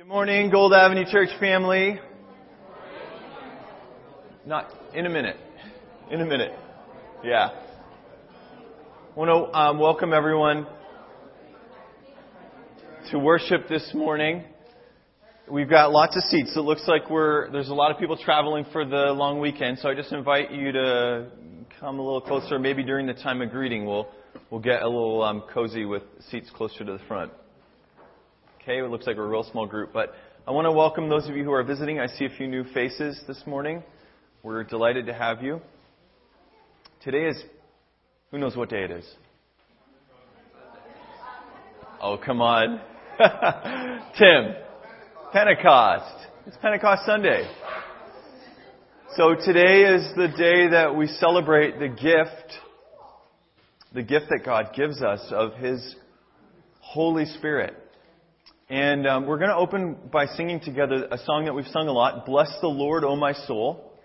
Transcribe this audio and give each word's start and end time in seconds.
Good 0.00 0.08
morning, 0.08 0.48
Gold 0.48 0.72
Avenue 0.72 1.04
Church 1.04 1.28
family. 1.38 2.00
Not 4.46 4.72
in 4.94 5.04
a 5.04 5.10
minute. 5.10 5.36
In 6.10 6.22
a 6.22 6.24
minute. 6.24 6.52
Yeah. 7.22 7.50
I 9.14 9.14
want 9.14 9.28
to 9.28 9.58
um, 9.58 9.78
welcome 9.78 10.14
everyone 10.14 10.66
to 13.10 13.18
worship 13.18 13.68
this 13.68 13.90
morning. 13.92 14.44
We've 15.50 15.68
got 15.68 15.92
lots 15.92 16.16
of 16.16 16.22
seats. 16.30 16.56
It 16.56 16.60
looks 16.60 16.88
like 16.88 17.10
we're 17.10 17.50
there's 17.50 17.68
a 17.68 17.74
lot 17.74 17.90
of 17.90 17.98
people 17.98 18.16
traveling 18.16 18.64
for 18.72 18.86
the 18.86 19.12
long 19.12 19.38
weekend, 19.38 19.80
so 19.80 19.90
I 19.90 19.94
just 19.94 20.12
invite 20.12 20.50
you 20.50 20.72
to 20.72 21.26
come 21.78 21.98
a 21.98 22.02
little 22.02 22.22
closer. 22.22 22.58
Maybe 22.58 22.82
during 22.82 23.06
the 23.06 23.12
time 23.12 23.42
of 23.42 23.50
greeting, 23.50 23.84
we'll 23.84 24.08
we'll 24.48 24.62
get 24.62 24.80
a 24.80 24.88
little 24.88 25.22
um, 25.22 25.42
cozy 25.52 25.84
with 25.84 26.04
seats 26.30 26.48
closer 26.56 26.86
to 26.86 26.92
the 26.92 27.04
front. 27.06 27.32
Okay, 28.62 28.78
it 28.78 28.90
looks 28.90 29.06
like 29.06 29.16
we're 29.16 29.24
a 29.24 29.28
real 29.28 29.42
small 29.42 29.64
group, 29.64 29.90
but 29.90 30.12
I 30.46 30.50
want 30.50 30.66
to 30.66 30.72
welcome 30.72 31.08
those 31.08 31.26
of 31.26 31.34
you 31.34 31.44
who 31.44 31.52
are 31.52 31.62
visiting. 31.62 31.98
I 31.98 32.08
see 32.08 32.26
a 32.26 32.28
few 32.28 32.46
new 32.46 32.62
faces 32.74 33.18
this 33.26 33.42
morning. 33.46 33.82
We're 34.42 34.64
delighted 34.64 35.06
to 35.06 35.14
have 35.14 35.42
you. 35.42 35.62
Today 37.02 37.24
is, 37.24 37.42
who 38.30 38.36
knows 38.36 38.56
what 38.56 38.68
day 38.68 38.84
it 38.84 38.90
is? 38.90 39.10
Oh, 42.02 42.18
come 42.22 42.42
on. 42.42 42.82
Tim, 44.18 44.54
Pentecost. 45.32 46.26
It's 46.46 46.58
Pentecost 46.60 47.06
Sunday. 47.06 47.50
So 49.16 49.36
today 49.36 49.84
is 49.84 50.14
the 50.16 50.28
day 50.28 50.68
that 50.68 50.94
we 50.94 51.06
celebrate 51.06 51.78
the 51.78 51.88
gift, 51.88 52.58
the 53.94 54.02
gift 54.02 54.26
that 54.28 54.42
God 54.44 54.74
gives 54.76 55.00
us 55.00 55.26
of 55.30 55.54
His 55.54 55.96
Holy 56.80 57.24
Spirit. 57.24 57.74
And 58.70 59.04
um, 59.04 59.26
we're 59.26 59.38
going 59.38 59.50
to 59.50 59.56
open 59.56 59.96
by 60.12 60.26
singing 60.26 60.60
together 60.60 61.08
a 61.10 61.18
song 61.18 61.46
that 61.46 61.52
we've 61.52 61.66
sung 61.72 61.88
a 61.88 61.92
lot, 61.92 62.24
Bless 62.24 62.56
the 62.60 62.68
Lord, 62.68 63.02
O 63.02 63.16
my 63.16 63.32
soul. 63.32 63.98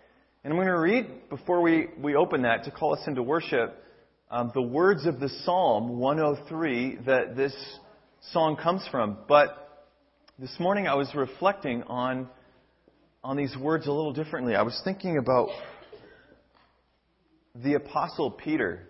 And 0.44 0.52
I'm 0.52 0.58
going 0.58 0.66
to 0.70 0.80
read, 0.80 1.30
before 1.30 1.62
we, 1.62 1.90
we 2.02 2.16
open 2.16 2.42
that, 2.42 2.64
to 2.64 2.72
call 2.72 2.96
us 2.96 3.02
into 3.06 3.22
worship, 3.22 3.80
um, 4.32 4.50
the 4.56 4.64
words 4.64 5.06
of 5.06 5.20
the 5.20 5.30
Psalm 5.44 6.00
103 6.00 6.98
that 7.06 7.36
this 7.36 7.54
song 8.32 8.56
comes 8.56 8.82
from. 8.90 9.20
But 9.28 9.86
this 10.40 10.56
morning 10.60 10.88
I 10.88 10.96
was 10.96 11.12
reflecting 11.14 11.84
on, 11.84 12.28
on 13.24 13.38
these 13.38 13.56
words 13.56 13.86
a 13.86 13.92
little 13.92 14.14
differently. 14.14 14.56
I 14.56 14.64
was 14.64 14.82
thinking 14.84 15.20
about 15.20 15.50
the 17.54 17.76
Apostle 17.76 18.32
Peter 18.32 18.88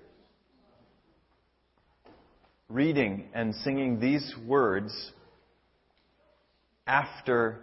reading 2.70 3.26
and 3.34 3.54
singing 3.56 4.00
these 4.00 4.34
words 4.48 5.12
after 6.88 7.62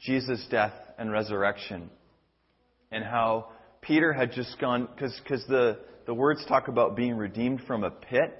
Jesus' 0.00 0.46
death 0.50 0.74
and 0.98 1.10
resurrection. 1.10 1.90
And 2.90 3.04
how 3.04 3.48
Peter 3.80 4.12
had 4.12 4.32
just 4.32 4.58
gone, 4.60 4.88
because 4.94 5.44
the, 5.48 5.78
the 6.06 6.14
words 6.14 6.44
talk 6.46 6.68
about 6.68 6.96
being 6.96 7.16
redeemed 7.16 7.62
from 7.66 7.84
a 7.84 7.90
pit. 7.90 8.34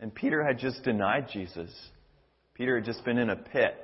And 0.00 0.14
Peter 0.14 0.44
had 0.44 0.58
just 0.58 0.82
denied 0.82 1.28
Jesus. 1.32 1.70
Peter 2.54 2.76
had 2.76 2.84
just 2.84 3.04
been 3.04 3.18
in 3.18 3.30
a 3.30 3.36
pit. 3.36 3.74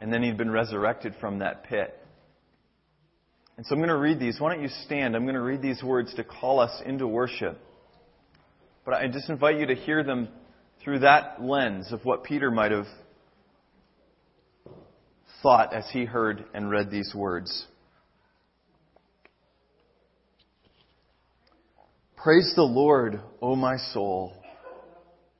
And 0.00 0.12
then 0.12 0.22
he'd 0.22 0.38
been 0.38 0.50
resurrected 0.50 1.14
from 1.20 1.40
that 1.40 1.64
pit. 1.64 1.96
And 3.56 3.66
so 3.66 3.74
I'm 3.74 3.80
going 3.80 3.90
to 3.90 3.96
read 3.96 4.18
these. 4.18 4.40
Why 4.40 4.54
don't 4.54 4.62
you 4.62 4.70
stand? 4.86 5.14
I'm 5.14 5.24
going 5.24 5.34
to 5.34 5.42
read 5.42 5.60
these 5.60 5.82
words 5.82 6.14
to 6.14 6.24
call 6.24 6.60
us 6.60 6.80
into 6.86 7.06
worship. 7.06 7.60
But 8.86 8.94
I 8.94 9.08
just 9.08 9.28
invite 9.28 9.58
you 9.58 9.66
to 9.66 9.74
hear 9.74 10.02
them 10.02 10.28
through 10.82 11.00
that 11.00 11.42
lens 11.42 11.92
of 11.92 12.02
what 12.04 12.24
Peter 12.24 12.50
might 12.50 12.72
have 12.72 12.86
thought 15.42 15.74
as 15.74 15.84
he 15.92 16.04
heard 16.04 16.44
and 16.54 16.70
read 16.70 16.90
these 16.90 17.12
words. 17.14 17.66
Praise 22.16 22.52
the 22.54 22.62
Lord, 22.62 23.20
O 23.40 23.56
my 23.56 23.76
soul, 23.92 24.34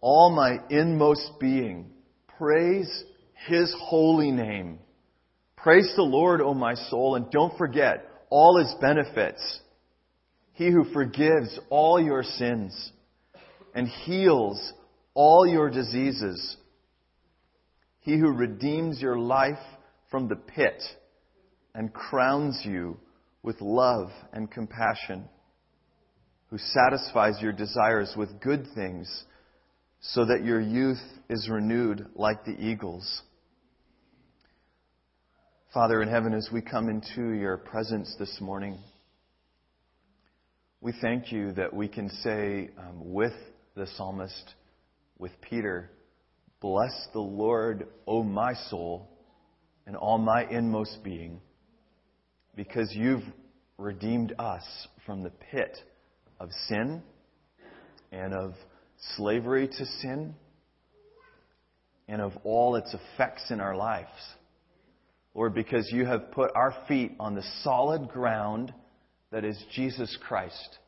all 0.00 0.30
my 0.30 0.58
inmost 0.70 1.32
being. 1.38 1.90
Praise 2.38 3.04
his 3.46 3.74
holy 3.78 4.30
name. 4.30 4.78
Praise 5.56 5.92
the 5.94 6.02
Lord, 6.02 6.40
O 6.40 6.54
my 6.54 6.74
soul, 6.74 7.16
and 7.16 7.30
don't 7.30 7.56
forget 7.58 8.06
all 8.30 8.58
his 8.58 8.74
benefits. 8.80 9.60
He 10.54 10.70
who 10.70 10.84
forgives 10.92 11.58
all 11.68 12.00
your 12.00 12.22
sins 12.22 12.92
and 13.74 13.86
heals 13.86 14.72
all 15.12 15.46
your 15.46 15.68
diseases. 15.68 16.56
He 18.00 18.18
who 18.18 18.32
redeems 18.32 19.02
your 19.02 19.18
life 19.18 19.58
from 20.10 20.28
the 20.28 20.36
pit 20.36 20.82
and 21.74 21.92
crowns 21.92 22.62
you 22.64 22.98
with 23.42 23.60
love 23.60 24.10
and 24.32 24.50
compassion, 24.50 25.28
who 26.48 26.58
satisfies 26.58 27.40
your 27.40 27.52
desires 27.52 28.12
with 28.16 28.40
good 28.40 28.66
things 28.74 29.24
so 30.00 30.24
that 30.24 30.44
your 30.44 30.60
youth 30.60 31.02
is 31.28 31.48
renewed 31.48 32.06
like 32.14 32.44
the 32.44 32.56
eagles. 32.58 33.22
Father 35.72 36.02
in 36.02 36.08
heaven, 36.08 36.34
as 36.34 36.48
we 36.52 36.60
come 36.60 36.88
into 36.88 37.30
your 37.32 37.56
presence 37.56 38.14
this 38.18 38.38
morning, 38.40 38.78
we 40.80 40.92
thank 41.00 41.30
you 41.30 41.52
that 41.52 41.72
we 41.72 41.86
can 41.86 42.08
say 42.24 42.70
um, 42.78 43.12
with 43.12 43.34
the 43.76 43.86
psalmist, 43.96 44.54
with 45.18 45.32
Peter, 45.40 45.90
Bless 46.60 47.06
the 47.12 47.20
Lord, 47.20 47.86
O 48.06 48.22
my 48.22 48.54
soul 48.68 49.09
and 49.86 49.96
all 49.96 50.18
my 50.18 50.48
inmost 50.48 51.02
being 51.02 51.40
because 52.56 52.92
you've 52.94 53.22
redeemed 53.78 54.34
us 54.38 54.64
from 55.06 55.22
the 55.22 55.30
pit 55.30 55.76
of 56.38 56.50
sin 56.68 57.02
and 58.12 58.34
of 58.34 58.54
slavery 59.16 59.68
to 59.68 59.86
sin 60.00 60.34
and 62.08 62.20
of 62.20 62.32
all 62.44 62.76
its 62.76 62.94
effects 62.94 63.50
in 63.50 63.60
our 63.60 63.76
lives. 63.76 64.10
Lord, 65.34 65.54
because 65.54 65.88
you 65.92 66.04
have 66.06 66.32
put 66.32 66.50
our 66.54 66.74
feet 66.88 67.12
on 67.20 67.34
the 67.34 67.44
solid 67.62 68.08
ground 68.08 68.74
that 69.30 69.44
is 69.44 69.56
Jesus 69.74 70.18
Christ. 70.20 70.78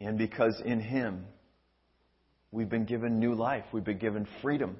And 0.00 0.16
because 0.16 0.60
in 0.64 0.80
Him 0.80 1.26
we've 2.50 2.68
been 2.68 2.86
given 2.86 3.20
new 3.20 3.34
life, 3.34 3.64
we've 3.72 3.84
been 3.84 3.98
given 3.98 4.26
freedom. 4.42 4.76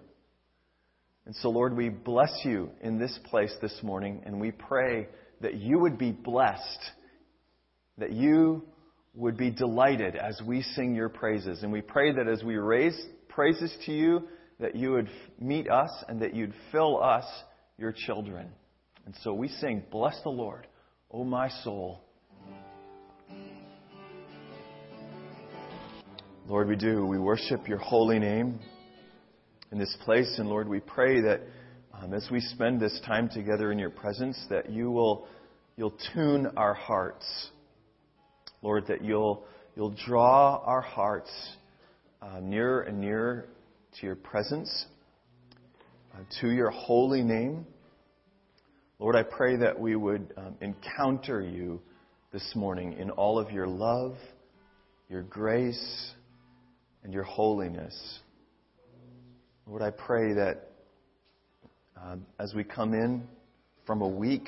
And 1.26 1.34
so, 1.36 1.48
Lord, 1.48 1.74
we 1.74 1.88
bless 1.88 2.32
you 2.44 2.70
in 2.82 2.98
this 2.98 3.18
place 3.30 3.54
this 3.62 3.78
morning, 3.82 4.22
and 4.26 4.38
we 4.38 4.50
pray 4.50 5.08
that 5.40 5.54
you 5.54 5.78
would 5.78 5.96
be 5.96 6.12
blessed, 6.12 6.80
that 7.96 8.12
you 8.12 8.64
would 9.14 9.36
be 9.36 9.50
delighted 9.50 10.16
as 10.16 10.40
we 10.46 10.60
sing 10.60 10.94
your 10.94 11.08
praises. 11.08 11.62
And 11.62 11.72
we 11.72 11.80
pray 11.80 12.12
that 12.12 12.28
as 12.28 12.42
we 12.42 12.56
raise 12.56 12.98
praises 13.28 13.74
to 13.86 13.92
you, 13.92 14.28
that 14.60 14.76
you 14.76 14.92
would 14.92 15.08
meet 15.40 15.70
us 15.70 15.90
and 16.08 16.20
that 16.20 16.34
you'd 16.34 16.54
fill 16.70 17.02
us, 17.02 17.24
your 17.78 17.92
children. 17.92 18.48
And 19.06 19.14
so 19.22 19.32
we 19.32 19.48
sing, 19.48 19.82
Bless 19.90 20.20
the 20.24 20.30
Lord, 20.30 20.66
O 21.10 21.24
my 21.24 21.48
soul. 21.62 22.02
Lord, 26.46 26.68
we 26.68 26.76
do. 26.76 27.06
We 27.06 27.18
worship 27.18 27.66
your 27.66 27.78
holy 27.78 28.18
name 28.18 28.60
in 29.74 29.80
this 29.80 29.96
place. 30.04 30.32
And 30.38 30.48
Lord, 30.48 30.68
we 30.68 30.78
pray 30.78 31.20
that 31.22 31.40
um, 31.92 32.14
as 32.14 32.28
we 32.30 32.38
spend 32.38 32.80
this 32.80 32.96
time 33.04 33.28
together 33.28 33.72
in 33.72 33.78
your 33.78 33.90
presence, 33.90 34.38
that 34.48 34.70
you 34.70 34.88
will 34.88 35.26
you'll 35.76 35.98
tune 36.14 36.46
our 36.56 36.74
hearts. 36.74 37.26
Lord, 38.62 38.86
that 38.86 39.04
you'll 39.04 39.44
you'll 39.74 39.96
draw 40.06 40.62
our 40.64 40.80
hearts 40.80 41.30
uh, 42.22 42.38
nearer 42.40 42.82
and 42.82 43.00
nearer 43.00 43.48
to 43.98 44.06
your 44.06 44.14
presence, 44.14 44.86
uh, 46.14 46.18
to 46.40 46.50
your 46.50 46.70
holy 46.70 47.22
name. 47.22 47.66
Lord, 49.00 49.16
I 49.16 49.24
pray 49.24 49.56
that 49.56 49.78
we 49.78 49.96
would 49.96 50.32
um, 50.36 50.54
encounter 50.60 51.42
you 51.42 51.80
this 52.32 52.52
morning 52.54 52.92
in 52.92 53.10
all 53.10 53.40
of 53.40 53.50
your 53.50 53.66
love, 53.66 54.14
your 55.08 55.22
grace, 55.22 56.12
and 57.02 57.12
your 57.12 57.24
holiness. 57.24 58.20
Lord, 59.66 59.80
I 59.80 59.90
pray 59.90 60.34
that 60.34 60.72
uh, 61.96 62.16
as 62.38 62.52
we 62.54 62.64
come 62.64 62.92
in 62.92 63.26
from 63.86 64.02
a 64.02 64.08
week 64.08 64.46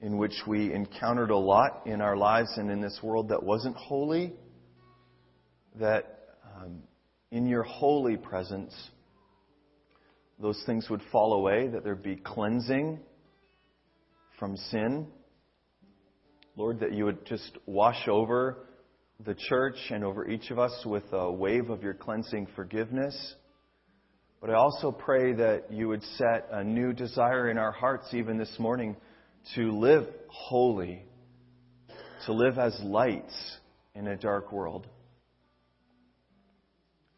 in 0.00 0.16
which 0.16 0.32
we 0.46 0.72
encountered 0.72 1.28
a 1.28 1.36
lot 1.36 1.82
in 1.84 2.00
our 2.00 2.16
lives 2.16 2.48
and 2.56 2.70
in 2.70 2.80
this 2.80 2.98
world 3.02 3.28
that 3.28 3.42
wasn't 3.42 3.76
holy, 3.76 4.32
that 5.78 6.38
um, 6.56 6.78
in 7.30 7.46
your 7.46 7.62
holy 7.62 8.16
presence, 8.16 8.74
those 10.40 10.62
things 10.64 10.88
would 10.88 11.02
fall 11.12 11.34
away, 11.34 11.68
that 11.68 11.84
there'd 11.84 12.02
be 12.02 12.16
cleansing 12.16 13.00
from 14.38 14.56
sin. 14.56 15.08
Lord, 16.56 16.80
that 16.80 16.94
you 16.94 17.04
would 17.04 17.26
just 17.26 17.58
wash 17.66 18.08
over 18.08 18.66
the 19.26 19.34
church 19.34 19.76
and 19.90 20.02
over 20.02 20.26
each 20.26 20.50
of 20.50 20.58
us 20.58 20.72
with 20.86 21.04
a 21.12 21.30
wave 21.30 21.68
of 21.68 21.82
your 21.82 21.92
cleansing 21.92 22.48
forgiveness. 22.56 23.34
But 24.40 24.50
I 24.50 24.54
also 24.54 24.92
pray 24.92 25.32
that 25.32 25.72
you 25.72 25.88
would 25.88 26.02
set 26.16 26.48
a 26.52 26.62
new 26.62 26.92
desire 26.92 27.50
in 27.50 27.58
our 27.58 27.72
hearts, 27.72 28.14
even 28.14 28.38
this 28.38 28.54
morning, 28.58 28.96
to 29.56 29.72
live 29.72 30.06
holy, 30.28 31.02
to 32.26 32.32
live 32.32 32.56
as 32.56 32.78
lights 32.84 33.34
in 33.94 34.06
a 34.06 34.16
dark 34.16 34.52
world. 34.52 34.86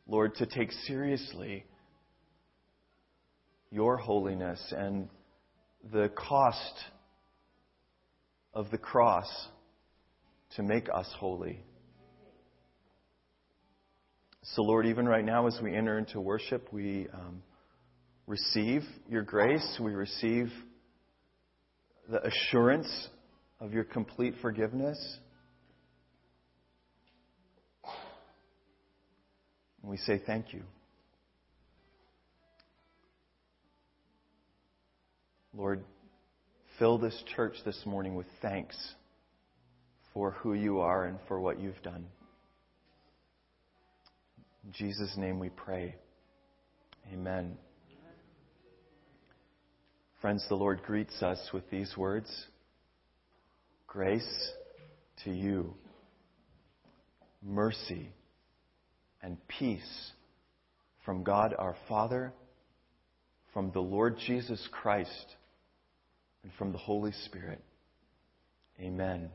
Lord, 0.07 0.35
to 0.37 0.47
take 0.47 0.73
seriously 0.87 1.65
your 3.71 3.99
holiness 3.99 4.73
and 4.77 5.09
the 5.93 6.09
cost 6.09 6.75
of 8.55 8.71
the 8.71 8.79
cross 8.79 9.29
to 10.57 10.63
make 10.63 10.89
us 10.93 11.07
holy. 11.19 11.61
So, 14.43 14.63
Lord, 14.63 14.87
even 14.87 15.07
right 15.07 15.25
now 15.25 15.47
as 15.47 15.59
we 15.63 15.75
enter 15.75 15.99
into 15.99 16.21
worship, 16.21 16.69
we 16.73 17.07
um, 17.13 17.43
receive 18.27 18.83
your 19.09 19.23
grace, 19.23 19.79
we 19.81 19.93
receive 19.93 20.51
the 22.09 22.25
assurance 22.27 23.09
of 23.61 23.75
your 23.75 23.85
complete 23.85 24.35
forgiveness. 24.41 24.99
And 29.83 29.91
we 29.91 29.99
say 29.99 30.23
thank 30.27 30.55
you. 30.55 30.63
Lord, 35.55 35.85
fill 36.79 36.97
this 36.97 37.23
church 37.37 37.57
this 37.67 37.79
morning 37.85 38.15
with 38.15 38.27
thanks 38.41 38.77
for 40.15 40.31
who 40.31 40.55
you 40.55 40.81
are 40.81 41.05
and 41.05 41.19
for 41.29 41.41
what 41.41 41.61
you've 41.61 41.83
done. 41.83 42.07
In 44.71 44.87
Jesus' 44.87 45.17
name 45.17 45.41
we 45.41 45.49
pray. 45.49 45.97
Amen. 47.13 47.57
Friends, 50.21 50.47
the 50.49 50.55
Lord 50.55 50.81
greets 50.85 51.21
us 51.25 51.41
with 51.53 51.69
these 51.71 51.97
words 51.97 52.31
Grace 53.89 54.53
to 55.25 55.33
you, 55.33 55.75
mercy 57.43 58.13
and 59.23 59.37
peace 59.49 60.13
from 61.05 61.25
God 61.25 61.53
our 61.59 61.75
Father, 61.89 62.33
from 63.53 63.73
the 63.73 63.81
Lord 63.81 64.19
Jesus 64.25 64.69
Christ, 64.71 65.35
and 66.45 66.53
from 66.53 66.71
the 66.71 66.79
Holy 66.79 67.13
Spirit. 67.25 67.61
Amen. 68.81 69.31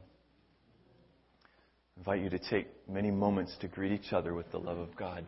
I 1.98 2.02
invite 2.02 2.24
you 2.24 2.30
to 2.30 2.40
take 2.50 2.68
many 2.90 3.10
moments 3.10 3.56
to 3.62 3.70
greet 3.70 3.94
each 3.94 4.12
other 4.12 4.34
with 4.34 4.52
the 4.52 4.58
love 4.58 4.78
of 4.78 4.94
God. 4.98 5.26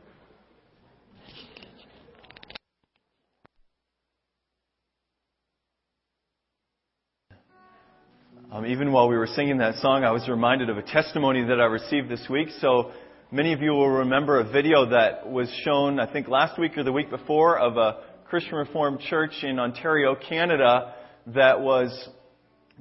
Um, 8.52 8.66
even 8.66 8.92
while 8.92 9.08
we 9.08 9.16
were 9.16 9.28
singing 9.28 9.60
that 9.60 9.76
song, 9.76 10.04
I 10.04 10.12
was 10.12 10.28
reminded 10.28 10.70
of 10.70 10.78
a 10.78 10.82
testimony 10.82 11.46
that 11.46 11.62
I 11.62 11.66
received 11.66 12.10
this 12.10 12.28
week. 12.30 12.50
So 12.60 12.92
many 13.32 13.54
of 13.54 13.62
you 13.62 13.72
will 13.72 13.90
remember 13.90 14.42
a 14.42 14.44
video 14.44 14.90
that 14.90 15.26
was 15.30 15.50
shown, 15.64 16.02
I 16.02 16.12
think, 16.12 16.28
last 16.28 16.60
week 16.60 16.78
or 16.78 16.84
the 16.84 16.92
week 16.92 17.10
before 17.10 17.58
of 17.58 17.78
a 17.78 18.02
Christian 18.26 18.56
Reformed 18.56 19.00
church 19.00 19.42
in 19.42 19.58
Ontario, 19.58 20.16
Canada, 20.16 20.96
that 21.28 21.62
was 21.62 22.10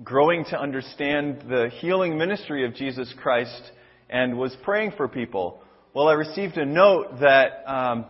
growing 0.04 0.44
to 0.44 0.60
understand 0.60 1.42
the 1.48 1.70
healing 1.80 2.18
ministry 2.18 2.66
of 2.66 2.74
Jesus 2.74 3.12
Christ 3.22 3.72
and 4.10 4.36
was 4.38 4.54
praying 4.62 4.92
for 4.96 5.08
people. 5.08 5.60
Well, 5.94 6.08
I 6.08 6.12
received 6.12 6.58
a 6.58 6.66
note 6.66 7.20
that 7.20 7.62
um, 7.66 8.04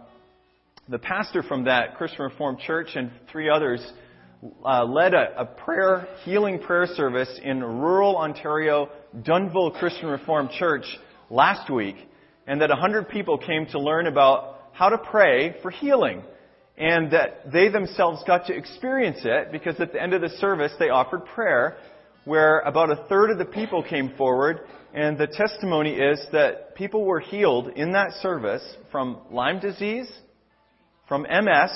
the 0.89 0.99
pastor 0.99 1.43
from 1.43 1.65
that 1.65 1.97
Christian 1.97 2.25
Reformed 2.25 2.59
Church 2.59 2.89
and 2.97 3.11
three 3.31 3.49
others 3.49 3.81
uh, 4.65 4.85
led 4.85 5.15
a, 5.15 5.41
a, 5.41 5.45
prayer, 5.45 6.09
healing 6.25 6.59
prayer 6.59 6.87
service 6.87 7.41
in 7.43 7.63
rural 7.63 8.17
Ontario, 8.17 8.91
Dunnville 9.17 9.79
Christian 9.79 10.09
Reformed 10.09 10.51
Church 10.51 10.85
last 11.31 11.71
week, 11.71 11.97
and 12.47 12.61
that 12.61 12.69
100 12.69 13.09
people 13.09 13.39
came 13.39 13.67
to 13.67 13.79
learn 13.79 14.07
about 14.07 14.71
how 14.73 14.89
to 14.89 14.99
pray 14.99 15.57
for 15.63 15.71
healing. 15.71 16.23
And 16.79 17.11
that 17.13 17.51
they 17.51 17.69
themselves 17.69 18.23
got 18.27 18.47
to 18.47 18.55
experience 18.55 19.21
it 19.25 19.51
because 19.51 19.81
at 19.81 19.93
the 19.93 20.03
end 20.03 20.13
of 20.13 20.21
the 20.21 20.29
service 20.29 20.73
they 20.79 20.91
offered 20.91 21.25
prayer 21.25 21.79
where 22.27 22.59
about 22.61 22.91
a 22.91 23.07
third 23.09 23.31
of 23.31 23.39
the 23.39 23.45
people 23.47 23.83
came 23.83 24.13
forward 24.19 24.61
and 24.93 25.17
the 25.19 25.27
testimony 25.27 25.95
is 25.95 26.21
that 26.33 26.75
people 26.75 27.05
were 27.05 27.21
healed 27.21 27.69
in 27.69 27.93
that 27.93 28.13
service 28.21 28.63
from 28.91 29.19
Lyme 29.31 29.61
disease, 29.61 30.11
from 31.09 31.23
MS, 31.23 31.71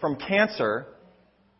from 0.00 0.16
cancer, 0.16 0.86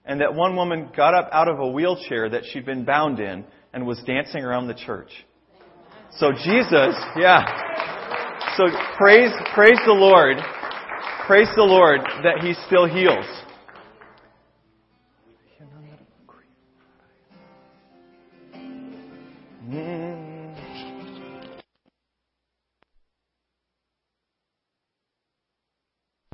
and 0.05 0.21
that 0.21 0.35
one 0.35 0.55
woman 0.57 0.91
got 0.97 1.15
up 1.15 1.29
out 1.33 1.49
of 1.49 1.61
a 1.61 1.69
wheelchair 1.71 2.29
that 2.29 2.43
she'd 2.45 2.67
been 2.67 2.85
bound 2.85 3.21
in 3.21 3.45
and 3.73 3.87
was 3.87 4.03
dancing 4.07 4.45
around 4.45 4.67
the 4.67 4.75
church. 4.75 5.11
So 6.19 6.31
Jesus, 6.33 6.95
yeah. 7.17 8.55
So 8.57 8.65
praise, 8.99 9.33
praise 9.55 9.79
the 9.87 9.95
Lord. 9.95 10.37
Praise 11.27 11.47
the 11.55 11.63
Lord 11.63 12.01
that 12.25 12.41
He 12.41 12.53
still 12.67 12.85
heals. 12.85 13.25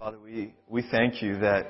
Father, 0.00 0.18
we, 0.18 0.54
we 0.68 0.82
thank 0.90 1.20
you 1.20 1.38
that 1.40 1.66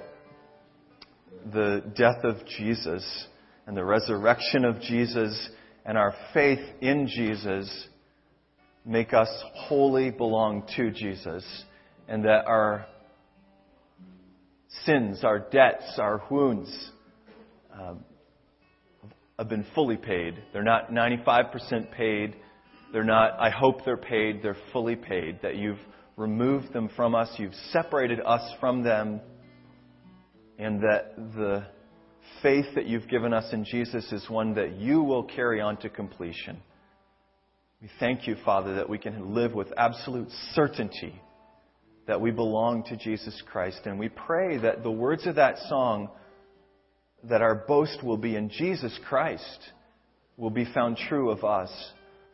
the 1.53 1.83
death 1.97 2.23
of 2.23 2.37
Jesus 2.47 3.27
and 3.67 3.77
the 3.77 3.85
resurrection 3.85 4.65
of 4.65 4.81
Jesus 4.81 5.49
and 5.85 5.99
our 5.99 6.15
faith 6.33 6.61
in 6.81 7.09
Jesus 7.09 7.89
make 8.85 9.13
us 9.13 9.29
wholly 9.55 10.13
belong 10.13 10.63
to 10.77 10.93
Jesus, 10.93 11.45
and 12.07 12.25
that 12.25 12.47
our 12.47 12.87
sins, 14.85 15.25
our 15.25 15.39
debts, 15.39 15.99
our 15.99 16.23
wounds 16.31 16.91
um, 17.73 18.05
have 19.39 19.49
been 19.49 19.67
fully 19.75 19.97
paid. 19.97 20.43
They're 20.53 20.63
not 20.63 20.91
95% 20.91 21.93
paid. 21.93 22.37
They're 22.93 23.05
not, 23.05 23.39
I 23.39 23.51
hope 23.51 23.85
they're 23.85 23.97
paid. 23.97 24.43
They're 24.43 24.57
fully 24.73 24.97
paid. 24.97 25.41
That 25.43 25.57
you've 25.57 25.79
removed 26.17 26.73
them 26.73 26.91
from 26.97 27.15
us, 27.15 27.29
you've 27.39 27.55
separated 27.71 28.21
us 28.21 28.43
from 28.61 28.83
them, 28.83 29.21
and 30.59 30.81
that 30.83 31.15
the 31.17 31.67
faith 32.43 32.67
that 32.75 32.87
you've 32.87 33.09
given 33.09 33.33
us 33.33 33.53
in 33.53 33.65
Jesus 33.65 34.11
is 34.13 34.29
one 34.29 34.55
that 34.55 34.77
you 34.77 35.03
will 35.03 35.23
carry 35.23 35.61
on 35.61 35.77
to 35.79 35.89
completion. 35.89 36.61
We 37.81 37.89
thank 38.01 38.27
you, 38.27 38.37
Father, 38.45 38.75
that 38.77 38.89
we 38.89 38.99
can 38.99 39.35
live 39.35 39.55
with 39.55 39.69
absolute 39.77 40.29
certainty 40.55 41.21
that 42.09 42.21
we 42.21 42.31
belong 42.31 42.83
to 42.85 42.97
Jesus 42.97 43.41
Christ. 43.53 43.83
And 43.85 43.99
we 43.99 44.09
pray 44.09 44.57
that 44.59 44.83
the 44.83 44.91
words 44.91 45.27
of 45.27 45.37
that 45.37 45.59
song, 45.69 46.09
that 47.25 47.43
our 47.43 47.55
boast 47.55 48.03
will 48.03 48.17
be 48.17 48.35
in 48.35 48.49
Jesus 48.49 48.99
Christ, 49.09 49.59
will 50.39 50.51
be 50.51 50.65
found 50.73 50.97
true 50.97 51.31
of 51.31 51.45
us. 51.45 51.71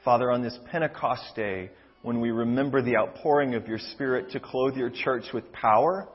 Father, 0.05 0.31
on 0.31 0.43
this 0.43 0.57
Pentecost 0.71 1.35
day, 1.35 1.71
when 2.03 2.21
we 2.21 2.31
remember 2.31 2.83
the 2.83 2.97
outpouring 2.97 3.57
of 3.57 3.67
your 3.67 3.81
Spirit 3.93 4.31
to 4.31 4.41
clothe 4.41 4.77
your 4.77 4.91
church 4.91 5.25
with 5.35 5.51
power, 5.53 6.09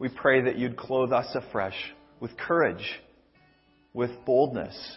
we 0.00 0.08
pray 0.08 0.42
that 0.42 0.58
you'd 0.58 0.76
clothe 0.76 1.12
us 1.12 1.28
afresh 1.34 1.76
with 2.18 2.36
courage, 2.36 2.84
with 3.94 4.10
boldness, 4.24 4.96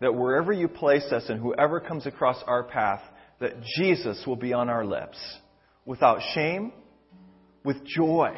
that 0.00 0.14
wherever 0.14 0.52
you 0.52 0.68
place 0.68 1.10
us 1.10 1.24
and 1.28 1.40
whoever 1.40 1.80
comes 1.80 2.06
across 2.06 2.40
our 2.46 2.62
path, 2.62 3.02
that 3.40 3.54
Jesus 3.76 4.22
will 4.24 4.36
be 4.36 4.52
on 4.52 4.68
our 4.68 4.84
lips 4.84 5.18
without 5.84 6.20
shame, 6.34 6.72
with 7.64 7.84
joy, 7.84 8.34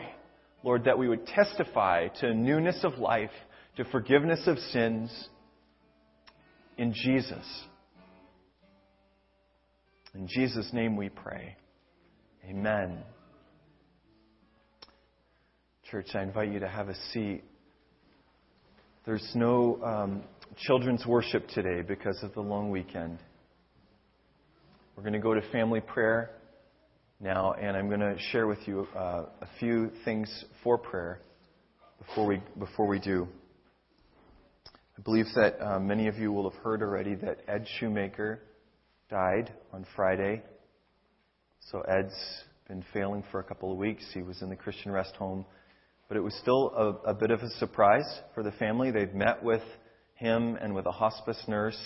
Lord, 0.63 0.85
that 0.85 0.99
we 0.99 1.09
would 1.09 1.27
testify 1.27 2.09
to 2.21 2.35
newness 2.35 2.81
of 2.85 2.99
life, 2.99 3.31
to 3.77 3.85
forgiveness 3.85 4.47
of 4.47 4.59
sins 4.59 5.29
in 6.77 6.93
Jesus. 6.93 7.47
In 10.15 10.27
Jesus' 10.27 10.71
name 10.73 10.97
we 10.97 11.09
pray. 11.09 11.57
Amen. 12.49 12.99
Church, 15.91 16.09
I 16.15 16.23
invite 16.23 16.53
you 16.53 16.61
to 16.61 16.69
have 16.69 16.89
a 16.89 16.95
seat. 17.13 17.43
There's 19.07 19.29
no 19.35 19.83
um, 19.83 20.23
children's 20.67 21.07
worship 21.07 21.49
today 21.49 21.83
because 21.83 22.23
of 22.23 22.35
the 22.35 22.41
long 22.41 22.71
weekend. 22.71 23.19
We're 24.97 25.03
going 25.03 25.15
to 25.15 25.21
go 25.21 25.35
to 25.35 25.43
family 25.51 25.81
prayer 25.81 26.31
now, 27.21 27.53
and 27.53 27.77
I'm 27.77 27.89
going 27.89 28.01
to 28.01 28.17
share 28.33 28.47
with 28.47 28.67
you 28.67 28.89
uh, 28.97 29.27
a 29.43 29.49
few 29.59 29.91
things 30.07 30.45
for 30.65 30.79
prayer 30.79 31.21
before 31.99 32.27
we 32.27 32.43
before 32.59 32.87
we 32.87 32.99
do. 32.99 33.29
I 34.99 35.03
believe 35.03 35.27
that 35.35 35.61
uh, 35.61 35.79
many 35.79 36.09
of 36.09 36.17
you 36.17 36.33
will 36.33 36.51
have 36.51 36.59
heard 36.63 36.81
already 36.81 37.15
that 37.17 37.41
Ed 37.47 37.67
Shoemaker 37.79 38.41
died 39.11 39.53
on 39.71 39.87
Friday. 39.95 40.43
So 41.71 41.83
Ed's 41.83 42.15
been 42.69 42.83
failing 42.95 43.23
for 43.31 43.39
a 43.39 43.45
couple 43.45 43.71
of 43.71 43.77
weeks. 43.77 44.03
He 44.15 44.23
was 44.23 44.41
in 44.41 44.49
the 44.49 44.57
Christian 44.57 44.91
rest 44.91 45.15
home. 45.17 45.45
But 46.09 46.17
it 46.17 46.21
was 46.21 46.35
still 46.41 46.73
a, 47.05 47.11
a 47.11 47.15
bit 47.15 47.31
of 47.31 47.41
a 47.41 47.51
surprise 47.59 48.21
for 48.35 48.43
the 48.43 48.53
family. 48.53 48.91
They'd 48.91 49.15
met 49.15 49.43
with 49.43 49.63
him 50.15 50.57
and 50.57 50.75
with 50.75 50.87
a 50.87 50.91
hospice 50.91 51.43
nurse 51.47 51.79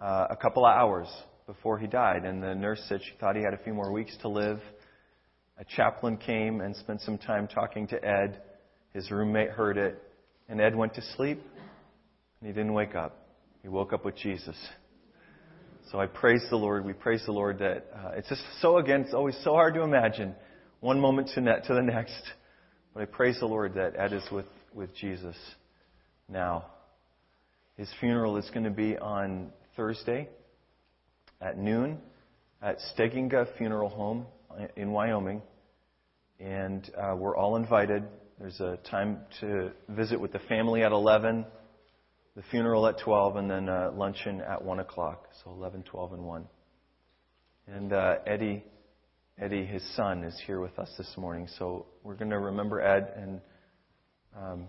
uh, 0.00 0.28
a 0.30 0.36
couple 0.36 0.64
of 0.64 0.72
hours 0.72 1.08
before 1.46 1.78
he 1.78 1.86
died. 1.86 2.24
And 2.24 2.42
the 2.42 2.54
nurse 2.54 2.82
said 2.88 3.00
she 3.02 3.12
thought 3.18 3.36
he 3.36 3.42
had 3.42 3.54
a 3.54 3.62
few 3.62 3.74
more 3.74 3.92
weeks 3.92 4.16
to 4.22 4.28
live. 4.28 4.60
A 5.58 5.64
chaplain 5.64 6.16
came 6.16 6.60
and 6.60 6.74
spent 6.76 7.00
some 7.02 7.18
time 7.18 7.46
talking 7.46 7.86
to 7.88 8.04
Ed. 8.04 8.40
His 8.92 9.10
roommate 9.10 9.50
heard 9.50 9.76
it. 9.76 10.02
And 10.48 10.60
Ed 10.60 10.74
went 10.74 10.94
to 10.94 11.02
sleep. 11.16 11.40
And 12.40 12.48
he 12.48 12.52
didn't 12.52 12.72
wake 12.72 12.94
up. 12.94 13.26
He 13.62 13.68
woke 13.68 13.92
up 13.92 14.04
with 14.04 14.16
Jesus. 14.16 14.56
So 15.90 16.00
I 16.00 16.06
praise 16.06 16.44
the 16.50 16.56
Lord. 16.56 16.84
We 16.84 16.94
praise 16.94 17.22
the 17.26 17.32
Lord 17.32 17.58
that 17.58 17.86
uh, 17.94 18.10
it's 18.16 18.28
just 18.28 18.42
so, 18.60 18.78
again, 18.78 19.02
it's 19.02 19.14
always 19.14 19.36
so 19.44 19.52
hard 19.52 19.74
to 19.74 19.82
imagine 19.82 20.34
one 20.80 20.98
moment 20.98 21.30
to, 21.34 21.40
to 21.42 21.74
the 21.74 21.82
next. 21.82 22.22
But 22.94 23.02
I 23.02 23.06
praise 23.06 23.38
the 23.40 23.46
Lord 23.46 23.74
that 23.74 23.94
Ed 23.96 24.12
is 24.12 24.24
with, 24.32 24.46
with 24.74 24.94
Jesus 24.96 25.36
now. 26.28 26.66
His 27.76 27.88
funeral 28.00 28.36
is 28.36 28.48
going 28.50 28.64
to 28.64 28.70
be 28.70 28.98
on 28.98 29.50
Thursday 29.76 30.28
at 31.42 31.58
noon 31.58 31.98
at 32.62 32.78
Stegenga 32.94 33.56
Funeral 33.58 33.88
Home 33.88 34.26
in 34.76 34.92
Wyoming. 34.92 35.42
And 36.38 36.88
uh, 36.96 37.14
we're 37.16 37.36
all 37.36 37.56
invited. 37.56 38.04
There's 38.38 38.60
a 38.60 38.78
time 38.90 39.20
to 39.40 39.72
visit 39.88 40.20
with 40.20 40.32
the 40.32 40.40
family 40.40 40.82
at 40.82 40.92
11 40.92 41.44
the 42.34 42.42
funeral 42.50 42.86
at 42.86 42.98
12, 42.98 43.36
and 43.36 43.50
then 43.50 43.68
uh, 43.68 43.90
luncheon 43.94 44.40
at 44.40 44.64
1 44.64 44.80
o'clock. 44.80 45.28
So 45.44 45.50
11, 45.50 45.82
12, 45.82 46.14
and 46.14 46.24
1. 46.24 46.44
And 47.68 47.92
uh, 47.92 48.16
Eddie, 48.26 48.64
Eddie, 49.38 49.66
his 49.66 49.82
son, 49.96 50.24
is 50.24 50.40
here 50.46 50.60
with 50.60 50.78
us 50.78 50.90
this 50.96 51.12
morning. 51.18 51.46
So 51.58 51.86
we're 52.02 52.14
going 52.14 52.30
to 52.30 52.38
remember 52.38 52.80
Ed. 52.80 53.12
And 53.16 53.40
um, 54.36 54.66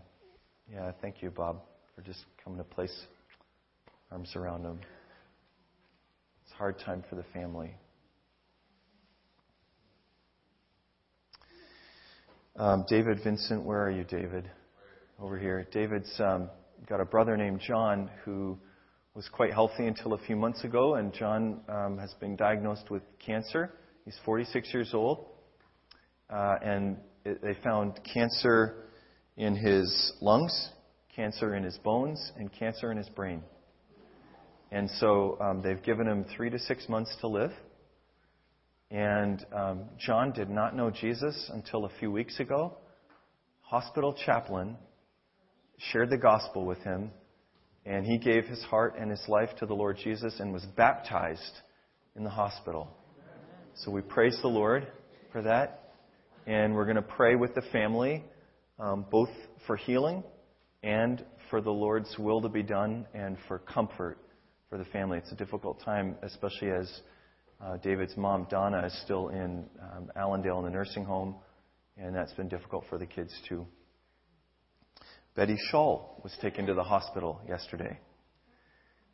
yeah, 0.71 0.91
thank 1.01 1.21
you, 1.21 1.29
Bob, 1.29 1.61
for 1.95 2.01
just 2.01 2.25
coming 2.43 2.57
to 2.57 2.65
place 2.65 2.93
arms 4.11 4.33
around 4.35 4.63
him. 4.65 4.79
It's 6.53 6.59
a 6.59 6.59
hard 6.59 6.77
time 6.85 7.03
for 7.09 7.15
the 7.15 7.23
family. 7.33 7.71
Um, 12.55 12.85
David 12.87 13.21
Vincent, 13.23 13.63
where 13.63 13.81
are 13.83 13.89
you, 13.89 14.03
David? 14.03 14.47
Over 15.19 15.39
here. 15.39 15.67
David's. 15.71 16.13
Um, 16.19 16.51
got 16.87 17.01
a 17.01 17.05
brother 17.05 17.35
named 17.37 17.59
John 17.67 18.07
who 18.23 18.59
was 19.15 19.27
quite 19.29 19.51
healthy 19.51 19.87
until 19.87 20.13
a 20.13 20.19
few 20.19 20.35
months 20.35 20.63
ago, 20.63 20.93
and 20.93 21.11
John 21.11 21.61
um, 21.67 21.97
has 21.97 22.13
been 22.19 22.35
diagnosed 22.35 22.91
with 22.91 23.01
cancer. 23.25 23.73
He's 24.05 24.19
46 24.23 24.71
years 24.75 24.93
old, 24.93 25.25
uh, 26.29 26.57
and 26.63 26.97
it, 27.25 27.41
they 27.41 27.57
found 27.63 27.99
cancer 28.13 28.89
in 29.37 29.55
his 29.55 30.13
lungs, 30.21 30.69
cancer 31.15 31.55
in 31.55 31.63
his 31.63 31.79
bones, 31.79 32.31
and 32.37 32.53
cancer 32.53 32.91
in 32.91 32.97
his 32.97 33.09
brain. 33.09 33.41
And 34.73 34.89
so 34.99 35.37
um, 35.39 35.61
they've 35.61 35.81
given 35.83 36.07
him 36.07 36.25
three 36.35 36.49
to 36.49 36.57
six 36.57 36.89
months 36.89 37.15
to 37.21 37.27
live. 37.27 37.51
And 38.89 39.45
um, 39.55 39.83
John 39.99 40.31
did 40.31 40.49
not 40.49 40.75
know 40.75 40.89
Jesus 40.89 41.51
until 41.53 41.85
a 41.85 41.91
few 41.99 42.11
weeks 42.11 42.39
ago. 42.39 42.75
Hospital 43.61 44.15
chaplain 44.25 44.77
shared 45.77 46.09
the 46.09 46.17
gospel 46.17 46.65
with 46.65 46.79
him, 46.79 47.11
and 47.85 48.03
he 48.03 48.17
gave 48.17 48.45
his 48.45 48.63
heart 48.63 48.95
and 48.99 49.11
his 49.11 49.21
life 49.27 49.49
to 49.59 49.67
the 49.67 49.75
Lord 49.75 49.99
Jesus 50.03 50.39
and 50.39 50.51
was 50.51 50.65
baptized 50.75 51.59
in 52.15 52.23
the 52.23 52.31
hospital. 52.31 52.89
So 53.75 53.91
we 53.91 54.01
praise 54.01 54.39
the 54.41 54.47
Lord 54.47 54.87
for 55.31 55.43
that, 55.43 55.91
and 56.47 56.73
we're 56.73 56.85
going 56.85 56.95
to 56.95 57.03
pray 57.03 57.35
with 57.35 57.53
the 57.53 57.61
family, 57.71 58.23
um, 58.79 59.05
both 59.11 59.29
for 59.67 59.75
healing 59.75 60.23
and 60.81 61.23
for 61.51 61.61
the 61.61 61.71
Lord's 61.71 62.17
will 62.17 62.41
to 62.41 62.49
be 62.49 62.63
done 62.63 63.05
and 63.13 63.37
for 63.47 63.59
comfort 63.59 64.17
for 64.73 64.79
the 64.79 64.85
family. 64.85 65.19
It's 65.19 65.31
a 65.31 65.35
difficult 65.35 65.79
time, 65.85 66.15
especially 66.23 66.71
as 66.71 66.91
uh, 67.61 67.77
David's 67.77 68.17
mom, 68.17 68.47
Donna, 68.49 68.83
is 68.87 69.01
still 69.03 69.27
in 69.27 69.65
um, 69.79 70.11
Allendale 70.17 70.57
in 70.57 70.63
the 70.65 70.71
nursing 70.71 71.05
home, 71.05 71.35
and 71.95 72.15
that's 72.15 72.33
been 72.33 72.47
difficult 72.47 72.83
for 72.89 72.97
the 72.97 73.05
kids 73.05 73.31
too. 73.47 73.67
Betty 75.35 75.57
Shull 75.69 76.19
was 76.23 76.35
taken 76.41 76.65
to 76.65 76.73
the 76.73 76.81
hospital 76.81 77.39
yesterday 77.47 77.99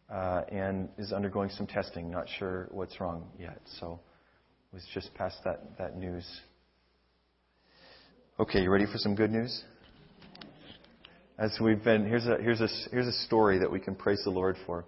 uh, 0.10 0.44
and 0.50 0.88
is 0.98 1.12
undergoing 1.12 1.50
some 1.50 1.68
testing. 1.68 2.10
Not 2.10 2.28
sure 2.38 2.70
what's 2.72 2.98
wrong 3.02 3.28
yet. 3.38 3.60
So 3.82 4.00
was 4.72 4.88
just 4.94 5.14
past 5.16 5.40
that, 5.44 5.78
that 5.78 5.98
news. 5.98 6.26
Okay, 8.40 8.62
you 8.62 8.72
ready 8.72 8.86
for 8.86 8.98
some 8.98 9.14
good 9.14 9.32
news? 9.32 9.62
As 11.38 11.58
we've 11.62 11.84
been, 11.84 12.06
here's 12.06 12.28
a, 12.28 12.38
here's 12.42 12.62
a, 12.62 12.70
here's 12.92 13.08
a 13.08 13.26
story 13.26 13.60
that 13.60 13.70
we 13.70 13.82
can 13.82 13.94
praise 13.94 14.22
the 14.24 14.32
Lord 14.32 14.56
for. 14.66 14.86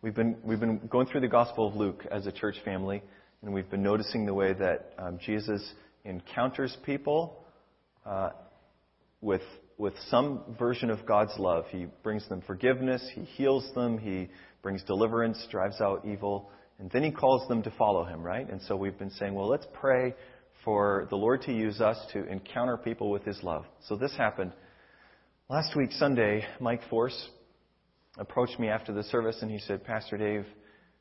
We've 0.00 0.14
been, 0.14 0.36
we've 0.44 0.60
been 0.60 0.78
going 0.88 1.08
through 1.08 1.22
the 1.22 1.28
Gospel 1.28 1.66
of 1.66 1.74
Luke 1.74 2.06
as 2.08 2.24
a 2.26 2.30
church 2.30 2.54
family, 2.64 3.02
and 3.42 3.52
we've 3.52 3.68
been 3.68 3.82
noticing 3.82 4.26
the 4.26 4.34
way 4.34 4.52
that 4.52 4.92
um, 4.96 5.18
Jesus 5.24 5.72
encounters 6.04 6.76
people 6.84 7.44
uh, 8.06 8.30
with 9.20 9.42
with 9.76 9.94
some 10.08 10.40
version 10.56 10.90
of 10.90 11.04
God's 11.04 11.32
love. 11.36 11.64
He 11.70 11.86
brings 12.04 12.28
them 12.28 12.42
forgiveness, 12.46 13.04
He 13.12 13.22
heals 13.22 13.68
them, 13.74 13.98
He 13.98 14.28
brings 14.62 14.84
deliverance, 14.84 15.44
drives 15.50 15.80
out 15.80 16.04
evil, 16.04 16.50
and 16.78 16.88
then 16.92 17.02
He 17.02 17.10
calls 17.10 17.48
them 17.48 17.64
to 17.64 17.70
follow 17.76 18.04
Him, 18.04 18.22
right? 18.22 18.48
And 18.48 18.60
so 18.62 18.76
we've 18.76 18.98
been 18.98 19.10
saying, 19.10 19.34
well, 19.34 19.48
let's 19.48 19.66
pray 19.72 20.14
for 20.64 21.08
the 21.10 21.16
Lord 21.16 21.42
to 21.42 21.52
use 21.52 21.80
us 21.80 21.98
to 22.12 22.24
encounter 22.26 22.76
people 22.76 23.10
with 23.10 23.24
His 23.24 23.42
love. 23.42 23.64
So 23.88 23.96
this 23.96 24.14
happened. 24.16 24.52
Last 25.48 25.76
week, 25.76 25.90
Sunday, 25.92 26.44
Mike 26.60 26.82
Force 26.88 27.30
approached 28.18 28.58
me 28.58 28.68
after 28.68 28.92
the 28.92 29.02
service 29.04 29.38
and 29.42 29.50
he 29.50 29.58
said, 29.58 29.84
Pastor 29.84 30.16
Dave, 30.16 30.46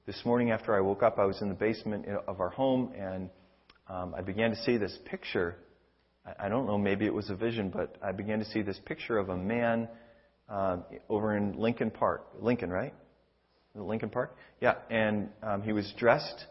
this 0.06 0.22
morning 0.24 0.52
after 0.52 0.76
I 0.76 0.80
woke 0.80 1.04
up, 1.04 1.20
I 1.20 1.26
was 1.26 1.42
in 1.42 1.50
the 1.50 1.56
basement 1.56 2.06
of 2.28 2.40
our 2.40 2.50
home 2.50 2.94
and 2.98 3.30
um, 3.90 4.16
I 4.18 4.22
began 4.22 4.52
to 4.52 4.58
see 4.64 4.78
this 4.78 4.98
picture 5.06 5.58
I 6.40 6.50
don't 6.50 6.66
know, 6.66 6.78
maybe 6.78 7.06
it 7.06 7.14
was 7.14 7.30
a 7.30 7.36
vision, 7.36 7.70
but 7.70 7.96
I 8.02 8.12
began 8.12 8.40
to 8.40 8.46
see 8.46 8.62
this 8.62 8.80
picture 8.86 9.18
of 9.18 9.30
a 9.30 9.38
man 9.38 9.88
uh, 10.50 10.78
over 11.10 11.38
in 11.38 11.58
Lincoln 11.58 11.90
Park. 11.90 12.26
Lincoln, 12.40 12.70
right? 12.70 12.94
Lincoln 13.76 14.10
Park? 14.10 14.36
Yeah, 14.60 14.76
and 14.90 15.30
um, 15.44 15.62
he 15.62 15.72
was 15.72 15.94
dressed 15.98 16.46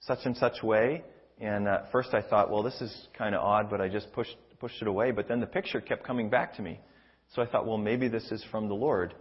such 0.00 0.20
and 0.24 0.36
such 0.36 0.62
way. 0.62 1.02
And 1.40 1.66
at 1.66 1.90
first 1.90 2.14
I 2.14 2.22
thought, 2.22 2.50
well, 2.50 2.62
this 2.62 2.80
is 2.80 3.08
kind 3.16 3.34
of 3.34 3.40
odd, 3.42 3.70
but 3.70 3.80
I 3.80 3.88
just 3.88 4.12
pushed 4.12 4.36
pushed 4.60 4.80
it 4.80 4.86
away. 4.86 5.10
But 5.10 5.26
then 5.26 5.40
the 5.40 5.46
picture 5.46 5.80
kept 5.80 6.04
coming 6.04 6.30
back 6.30 6.54
to 6.56 6.62
me. 6.62 6.78
So 7.34 7.42
I 7.42 7.46
thought, 7.46 7.66
well, 7.66 7.78
maybe 7.78 8.06
this 8.06 8.30
is 8.30 8.44
from 8.52 8.68
the 8.68 8.74
Lord. 8.74 9.14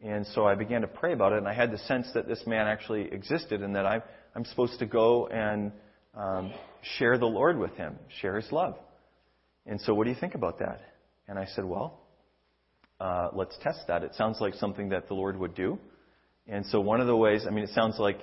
And 0.00 0.26
so 0.28 0.46
I 0.46 0.54
began 0.54 0.82
to 0.82 0.86
pray 0.86 1.12
about 1.12 1.32
it, 1.32 1.38
and 1.38 1.48
I 1.48 1.54
had 1.54 1.72
the 1.72 1.78
sense 1.78 2.08
that 2.14 2.28
this 2.28 2.42
man 2.46 2.68
actually 2.68 3.12
existed 3.12 3.62
and 3.62 3.74
that 3.74 3.84
I, 3.84 4.00
I'm 4.34 4.44
supposed 4.44 4.78
to 4.78 4.86
go 4.86 5.26
and 5.26 5.72
um, 6.14 6.52
share 6.98 7.18
the 7.18 7.26
Lord 7.26 7.58
with 7.58 7.74
him, 7.74 7.98
share 8.20 8.36
his 8.36 8.50
love. 8.52 8.76
And 9.66 9.80
so, 9.80 9.94
what 9.94 10.04
do 10.04 10.10
you 10.10 10.16
think 10.18 10.34
about 10.34 10.60
that? 10.60 10.80
And 11.26 11.38
I 11.38 11.46
said, 11.46 11.64
Well, 11.64 12.00
uh, 13.00 13.30
let's 13.32 13.56
test 13.62 13.80
that. 13.88 14.04
It 14.04 14.14
sounds 14.14 14.40
like 14.40 14.54
something 14.54 14.90
that 14.90 15.08
the 15.08 15.14
Lord 15.14 15.36
would 15.36 15.54
do. 15.54 15.78
And 16.46 16.64
so, 16.66 16.80
one 16.80 17.00
of 17.00 17.06
the 17.06 17.16
ways, 17.16 17.44
I 17.46 17.50
mean, 17.50 17.64
it 17.64 17.70
sounds 17.70 17.98
like 17.98 18.20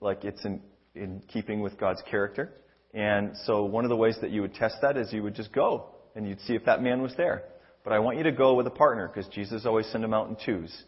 like 0.00 0.24
it's 0.24 0.44
in, 0.44 0.60
in 0.94 1.22
keeping 1.28 1.60
with 1.60 1.78
God's 1.78 2.02
character. 2.10 2.52
And 2.94 3.36
so, 3.44 3.64
one 3.64 3.84
of 3.84 3.90
the 3.90 3.96
ways 3.96 4.16
that 4.22 4.30
you 4.30 4.40
would 4.42 4.54
test 4.54 4.76
that 4.82 4.96
is 4.96 5.12
you 5.12 5.22
would 5.22 5.34
just 5.34 5.52
go 5.52 5.90
and 6.16 6.26
you'd 6.26 6.40
see 6.42 6.54
if 6.54 6.64
that 6.64 6.82
man 6.82 7.02
was 7.02 7.14
there. 7.16 7.44
But 7.84 7.92
I 7.92 7.98
want 8.00 8.16
you 8.16 8.24
to 8.24 8.32
go 8.32 8.54
with 8.54 8.66
a 8.66 8.70
partner 8.70 9.08
because 9.08 9.30
Jesus 9.32 9.66
always 9.66 9.86
sent 9.86 10.02
them 10.02 10.12
out 10.12 10.28
in 10.28 10.36
twos. 10.44 10.84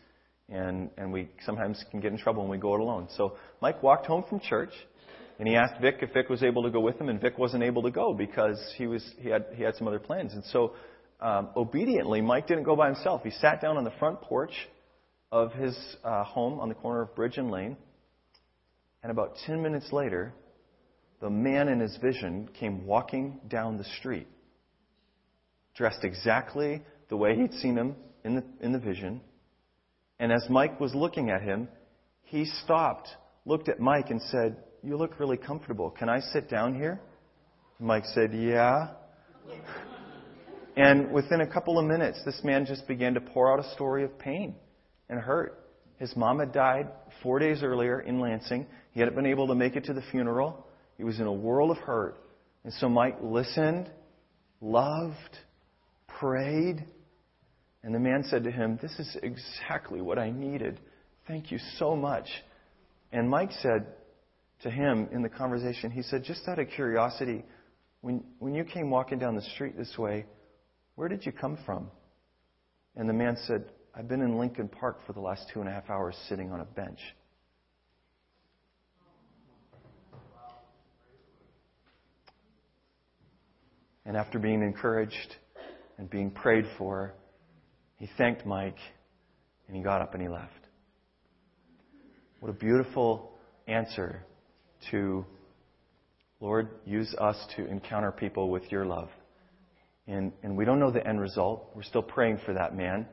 And, 0.50 0.90
and 0.97 1.12
we 1.12 1.28
sometimes 1.47 1.85
can 1.90 2.00
get 2.00 2.11
in 2.12 2.19
trouble 2.19 2.42
when 2.42 2.50
we 2.50 2.59
go 2.59 2.75
it 2.75 2.80
alone. 2.80 3.09
So 3.16 3.37
Mike 3.61 3.83
walked 3.83 4.07
home 4.07 4.25
from 4.28 4.40
church 4.40 4.73
and 5.40 5.49
he 5.49 5.57
asked 5.57 5.80
Vic 5.80 5.97
if 6.02 6.12
Vic 6.12 6.28
was 6.28 6.42
able 6.42 6.62
to 6.64 6.71
go 6.71 6.80
with 6.80 7.00
him, 7.00 7.09
and 7.09 7.19
Vic 7.19 7.38
wasn't 7.38 7.62
able 7.62 7.83
to 7.85 7.90
go 7.90 8.12
because 8.12 8.59
he 8.76 8.87
was 8.87 9.02
he 9.19 9.30
had 9.30 9.47
he 9.54 9.62
had 9.62 9.75
some 9.75 9.88
other 9.88 9.99
plans. 9.99 10.35
And 10.35 10.45
so, 10.45 10.75
um, 11.19 11.49
obediently, 11.57 12.21
Mike 12.21 12.47
didn't 12.47 12.64
go 12.64 12.76
by 12.76 12.88
himself. 12.88 13.23
He 13.25 13.30
sat 13.30 13.59
down 13.62 13.78
on 13.78 13.85
the 13.85 13.92
front 13.99 14.21
porch 14.21 14.52
of 15.33 15.54
his 15.54 15.75
uh, 16.04 16.25
home 16.25 16.61
on 16.61 16.69
the 16.69 16.75
corner 16.75 17.00
of 17.00 17.14
Bridge 17.14 17.38
and 17.38 17.50
Lane. 17.50 17.78
And 19.02 19.11
about 19.11 19.37
ten 19.47 19.62
minutes 19.62 19.90
later, 19.92 20.35
the 21.23 21.30
man 21.30 21.69
in 21.69 21.80
his 21.80 21.97
vision 21.97 22.50
came 22.59 22.85
walking 22.85 23.40
down 23.49 23.78
the 23.78 23.85
street, 23.99 24.26
dressed 25.75 26.04
exactly 26.04 26.83
the 27.09 27.16
way 27.16 27.35
he'd 27.35 27.54
seen 27.54 27.78
him 27.78 27.97
in 28.25 28.35
the 28.35 28.45
in 28.61 28.73
the 28.73 28.78
vision. 28.78 29.23
And 30.20 30.30
as 30.30 30.46
Mike 30.48 30.78
was 30.78 30.94
looking 30.94 31.30
at 31.30 31.42
him, 31.42 31.68
he 32.22 32.44
stopped, 32.44 33.08
looked 33.44 33.68
at 33.68 33.80
Mike, 33.80 34.10
and 34.10 34.22
said, 34.22 34.56
you 34.82 34.96
look 34.96 35.18
really 35.18 35.36
comfortable. 35.36 35.90
Can 35.90 36.08
I 36.08 36.20
sit 36.20 36.48
down 36.48 36.74
here? 36.74 37.00
Mike 37.78 38.04
said, 38.14 38.32
Yeah. 38.32 38.88
And 40.76 41.10
within 41.10 41.40
a 41.40 41.46
couple 41.46 41.78
of 41.78 41.84
minutes, 41.84 42.20
this 42.24 42.40
man 42.44 42.64
just 42.64 42.86
began 42.86 43.14
to 43.14 43.20
pour 43.20 43.52
out 43.52 43.64
a 43.64 43.74
story 43.74 44.04
of 44.04 44.18
pain 44.18 44.54
and 45.08 45.18
hurt. 45.18 45.66
His 45.98 46.14
mom 46.16 46.38
had 46.38 46.52
died 46.52 46.88
four 47.22 47.38
days 47.38 47.62
earlier 47.62 48.00
in 48.00 48.20
Lansing. 48.20 48.66
He 48.92 49.00
hadn't 49.00 49.16
been 49.16 49.26
able 49.26 49.48
to 49.48 49.54
make 49.54 49.76
it 49.76 49.84
to 49.84 49.92
the 49.92 50.02
funeral. 50.10 50.66
He 50.96 51.04
was 51.04 51.18
in 51.18 51.26
a 51.26 51.32
world 51.32 51.70
of 51.70 51.78
hurt. 51.78 52.16
And 52.64 52.72
so 52.74 52.88
Mike 52.88 53.18
listened, 53.22 53.90
loved, 54.60 55.38
prayed. 56.06 56.86
And 57.82 57.94
the 57.94 57.99
man 57.99 58.25
said 58.25 58.44
to 58.44 58.50
him, 58.50 58.78
This 58.80 58.99
is 58.99 59.16
exactly 59.22 60.00
what 60.00 60.18
I 60.18 60.30
needed. 60.30 60.80
Thank 61.26 61.50
you 61.50 61.58
so 61.78 61.96
much. 61.96 62.28
And 63.12 63.28
Mike 63.28 63.52
said 63.62 63.87
to 64.62 64.70
him 64.70 65.08
in 65.12 65.22
the 65.22 65.28
conversation, 65.28 65.90
he 65.90 66.02
said, 66.02 66.25
Just 66.25 66.46
out 66.46 66.58
of 66.58 66.68
curiosity, 66.68 67.44
when, 68.02 68.22
when 68.38 68.54
you 68.54 68.64
came 68.64 68.90
walking 68.90 69.18
down 69.18 69.34
the 69.34 69.42
street 69.54 69.76
this 69.76 69.96
way, 69.99 70.26
where 70.94 71.08
did 71.08 71.25
you 71.25 71.32
come 71.32 71.58
from? 71.64 71.90
And 72.96 73.08
the 73.08 73.14
man 73.14 73.37
said, 73.46 73.64
I've 73.94 74.08
been 74.08 74.20
in 74.20 74.38
Lincoln 74.38 74.68
Park 74.68 74.99
for 75.06 75.12
the 75.12 75.20
last 75.20 75.46
two 75.52 75.60
and 75.60 75.68
a 75.68 75.72
half 75.72 75.88
hours 75.88 76.16
sitting 76.28 76.52
on 76.52 76.60
a 76.60 76.64
bench. 76.64 77.00
And 84.04 84.16
after 84.16 84.38
being 84.38 84.62
encouraged 84.62 85.37
and 85.99 86.08
being 86.10 86.30
prayed 86.30 86.64
for, 86.78 87.14
he 88.00 88.09
thanked 88.16 88.45
Mike 88.47 88.78
and 89.69 89.76
he 89.76 89.83
got 89.83 90.00
up 90.00 90.14
and 90.14 90.23
he 90.23 90.28
left. 90.28 90.50
What 92.40 92.49
a 92.49 92.54
beautiful 92.54 93.30
answer 93.69 94.25
to, 94.90 95.26
Lord, 96.40 96.71
use 96.87 97.14
us 97.21 97.37
to 97.57 97.66
encounter 97.66 98.11
people 98.11 98.49
with 98.50 98.73
your 98.73 98.87
love. 98.87 99.11
And, 100.09 100.33
and 100.42 100.57
we 100.57 100.64
don't 100.64 100.80
know 100.80 100.90
the 100.90 101.07
end 101.07 101.21
result. 101.21 101.71
We're 101.75 101.83
still 101.83 102.02
praying 102.02 102.40
for 102.47 102.54
that 102.54 102.75
man. 102.75 103.07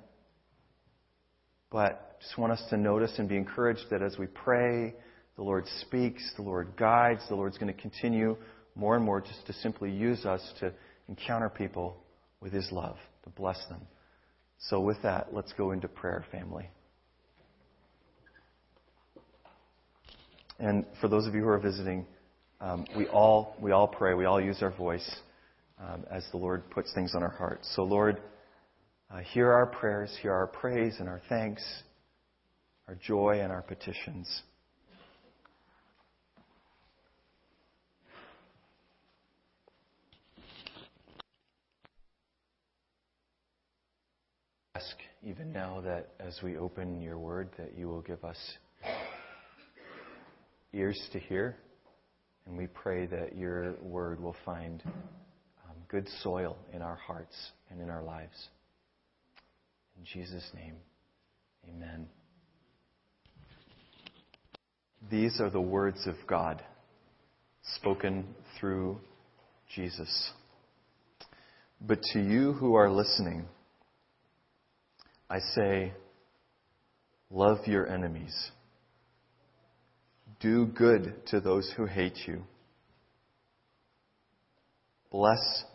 But 1.69 2.19
just 2.21 2.37
want 2.37 2.53
us 2.53 2.63
to 2.69 2.77
notice 2.77 3.11
and 3.17 3.27
be 3.27 3.35
encouraged 3.35 3.89
that 3.91 4.01
as 4.01 4.17
we 4.17 4.27
pray, 4.27 4.95
the 5.35 5.43
Lord 5.43 5.65
speaks, 5.81 6.23
the 6.37 6.43
Lord 6.43 6.77
guides, 6.77 7.21
the 7.27 7.35
Lord's 7.35 7.57
going 7.57 7.73
to 7.73 7.79
continue 7.79 8.37
more 8.73 8.95
and 8.95 9.03
more 9.03 9.19
just 9.19 9.45
to 9.47 9.53
simply 9.53 9.91
use 9.91 10.25
us 10.25 10.41
to 10.61 10.71
encounter 11.09 11.49
people 11.49 11.97
with 12.39 12.53
His 12.53 12.71
love, 12.71 12.95
to 13.25 13.29
bless 13.31 13.59
them. 13.67 13.81
So, 14.59 14.79
with 14.79 15.01
that, 15.03 15.33
let's 15.33 15.53
go 15.53 15.71
into 15.71 15.87
prayer, 15.87 16.25
family. 16.31 16.69
And 20.59 20.85
for 20.99 21.07
those 21.07 21.27
of 21.27 21.35
you 21.35 21.41
who 21.41 21.49
are 21.49 21.59
visiting, 21.59 22.05
um, 22.59 22.85
we 22.97 23.07
all 23.07 23.55
we 23.61 23.71
all 23.71 23.87
pray. 23.87 24.15
We 24.15 24.25
all 24.25 24.41
use 24.41 24.57
our 24.61 24.71
voice 24.71 25.07
um, 25.79 26.05
as 26.09 26.25
the 26.31 26.37
Lord 26.37 26.69
puts 26.71 26.91
things 26.93 27.13
on 27.13 27.21
our 27.21 27.29
hearts. 27.29 27.71
So, 27.75 27.83
Lord, 27.83 28.19
uh, 29.11 29.19
hear 29.19 29.51
our 29.51 29.67
prayers, 29.67 30.15
hear 30.21 30.33
our 30.33 30.47
praise 30.47 30.95
and 30.99 31.07
our 31.07 31.21
thanks, 31.29 31.63
our 32.87 32.95
joy 32.95 33.39
and 33.41 33.51
our 33.51 33.61
petitions. 33.61 34.41
Ask 44.75 44.97
even 45.27 45.51
now 45.51 45.81
that 45.81 46.11
as 46.21 46.39
we 46.41 46.55
open 46.55 47.01
your 47.01 47.17
word, 47.17 47.49
that 47.57 47.77
you 47.77 47.89
will 47.89 48.01
give 48.01 48.23
us 48.23 48.37
ears 50.73 50.97
to 51.11 51.19
hear, 51.19 51.57
and 52.45 52.57
we 52.57 52.67
pray 52.67 53.05
that 53.07 53.35
your 53.35 53.73
word 53.81 54.21
will 54.21 54.37
find 54.45 54.81
um, 54.85 55.75
good 55.89 56.07
soil 56.23 56.55
in 56.71 56.81
our 56.81 56.95
hearts 56.95 57.35
and 57.69 57.81
in 57.81 57.89
our 57.89 58.03
lives. 58.03 58.47
In 59.97 60.05
Jesus' 60.05 60.49
name, 60.55 60.75
amen. 61.67 62.07
These 65.11 65.41
are 65.41 65.49
the 65.49 65.59
words 65.59 66.07
of 66.07 66.15
God 66.25 66.63
spoken 67.75 68.33
through 68.57 68.97
Jesus. 69.75 70.31
But 71.81 72.01
to 72.13 72.21
you 72.21 72.53
who 72.53 72.75
are 72.75 72.89
listening, 72.89 73.45
I 75.29 75.39
say, 75.39 75.93
love 77.29 77.59
your 77.65 77.87
enemies. 77.87 78.51
Do 80.39 80.65
good 80.65 81.25
to 81.27 81.41
those 81.41 81.71
who 81.75 81.85
hate 81.85 82.17
you. 82.25 82.43
Bless 85.11 85.65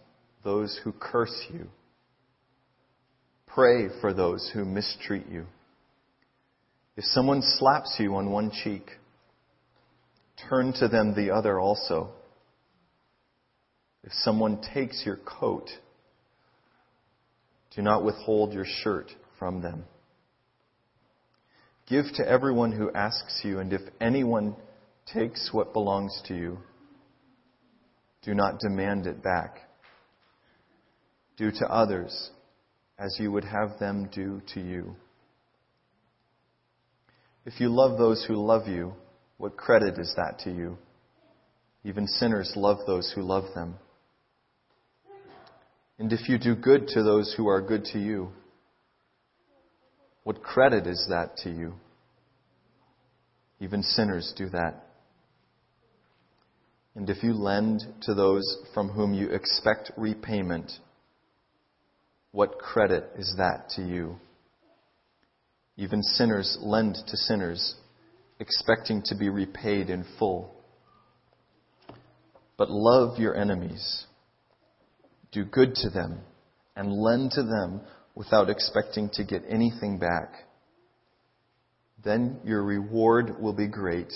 those 0.43 0.79
who 0.83 0.93
curse 0.93 1.47
you. 1.53 1.67
Pray 3.47 3.88
for 4.01 4.15
those 4.15 4.51
who 4.55 4.65
mistreat 4.65 5.27
you. 5.31 5.47
If 6.97 7.05
someone 7.05 7.43
slaps 7.43 7.97
you 7.99 8.15
on 8.17 8.31
one 8.31 8.51
cheek, 8.65 8.87
turn 10.49 10.73
to 10.75 10.88
them 10.88 11.15
the 11.15 11.31
other 11.31 11.61
also. 11.61 12.11
If 14.05 14.12
someone 14.12 14.62
takes 14.75 15.03
your 15.05 15.17
coat, 15.17 15.69
do 17.75 17.83
not 17.83 18.05
withhold 18.05 18.55
your 18.55 18.67
shirt 18.67 19.11
from 19.43 19.61
them. 19.61 19.83
Give 21.89 22.05
to 22.15 22.29
everyone 22.29 22.71
who 22.71 22.93
asks 22.93 23.41
you, 23.43 23.59
and 23.59 23.73
if 23.73 23.81
anyone 24.01 24.55
takes 25.13 25.51
what 25.51 25.73
belongs 25.73 26.23
to 26.29 26.35
you, 26.37 26.59
do 28.23 28.35
not 28.35 28.61
demand 28.61 29.09
it 29.09 29.21
back. 29.21 29.57
Do 31.37 31.51
to 31.51 31.67
others 31.67 32.31
as 33.01 33.17
you 33.19 33.33
would 33.33 33.43
have 33.43 33.81
them 33.81 34.09
do 34.15 34.41
to 34.55 34.61
you. 34.61 34.95
If 37.45 37.59
you 37.59 37.69
love 37.69 37.99
those 37.99 38.25
who 38.29 38.37
love 38.37 38.69
you, 38.69 38.93
what 39.39 39.57
credit 39.57 39.99
is 39.99 40.15
that 40.17 40.39
to 40.45 40.53
you? 40.55 40.79
Even 41.83 42.07
sinners 42.07 42.53
love 42.55 42.79
those 42.87 43.11
who 43.13 43.23
love 43.23 43.47
them. 43.57 43.75
And 45.99 46.13
if 46.13 46.29
you 46.29 46.39
do 46.39 46.55
good 46.55 46.87
to 46.95 47.03
those 47.03 47.35
who 47.37 47.49
are 47.49 47.61
good 47.61 47.85
to 47.87 47.99
you, 47.99 48.31
what 50.25 50.43
credit 50.43 50.87
is 50.87 51.07
that 51.09 51.37
to 51.39 51.51
you? 51.51 51.75
Even 53.61 53.83
sinners 53.83 54.33
do 54.37 54.49
that. 54.51 54.87
And 56.95 57.09
if 57.09 57.23
you 57.23 57.33
lend 57.33 57.83
to 58.03 58.15
those 58.15 58.59
from 58.75 58.91
whom 58.91 59.15
you 59.15 59.31
expect 59.31 59.93
repayment, 59.97 60.71
what 62.33 62.59
credit 62.59 63.11
is 63.17 63.35
that 63.39 63.71
to 63.77 63.83
you? 63.83 64.17
Even 65.77 66.03
sinners 66.03 66.59
lend 66.61 66.97
to 67.07 67.17
sinners, 67.17 67.77
expecting 68.39 69.03
to 69.07 69.15
be 69.15 69.29
repaid 69.29 69.89
in 69.89 70.05
full. 70.19 70.55
But 72.59 72.71
love 72.71 73.19
your 73.19 73.35
enemies. 73.35 74.05
Do 75.33 75.45
good 75.45 75.75
to 75.77 75.91
them 75.91 76.21
and 76.77 76.93
lend 76.93 77.33
to 77.33 77.43
them 77.43 77.81
without 78.14 78.51
expecting 78.51 79.09
to 79.14 79.25
get 79.25 79.42
anything 79.48 79.98
back. 79.98 80.46
Then 82.05 82.40
your 82.44 82.62
reward 82.62 83.40
will 83.40 83.53
be 83.53 83.68
great, 83.68 84.12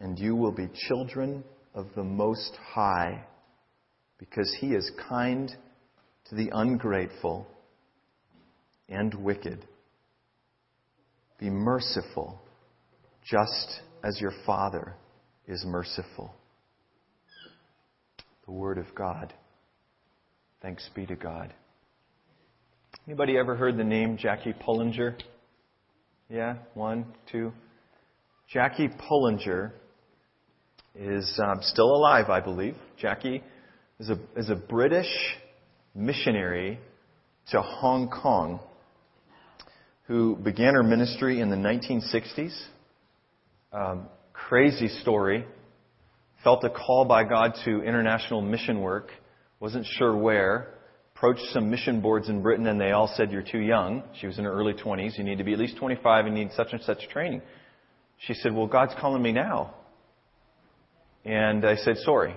and 0.00 0.18
you 0.18 0.34
will 0.34 0.52
be 0.52 0.68
children 0.88 1.44
of 1.74 1.86
the 1.94 2.04
Most 2.04 2.56
High, 2.72 3.24
because 4.18 4.54
He 4.60 4.68
is 4.68 4.90
kind 5.08 5.50
to 6.28 6.34
the 6.34 6.50
ungrateful 6.52 7.46
and 8.88 9.14
wicked. 9.14 9.64
Be 11.38 11.50
merciful, 11.50 12.40
just 13.24 13.80
as 14.02 14.20
your 14.20 14.32
Father 14.44 14.94
is 15.46 15.64
merciful. 15.66 16.34
The 18.46 18.52
Word 18.52 18.78
of 18.78 18.94
God. 18.94 19.32
Thanks 20.60 20.88
be 20.94 21.06
to 21.06 21.16
God. 21.16 21.54
Anybody 23.06 23.36
ever 23.36 23.54
heard 23.54 23.76
the 23.76 23.84
name 23.84 24.16
Jackie 24.16 24.54
Pullinger? 24.54 25.14
Yeah, 26.30 26.56
one, 26.72 27.04
two. 27.30 27.52
Jackie 28.50 28.88
Pullinger 28.88 29.72
is 30.94 31.38
um, 31.42 31.58
still 31.60 31.94
alive, 31.94 32.30
I 32.30 32.40
believe. 32.40 32.76
Jackie 32.98 33.42
is 33.98 34.08
a, 34.08 34.18
is 34.36 34.48
a 34.48 34.56
British 34.56 35.10
missionary 35.94 36.78
to 37.50 37.60
Hong 37.60 38.08
Kong 38.08 38.60
who 40.06 40.36
began 40.36 40.74
her 40.74 40.82
ministry 40.82 41.40
in 41.40 41.50
the 41.50 41.56
1960s. 41.56 42.58
Um, 43.72 44.08
crazy 44.32 44.88
story. 44.88 45.44
Felt 46.42 46.64
a 46.64 46.70
call 46.70 47.04
by 47.06 47.24
God 47.24 47.54
to 47.66 47.82
international 47.82 48.40
mission 48.40 48.80
work. 48.80 49.10
Wasn't 49.60 49.86
sure 49.98 50.16
where. 50.16 50.73
Approached 51.24 51.52
some 51.54 51.70
mission 51.70 52.02
boards 52.02 52.28
in 52.28 52.42
Britain 52.42 52.66
and 52.66 52.78
they 52.78 52.90
all 52.90 53.10
said, 53.16 53.32
You're 53.32 53.40
too 53.40 53.60
young. 53.60 54.02
She 54.20 54.26
was 54.26 54.38
in 54.38 54.44
her 54.44 54.52
early 54.52 54.74
20s. 54.74 55.16
You 55.16 55.24
need 55.24 55.38
to 55.38 55.44
be 55.44 55.54
at 55.54 55.58
least 55.58 55.78
25 55.78 56.26
and 56.26 56.34
need 56.34 56.50
such 56.54 56.66
and 56.72 56.82
such 56.82 57.08
training. 57.08 57.40
She 58.26 58.34
said, 58.34 58.52
Well, 58.54 58.66
God's 58.66 58.92
calling 59.00 59.22
me 59.22 59.32
now. 59.32 59.72
And 61.24 61.64
I 61.64 61.76
said, 61.76 61.96
Sorry. 62.04 62.34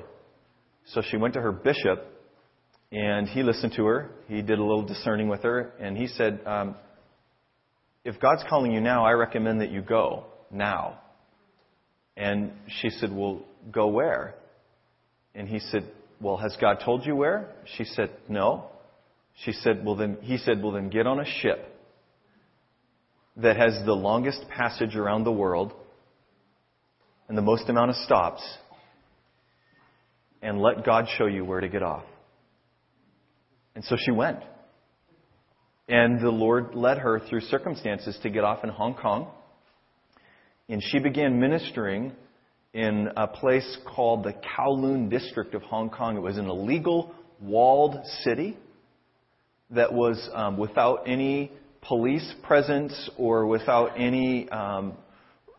So 0.85 1.01
she 1.01 1.17
went 1.17 1.33
to 1.33 1.41
her 1.41 1.51
bishop 1.51 2.01
and 2.93 3.27
he 3.27 3.43
listened 3.43 3.73
to 3.75 3.83
her. 3.87 4.09
He 4.29 4.41
did 4.41 4.57
a 4.57 4.63
little 4.63 4.85
discerning 4.85 5.27
with 5.27 5.43
her. 5.43 5.73
And 5.81 5.97
he 5.97 6.07
said, 6.07 6.39
um, 6.45 6.75
If 8.05 8.21
God's 8.21 8.45
calling 8.47 8.71
you 8.71 8.79
now, 8.79 9.05
I 9.05 9.11
recommend 9.11 9.59
that 9.59 9.69
you 9.69 9.81
go 9.81 10.27
now. 10.49 10.97
And 12.15 12.53
she 12.79 12.89
said, 12.89 13.13
Well, 13.13 13.41
Go 13.69 13.87
where? 13.87 14.35
And 15.35 15.49
he 15.49 15.59
said, 15.59 15.91
Well, 16.21 16.37
has 16.37 16.55
God 16.61 16.77
told 16.85 17.05
you 17.05 17.17
where? 17.17 17.49
She 17.75 17.83
said, 17.83 18.11
No. 18.29 18.69
She 19.43 19.51
said, 19.51 19.85
Well, 19.85 19.95
then, 19.95 20.17
he 20.21 20.37
said, 20.37 20.61
Well, 20.61 20.71
then 20.71 20.89
get 20.89 21.05
on 21.05 21.19
a 21.19 21.25
ship 21.25 21.73
that 23.37 23.57
has 23.57 23.79
the 23.85 23.93
longest 23.93 24.45
passage 24.49 24.95
around 24.95 25.23
the 25.23 25.31
world 25.31 25.73
and 27.27 27.37
the 27.37 27.41
most 27.41 27.69
amount 27.69 27.91
of 27.91 27.97
stops, 27.97 28.41
and 30.41 30.61
let 30.61 30.85
God 30.85 31.07
show 31.17 31.25
you 31.25 31.43
where 31.43 31.59
to 31.59 31.67
get 31.67 31.83
off. 31.83 32.05
And 33.75 33.83
so 33.83 33.97
she 33.99 34.11
went. 34.11 34.39
And 35.89 36.19
the 36.19 36.29
Lord 36.29 36.73
led 36.73 36.97
her 36.97 37.19
through 37.19 37.41
circumstances 37.41 38.17
to 38.23 38.29
get 38.29 38.43
off 38.43 38.63
in 38.63 38.69
Hong 38.69 38.95
Kong. 38.95 39.27
And 40.69 40.81
she 40.81 40.99
began 40.99 41.39
ministering 41.39 42.13
in 42.73 43.09
a 43.15 43.27
place 43.27 43.77
called 43.85 44.23
the 44.23 44.33
Kowloon 44.33 45.09
district 45.09 45.53
of 45.53 45.61
Hong 45.63 45.89
Kong. 45.89 46.17
It 46.17 46.21
was 46.21 46.37
an 46.37 46.49
illegal 46.49 47.13
walled 47.39 47.95
city 48.23 48.57
that 49.71 49.93
was 49.93 50.29
um, 50.33 50.57
without 50.57 51.03
any 51.07 51.51
police 51.81 52.33
presence 52.43 53.09
or 53.17 53.47
without 53.47 53.99
any. 53.99 54.49
Um, 54.49 54.93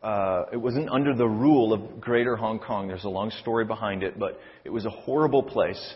uh, 0.02 0.44
it 0.52 0.56
wasn't 0.56 0.88
under 0.90 1.14
the 1.14 1.26
rule 1.26 1.72
of 1.72 2.00
Greater 2.00 2.36
Hong 2.36 2.60
Kong. 2.60 2.86
There's 2.86 3.04
a 3.04 3.08
long 3.08 3.32
story 3.42 3.64
behind 3.64 4.04
it, 4.04 4.16
but 4.18 4.40
it 4.64 4.70
was 4.70 4.86
a 4.86 4.90
horrible 4.90 5.42
place. 5.42 5.94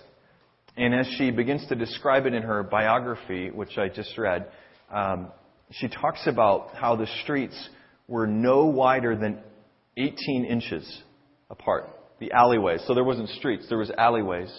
And 0.76 0.94
as 0.94 1.06
she 1.18 1.30
begins 1.30 1.64
to 1.68 1.76
describe 1.76 2.26
it 2.26 2.34
in 2.34 2.42
her 2.42 2.62
biography, 2.62 3.50
which 3.50 3.78
I 3.78 3.88
just 3.88 4.16
read, 4.18 4.48
um, 4.92 5.28
she 5.70 5.88
talks 5.88 6.26
about 6.26 6.74
how 6.74 6.96
the 6.96 7.06
streets 7.22 7.68
were 8.08 8.26
no 8.26 8.66
wider 8.66 9.16
than 9.16 9.38
18 9.96 10.46
inches 10.46 11.02
apart, 11.50 11.88
the 12.18 12.32
alleyways. 12.32 12.82
So 12.86 12.94
there 12.94 13.04
wasn't 13.04 13.28
streets, 13.30 13.66
there 13.68 13.78
was 13.78 13.90
alleyways. 13.90 14.50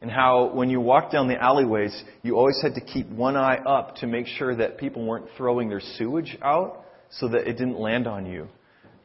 And 0.00 0.10
how 0.10 0.52
when 0.54 0.70
you 0.70 0.80
walked 0.80 1.12
down 1.12 1.28
the 1.28 1.42
alleyways, 1.42 2.04
you 2.22 2.36
always 2.36 2.60
had 2.62 2.74
to 2.74 2.80
keep 2.80 3.08
one 3.08 3.36
eye 3.36 3.58
up 3.66 3.96
to 3.96 4.06
make 4.06 4.26
sure 4.26 4.54
that 4.54 4.78
people 4.78 5.04
weren't 5.04 5.26
throwing 5.36 5.68
their 5.68 5.80
sewage 5.80 6.36
out 6.42 6.84
so 7.10 7.28
that 7.28 7.48
it 7.48 7.54
didn't 7.54 7.80
land 7.80 8.06
on 8.06 8.26
you. 8.26 8.48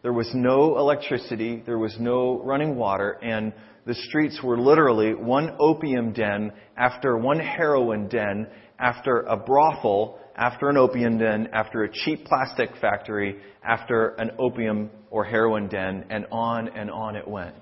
There 0.04 0.14
was 0.14 0.30
no 0.36 0.78
electricity, 0.78 1.64
there 1.66 1.80
was 1.80 1.96
no 2.00 2.42
running 2.44 2.76
water, 2.76 3.18
and 3.24 3.54
the 3.86 3.96
streets 3.96 4.40
were 4.44 4.60
literally 4.60 5.14
one 5.14 5.56
opium 5.60 6.14
den 6.14 6.52
after 6.78 7.18
one 7.18 7.40
heroin 7.40 8.08
den 8.10 8.48
after 8.80 9.22
a 9.22 9.38
brothel 9.38 10.20
after 10.36 10.70
an 10.70 10.78
opium 10.78 11.18
den, 11.18 11.48
after 11.54 11.84
a 11.84 11.90
cheap 11.92 12.26
plastic 12.26 12.76
factory, 12.82 13.40
after 13.64 14.10
an 14.18 14.32
opium 14.40 14.90
or 15.12 15.24
heroin 15.24 15.68
den, 15.68 16.06
and 16.10 16.26
on 16.32 16.70
and 16.70 16.90
on 16.90 17.16
it 17.16 17.28
went. 17.28 17.56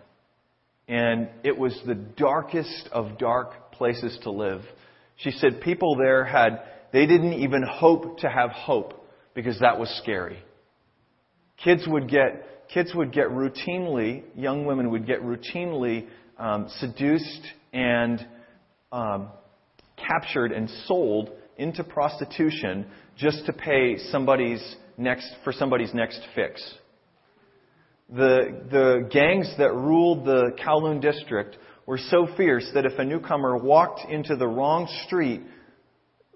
And 0.92 1.30
it 1.46 1.58
was 1.58 1.80
the 1.88 1.96
darkest 1.96 2.90
of 2.92 3.18
dark 3.18 3.72
places 3.72 4.20
to 4.24 4.30
live. 4.30 4.62
She 5.16 5.32
said 5.32 5.62
people 5.62 5.96
there 5.96 6.26
had, 6.26 6.64
they 6.92 7.06
didn't 7.06 7.36
even 7.36 7.64
hope 7.64 8.20
to 8.20 8.30
have 8.30 8.50
hope 8.50 9.08
because 9.34 9.58
that 9.62 9.80
was 9.80 9.90
scary. 10.04 10.44
Kids 11.64 11.84
would 11.88 12.10
get, 12.10 12.68
kids 12.74 12.92
would 12.94 13.14
get 13.14 13.28
routinely, 13.28 14.24
young 14.36 14.66
women 14.66 14.92
would 14.92 15.08
get 15.08 15.22
routinely 15.22 16.08
um, 16.38 16.68
seduced 16.80 17.48
and 17.72 18.28
um, 18.92 19.30
captured 19.96 20.52
and 20.52 20.70
sold 20.88 21.30
into 21.56 21.86
prostitution 21.86 22.86
just 23.16 23.46
to 23.46 23.54
pay 23.54 23.96
somebody's 24.12 24.76
next, 24.98 25.34
for 25.46 25.54
somebody's 25.54 25.94
next 25.94 26.20
fix. 26.36 26.62
The, 28.12 28.66
the 28.70 29.10
gangs 29.10 29.54
that 29.58 29.74
ruled 29.74 30.26
the 30.26 30.52
Kowloon 30.64 31.02
district 31.02 31.58
were 31.86 31.98
so 31.98 32.28
fierce 32.36 32.70
that 32.74 32.86
if 32.86 33.00
a 33.00 33.06
newcomer 33.06 33.58
walked 33.58 34.02
into 34.10 34.36
the 34.36 34.48
wrong 34.48 34.88
street, 35.06 35.42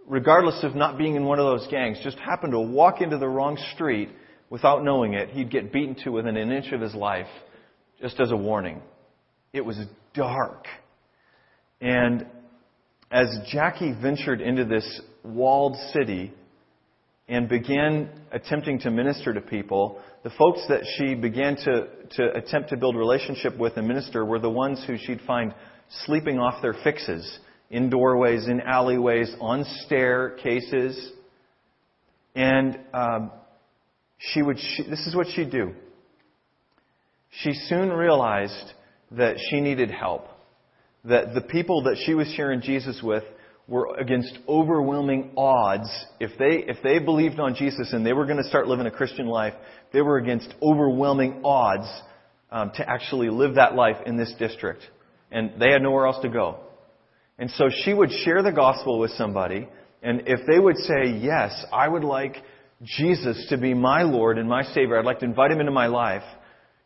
regardless 0.08 0.64
of 0.64 0.74
not 0.74 0.98
being 0.98 1.16
in 1.16 1.26
one 1.26 1.38
of 1.38 1.46
those 1.46 1.68
gangs, 1.70 2.00
just 2.04 2.18
happened 2.20 2.54
to 2.54 2.60
walk 2.60 3.02
into 3.02 3.18
the 3.18 3.28
wrong 3.28 3.58
street 3.74 4.10
without 4.50 4.84
knowing 4.84 5.14
it, 5.16 5.30
he'd 5.32 5.52
get 5.52 5.74
beaten 5.74 5.96
to 6.04 6.12
within 6.12 6.38
an 6.38 6.52
inch 6.52 6.72
of 6.72 6.80
his 6.80 6.96
life, 6.96 7.28
just 8.00 8.20
as 8.22 8.32
a 8.32 8.38
warning. 8.38 8.82
It 9.52 9.66
was 9.66 9.78
dark. 10.14 10.68
And 11.82 12.26
as 13.12 13.28
Jackie 13.52 13.94
ventured 14.02 14.40
into 14.40 14.64
this 14.64 15.02
walled 15.24 15.76
city 15.92 16.34
and 17.28 17.50
began 17.50 18.10
attempting 18.32 18.80
to 18.80 18.92
minister 18.92 19.34
to 19.34 19.42
people, 19.42 20.00
the 20.24 20.30
folks 20.32 20.62
that 20.70 20.82
she 20.98 21.16
began 21.16 21.56
to, 21.56 21.88
to 22.12 22.36
attempt 22.36 22.70
to 22.70 22.78
build 22.78 22.96
relationship 22.96 23.58
with 23.58 23.78
and 23.78 23.88
minister 23.88 24.24
were 24.24 24.40
the 24.40 24.50
ones 24.50 24.84
who 24.86 24.98
she'd 24.98 25.22
find 25.22 25.54
sleeping 26.06 26.40
off 26.40 26.62
their 26.62 26.76
fixes 26.84 27.40
in 27.70 27.90
doorways, 27.90 28.48
in 28.48 28.62
alleyways, 28.62 29.34
on 29.40 29.66
staircases. 29.86 31.12
And 32.36 32.80
um, 32.94 33.32
she 34.18 34.42
would. 34.42 34.60
She, 34.60 34.84
this 34.84 35.08
is 35.08 35.16
what 35.16 35.28
she'd 35.34 35.52
do. 35.52 35.74
She 37.42 37.54
soon 37.54 37.90
realized 37.90 38.74
that 39.12 39.38
she 39.50 39.62
needed 39.62 39.90
help 39.90 40.28
that 41.06 41.34
the 41.34 41.42
people 41.42 41.84
that 41.84 41.98
she 42.06 42.14
was 42.14 42.28
sharing 42.36 42.62
Jesus 42.62 43.02
with 43.04 43.24
were 43.67 43.95
against 43.95 44.38
overwhelming 44.47 45.32
odds. 45.38 45.89
If 46.19 46.38
they, 46.38 46.63
if 46.67 46.78
they 46.84 46.99
believed 46.99 47.39
on 47.39 47.56
Jesus 47.56 47.93
and 47.93 48.06
they 48.06 48.13
were 48.13 48.25
going 48.25 48.38
to 48.38 48.47
start 48.49 48.67
living 48.67 48.86
a 48.86 48.91
Christian 48.91 49.28
life, 49.28 49.54
they 49.91 50.01
were 50.01 50.17
against 50.17 50.54
overwhelming 50.62 51.41
odds 51.43 51.88
um, 52.51 52.71
to 52.75 52.88
actually 52.88 53.30
live 53.30 53.56
that 53.56 53.75
life 53.75 53.97
in 54.06 54.17
this 54.17 54.34
district. 54.38 54.82
And 55.32 55.60
they 55.60 55.71
had 55.71 55.82
nowhere 55.82 56.06
else 56.06 56.21
to 56.21 56.30
go. 56.30 56.60
And 57.38 57.49
so 57.51 57.69
she 57.84 57.93
would 57.93 58.12
share 58.23 58.43
the 58.43 58.51
gospel 58.51 58.99
with 58.99 59.12
somebody, 59.12 59.67
and 60.01 60.23
if 60.28 60.41
they 60.47 60.60
would 60.60 60.78
say, 60.78 61.17
Yes, 61.19 61.65
I 61.73 61.88
would 61.88 62.04
like 62.04 62.38
Jesus 62.84 63.47
to 63.49 63.58
be 63.58 63.73
my 63.73 64.04
Lord 64.04 64.38
and 64.38 64.47
my 64.47 64.63
Savior, 64.63 64.97
I'd 64.97 65.06
like 65.06 65.19
to 65.19 65.25
invite 65.25 65.51
him 65.51 65.60
into 65.60 65.71
my 65.71 65.88
life, 65.88 66.23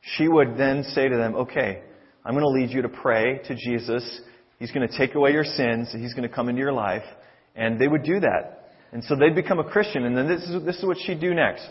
she 0.01 0.27
would 0.27 0.57
then 0.57 0.83
say 0.95 1.07
to 1.07 1.15
them, 1.15 1.35
Okay, 1.35 1.83
I'm 2.25 2.33
going 2.33 2.43
to 2.43 2.61
lead 2.61 2.71
you 2.71 2.81
to 2.81 2.89
pray 2.89 3.41
to 3.47 3.55
Jesus. 3.55 4.21
He's 4.59 4.71
going 4.71 4.87
to 4.87 4.97
take 4.97 5.15
away 5.15 5.31
your 5.31 5.45
sins. 5.45 5.89
He's 5.91 6.13
going 6.13 6.27
to 6.27 6.33
come 6.33 6.49
into 6.49 6.59
your 6.59 6.73
life. 6.73 7.03
And 7.55 7.79
they 7.79 7.87
would 7.87 8.03
do 8.03 8.19
that. 8.19 8.73
And 8.91 9.03
so 9.03 9.15
they'd 9.15 9.35
become 9.35 9.59
a 9.59 9.63
Christian. 9.63 10.03
And 10.03 10.15
then 10.15 10.27
this 10.27 10.43
is, 10.43 10.65
this 10.65 10.77
is 10.77 10.85
what 10.85 10.97
she'd 11.05 11.21
do 11.21 11.33
next. 11.33 11.67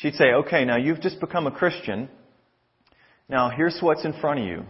She'd 0.00 0.14
say, 0.14 0.32
okay, 0.32 0.64
now 0.64 0.76
you've 0.76 1.00
just 1.00 1.20
become 1.20 1.46
a 1.46 1.50
Christian. 1.50 2.08
Now 3.28 3.50
here's 3.54 3.78
what's 3.80 4.04
in 4.04 4.18
front 4.20 4.40
of 4.40 4.46
you. 4.46 4.62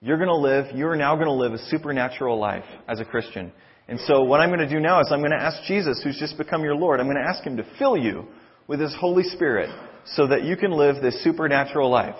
You're 0.00 0.16
going 0.16 0.28
to 0.28 0.36
live, 0.36 0.74
you're 0.74 0.96
now 0.96 1.14
going 1.14 1.26
to 1.26 1.32
live 1.32 1.52
a 1.52 1.58
supernatural 1.58 2.38
life 2.38 2.64
as 2.88 2.98
a 2.98 3.04
Christian. 3.04 3.52
And 3.86 4.00
so 4.00 4.22
what 4.22 4.40
I'm 4.40 4.48
going 4.48 4.66
to 4.66 4.68
do 4.68 4.80
now 4.80 5.00
is 5.00 5.08
I'm 5.10 5.20
going 5.20 5.32
to 5.32 5.40
ask 5.40 5.62
Jesus, 5.68 6.00
who's 6.02 6.18
just 6.18 6.38
become 6.38 6.62
your 6.62 6.74
Lord, 6.74 6.98
I'm 6.98 7.06
going 7.06 7.22
to 7.22 7.28
ask 7.28 7.44
him 7.44 7.56
to 7.58 7.66
fill 7.78 7.96
you 7.96 8.26
with 8.66 8.80
his 8.80 8.94
Holy 8.98 9.22
Spirit 9.22 9.70
so 10.06 10.26
that 10.28 10.44
you 10.44 10.56
can 10.56 10.72
live 10.72 11.02
this 11.02 11.22
supernatural 11.22 11.90
life. 11.90 12.16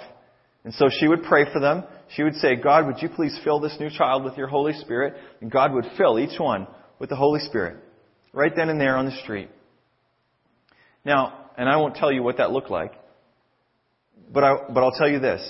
And 0.64 0.72
so 0.74 0.88
she 0.88 1.08
would 1.08 1.24
pray 1.24 1.52
for 1.52 1.60
them. 1.60 1.84
She 2.14 2.22
would 2.22 2.36
say, 2.36 2.56
God, 2.56 2.86
would 2.86 3.02
you 3.02 3.08
please 3.08 3.38
fill 3.42 3.58
this 3.58 3.76
new 3.80 3.90
child 3.90 4.24
with 4.24 4.36
your 4.36 4.46
Holy 4.46 4.72
Spirit? 4.74 5.14
And 5.40 5.50
God 5.50 5.72
would 5.72 5.86
fill 5.96 6.18
each 6.18 6.38
one 6.38 6.66
with 6.98 7.10
the 7.10 7.16
Holy 7.16 7.40
Spirit. 7.40 7.76
Right 8.32 8.52
then 8.54 8.68
and 8.68 8.80
there 8.80 8.96
on 8.96 9.06
the 9.06 9.16
street. 9.22 9.48
Now, 11.04 11.50
and 11.56 11.68
I 11.68 11.76
won't 11.76 11.96
tell 11.96 12.12
you 12.12 12.22
what 12.22 12.36
that 12.38 12.52
looked 12.52 12.70
like, 12.70 12.92
but, 14.32 14.44
I, 14.44 14.54
but 14.72 14.82
I'll 14.82 14.96
tell 14.96 15.08
you 15.08 15.18
this. 15.18 15.42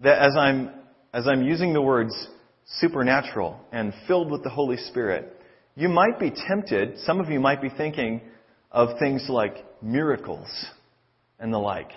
That 0.00 0.18
as 0.18 0.36
I'm, 0.36 0.70
as 1.12 1.26
I'm 1.28 1.42
using 1.42 1.72
the 1.72 1.80
words 1.80 2.12
supernatural 2.80 3.60
and 3.72 3.94
filled 4.06 4.30
with 4.30 4.42
the 4.42 4.50
Holy 4.50 4.76
Spirit, 4.76 5.40
you 5.76 5.88
might 5.88 6.18
be 6.18 6.32
tempted, 6.48 6.98
some 7.00 7.20
of 7.20 7.30
you 7.30 7.40
might 7.40 7.62
be 7.62 7.68
thinking 7.68 8.20
of 8.70 8.98
things 8.98 9.26
like 9.28 9.64
miracles 9.80 10.48
and 11.38 11.52
the 11.52 11.58
like. 11.58 11.90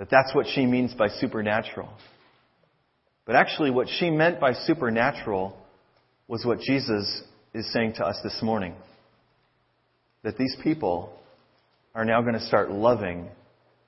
That 0.00 0.08
that's 0.08 0.34
what 0.34 0.46
she 0.46 0.64
means 0.64 0.94
by 0.94 1.08
supernatural. 1.08 1.90
But 3.26 3.36
actually, 3.36 3.70
what 3.70 3.86
she 3.86 4.08
meant 4.08 4.40
by 4.40 4.54
supernatural 4.54 5.54
was 6.26 6.42
what 6.42 6.60
Jesus 6.60 7.22
is 7.52 7.70
saying 7.70 7.92
to 7.96 8.06
us 8.06 8.18
this 8.24 8.38
morning. 8.42 8.74
That 10.22 10.38
these 10.38 10.56
people 10.64 11.12
are 11.94 12.06
now 12.06 12.22
going 12.22 12.32
to 12.32 12.46
start 12.46 12.70
loving 12.70 13.28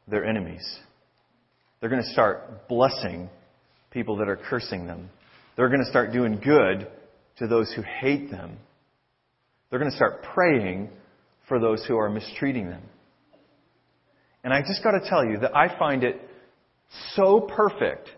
their 0.07 0.23
enemies. 0.27 0.63
They're 1.81 1.89
going 1.89 2.03
to 2.03 2.13
start 2.13 2.69
blessing 2.69 3.31
people 3.91 4.17
that 4.17 4.29
are 4.29 4.37
cursing 4.37 4.87
them. 4.87 5.09
They're 5.57 5.69
going 5.69 5.83
to 5.83 5.91
start 5.91 6.13
doing 6.13 6.41
good 6.45 6.89
to 7.39 7.47
those 7.47 7.73
who 7.73 7.81
hate 7.81 8.31
them. 8.31 8.59
They're 9.71 9.79
going 9.79 9.91
to 9.91 9.97
start 9.97 10.23
praying 10.35 10.91
for 11.49 11.59
those 11.59 11.83
who 11.87 11.97
are 11.97 12.11
mistreating 12.11 12.69
them. 12.69 12.83
And 14.45 14.53
I 14.53 14.61
just 14.61 14.83
got 14.83 14.93
to 14.93 15.09
tell 15.09 15.25
you 15.25 15.39
that 15.39 15.57
I 15.57 15.77
find 15.79 16.05
it 16.05 16.21
so 17.15 17.41
perfect 17.41 18.09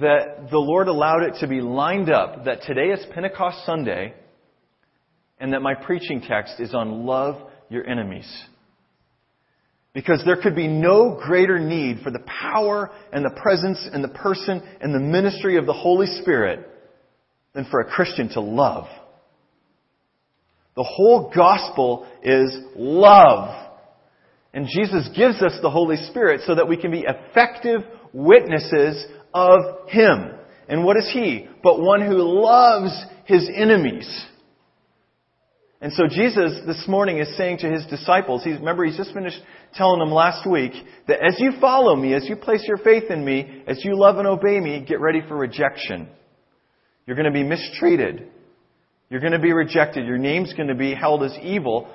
that 0.00 0.50
the 0.50 0.58
Lord 0.58 0.88
allowed 0.88 1.22
it 1.22 1.40
to 1.40 1.48
be 1.48 1.60
lined 1.60 2.10
up 2.10 2.44
that 2.44 2.62
today 2.62 2.88
is 2.88 3.04
Pentecost 3.14 3.64
Sunday 3.64 4.14
and 5.38 5.52
that 5.52 5.62
my 5.62 5.74
preaching 5.74 6.20
text 6.20 6.60
is 6.60 6.74
on 6.74 7.06
love 7.06 7.36
your 7.68 7.86
enemies. 7.86 8.30
Because 9.94 10.22
there 10.26 10.36
could 10.36 10.54
be 10.54 10.68
no 10.68 11.18
greater 11.24 11.58
need 11.58 12.00
for 12.02 12.10
the 12.10 12.24
power 12.26 12.90
and 13.12 13.24
the 13.24 13.40
presence 13.40 13.78
and 13.90 14.04
the 14.04 14.08
person 14.08 14.62
and 14.80 14.94
the 14.94 15.00
ministry 15.00 15.56
of 15.56 15.64
the 15.64 15.72
Holy 15.72 16.06
Spirit 16.20 16.68
than 17.54 17.64
for 17.70 17.80
a 17.80 17.84
Christian 17.84 18.28
to 18.30 18.40
love. 18.40 18.86
The 20.74 20.82
whole 20.82 21.32
gospel 21.34 22.06
is 22.22 22.54
love. 22.76 23.65
And 24.56 24.66
Jesus 24.66 25.06
gives 25.14 25.42
us 25.42 25.58
the 25.60 25.70
Holy 25.70 25.98
Spirit 26.08 26.40
so 26.46 26.54
that 26.54 26.66
we 26.66 26.78
can 26.78 26.90
be 26.90 27.04
effective 27.06 27.82
witnesses 28.14 29.04
of 29.34 29.86
Him. 29.86 30.30
And 30.66 30.82
what 30.82 30.96
is 30.96 31.10
He? 31.12 31.46
But 31.62 31.78
one 31.78 32.00
who 32.00 32.16
loves 32.16 32.90
His 33.26 33.50
enemies. 33.54 34.08
And 35.82 35.92
so 35.92 36.04
Jesus 36.08 36.58
this 36.66 36.82
morning 36.88 37.18
is 37.18 37.36
saying 37.36 37.58
to 37.58 37.70
His 37.70 37.84
disciples, 37.90 38.44
he's, 38.44 38.56
remember 38.56 38.86
He's 38.86 38.96
just 38.96 39.12
finished 39.12 39.36
telling 39.74 39.98
them 39.98 40.10
last 40.10 40.48
week 40.50 40.72
that 41.06 41.20
as 41.22 41.38
you 41.38 41.52
follow 41.60 41.94
me, 41.94 42.14
as 42.14 42.26
you 42.26 42.34
place 42.34 42.64
your 42.66 42.78
faith 42.78 43.10
in 43.10 43.22
me, 43.26 43.62
as 43.66 43.84
you 43.84 43.94
love 43.94 44.16
and 44.16 44.26
obey 44.26 44.58
me, 44.58 44.82
get 44.88 45.02
ready 45.02 45.20
for 45.28 45.36
rejection. 45.36 46.08
You're 47.06 47.16
going 47.16 47.30
to 47.30 47.30
be 47.30 47.44
mistreated. 47.44 48.26
You're 49.10 49.20
going 49.20 49.34
to 49.34 49.38
be 49.38 49.52
rejected. 49.52 50.06
Your 50.06 50.16
name's 50.16 50.54
going 50.54 50.68
to 50.68 50.74
be 50.74 50.94
held 50.94 51.24
as 51.24 51.36
evil 51.42 51.92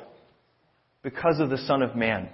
because 1.02 1.39
of 1.39 1.50
the 1.50 1.58
Son 1.58 1.82
of 1.82 1.95
Man. 1.95 2.30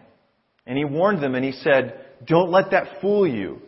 And 0.68 0.78
he 0.78 0.86
warned 0.86 1.24
them 1.24 1.34
and 1.34 1.44
he 1.44 1.54
said, 1.54 2.00
Don't 2.28 2.52
let 2.52 2.72
that 2.72 3.02
fool 3.02 3.26
you. 3.26 3.62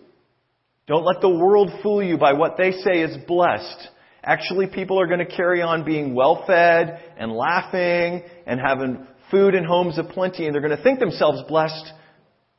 Don't 0.86 1.06
let 1.06 1.22
the 1.22 1.30
world 1.30 1.72
fool 1.82 2.04
you 2.04 2.18
by 2.18 2.34
what 2.34 2.58
they 2.58 2.72
say 2.72 3.02
is 3.02 3.18
blessed. 3.26 3.88
Actually, 4.24 4.68
people 4.68 5.00
are 5.00 5.08
going 5.08 5.26
to 5.26 5.38
carry 5.38 5.62
on 5.62 5.86
being 5.86 6.14
well 6.14 6.44
fed 6.46 7.00
and 7.18 7.32
laughing 7.32 8.24
and 8.46 8.60
having 8.60 9.08
food 9.32 9.56
and 9.56 9.66
homes 9.66 9.98
of 9.98 10.10
plenty, 10.10 10.46
and 10.46 10.54
they're 10.54 10.62
going 10.62 10.76
to 10.76 10.84
think 10.84 11.00
themselves 11.00 11.42
blessed, 11.48 11.94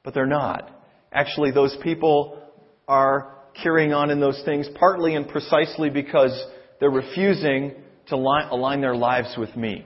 but 0.02 0.14
they're 0.14 0.26
not. 0.26 0.70
Actually, 1.12 1.50
those 1.50 1.76
people 1.82 2.40
are 2.88 3.36
carrying 3.62 3.92
on 3.92 4.10
in 4.10 4.20
those 4.20 4.40
things 4.44 4.66
partly 4.78 5.16
and 5.16 5.28
precisely 5.28 5.90
because 5.90 6.32
they're 6.78 6.88
refusing 6.88 7.74
to 8.06 8.14
align 8.14 8.80
their 8.80 8.94
lives 8.94 9.34
with 9.36 9.54
me 9.54 9.84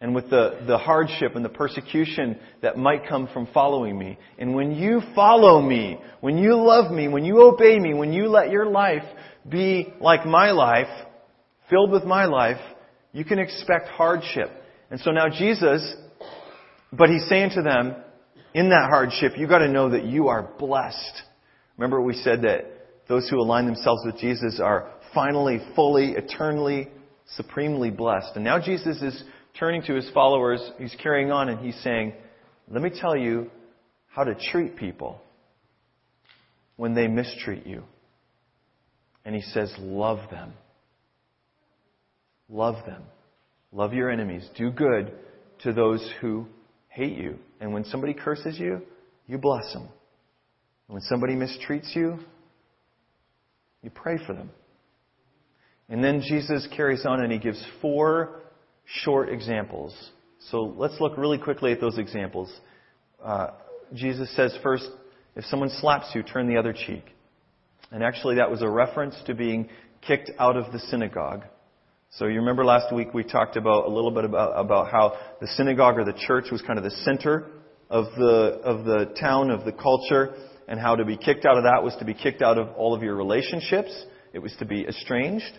and 0.00 0.14
with 0.14 0.30
the, 0.30 0.62
the 0.66 0.78
hardship 0.78 1.36
and 1.36 1.44
the 1.44 1.50
persecution 1.50 2.38
that 2.62 2.78
might 2.78 3.06
come 3.06 3.28
from 3.32 3.46
following 3.52 3.98
me. 3.98 4.18
And 4.38 4.54
when 4.54 4.72
you 4.72 5.02
follow 5.14 5.60
me, 5.60 5.98
when 6.20 6.38
you 6.38 6.56
love 6.56 6.90
me, 6.90 7.08
when 7.08 7.24
you 7.24 7.42
obey 7.42 7.78
me, 7.78 7.92
when 7.92 8.12
you 8.12 8.28
let 8.28 8.50
your 8.50 8.66
life 8.66 9.04
be 9.48 9.92
like 10.00 10.24
my 10.24 10.52
life, 10.52 10.88
filled 11.68 11.90
with 11.90 12.04
my 12.04 12.24
life, 12.24 12.60
you 13.12 13.24
can 13.24 13.38
expect 13.38 13.88
hardship. 13.88 14.50
And 14.90 14.98
so 15.00 15.10
now 15.10 15.28
Jesus, 15.28 15.94
but 16.92 17.10
he's 17.10 17.28
saying 17.28 17.50
to 17.56 17.62
them, 17.62 17.96
in 18.54 18.70
that 18.70 18.88
hardship, 18.88 19.32
you 19.36 19.46
gotta 19.46 19.68
know 19.68 19.90
that 19.90 20.04
you 20.06 20.28
are 20.28 20.50
blessed. 20.58 21.22
Remember 21.76 22.00
we 22.00 22.14
said 22.14 22.42
that 22.42 23.06
those 23.06 23.28
who 23.28 23.38
align 23.40 23.66
themselves 23.66 24.02
with 24.04 24.18
Jesus 24.18 24.60
are 24.62 24.92
finally, 25.14 25.60
fully, 25.74 26.12
eternally, 26.12 26.88
supremely 27.36 27.90
blessed. 27.90 28.32
And 28.34 28.44
now 28.44 28.60
Jesus 28.60 29.00
is 29.02 29.22
turning 29.60 29.82
to 29.82 29.94
his 29.94 30.10
followers, 30.14 30.60
he's 30.78 30.96
carrying 31.02 31.30
on 31.30 31.50
and 31.50 31.60
he's 31.60 31.78
saying, 31.84 32.14
Let 32.68 32.82
me 32.82 32.90
tell 32.90 33.14
you 33.14 33.50
how 34.08 34.24
to 34.24 34.34
treat 34.34 34.74
people 34.74 35.20
when 36.76 36.94
they 36.94 37.06
mistreat 37.06 37.66
you. 37.66 37.84
And 39.26 39.34
he 39.34 39.42
says, 39.42 39.72
Love 39.78 40.30
them. 40.30 40.54
Love 42.48 42.86
them. 42.86 43.02
Love 43.70 43.92
your 43.92 44.10
enemies. 44.10 44.48
Do 44.56 44.70
good 44.70 45.12
to 45.62 45.74
those 45.74 46.10
who 46.22 46.46
hate 46.88 47.18
you. 47.18 47.38
And 47.60 47.74
when 47.74 47.84
somebody 47.84 48.14
curses 48.14 48.58
you, 48.58 48.80
you 49.28 49.36
bless 49.36 49.72
them. 49.74 49.82
And 50.88 50.94
when 50.94 51.02
somebody 51.02 51.34
mistreats 51.34 51.94
you, 51.94 52.18
you 53.82 53.90
pray 53.90 54.16
for 54.26 54.32
them. 54.32 54.50
And 55.90 56.02
then 56.02 56.22
Jesus 56.26 56.66
carries 56.74 57.04
on 57.04 57.20
and 57.20 57.30
he 57.30 57.38
gives 57.38 57.62
four 57.82 58.40
short 59.02 59.28
examples. 59.28 59.94
So 60.50 60.74
let's 60.76 61.00
look 61.00 61.16
really 61.16 61.38
quickly 61.38 61.72
at 61.72 61.80
those 61.80 61.98
examples. 61.98 62.52
Uh, 63.22 63.48
Jesus 63.94 64.34
says 64.34 64.56
first, 64.62 64.88
if 65.36 65.44
someone 65.46 65.70
slaps 65.80 66.06
you, 66.14 66.22
turn 66.22 66.48
the 66.48 66.56
other 66.56 66.72
cheek. 66.72 67.04
And 67.92 68.02
actually, 68.02 68.36
that 68.36 68.50
was 68.50 68.62
a 68.62 68.68
reference 68.68 69.16
to 69.26 69.34
being 69.34 69.68
kicked 70.06 70.30
out 70.38 70.56
of 70.56 70.72
the 70.72 70.78
synagogue. 70.78 71.42
So 72.12 72.26
you 72.26 72.40
remember 72.40 72.64
last 72.64 72.92
week 72.92 73.14
we 73.14 73.22
talked 73.22 73.56
about 73.56 73.86
a 73.86 73.90
little 73.90 74.10
bit 74.10 74.24
about, 74.24 74.52
about 74.52 74.90
how 74.90 75.16
the 75.40 75.46
synagogue 75.46 75.98
or 75.98 76.04
the 76.04 76.18
church 76.26 76.46
was 76.50 76.60
kind 76.62 76.78
of 76.78 76.84
the 76.84 76.90
center 76.90 77.46
of 77.88 78.06
the, 78.16 78.60
of 78.64 78.84
the 78.84 79.14
town, 79.20 79.50
of 79.50 79.64
the 79.64 79.72
culture, 79.72 80.34
and 80.66 80.80
how 80.80 80.96
to 80.96 81.04
be 81.04 81.16
kicked 81.16 81.44
out 81.44 81.56
of 81.56 81.64
that 81.64 81.82
was 81.82 81.94
to 81.98 82.04
be 82.04 82.14
kicked 82.14 82.42
out 82.42 82.58
of 82.58 82.68
all 82.76 82.94
of 82.94 83.02
your 83.02 83.14
relationships. 83.14 83.92
It 84.32 84.40
was 84.40 84.54
to 84.58 84.64
be 84.64 84.86
estranged. 84.86 85.52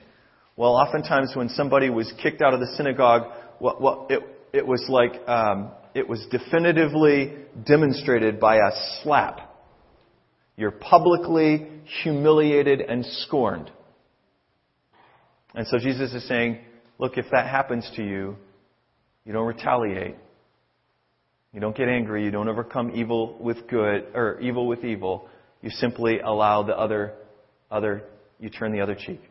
Well, 0.61 0.75
oftentimes 0.75 1.31
when 1.33 1.49
somebody 1.49 1.89
was 1.89 2.13
kicked 2.21 2.43
out 2.43 2.53
of 2.53 2.59
the 2.59 2.67
synagogue, 2.77 3.23
well, 3.59 3.77
well 3.81 4.07
it, 4.11 4.19
it 4.53 4.67
was 4.67 4.85
like 4.89 5.13
um, 5.27 5.71
it 5.95 6.07
was 6.07 6.23
definitively 6.29 7.33
demonstrated 7.65 8.39
by 8.39 8.57
a 8.57 8.69
slap. 9.01 9.55
You're 10.55 10.69
publicly 10.69 11.67
humiliated 12.03 12.79
and 12.79 13.03
scorned. 13.03 13.71
And 15.55 15.65
so 15.65 15.79
Jesus 15.79 16.13
is 16.13 16.27
saying, 16.27 16.59
look, 16.99 17.17
if 17.17 17.25
that 17.31 17.47
happens 17.47 17.89
to 17.95 18.03
you, 18.03 18.35
you 19.25 19.33
don't 19.33 19.47
retaliate. 19.47 20.13
You 21.55 21.59
don't 21.59 21.75
get 21.75 21.89
angry. 21.89 22.23
You 22.23 22.29
don't 22.29 22.49
overcome 22.49 22.91
evil 22.93 23.35
with 23.39 23.67
good, 23.67 24.09
or 24.13 24.39
evil 24.39 24.67
with 24.67 24.85
evil. 24.85 25.27
You 25.63 25.71
simply 25.71 26.19
allow 26.19 26.61
the 26.61 26.77
other, 26.77 27.15
other, 27.71 28.03
you 28.39 28.51
turn 28.51 28.71
the 28.71 28.81
other 28.81 28.93
cheek. 28.93 29.21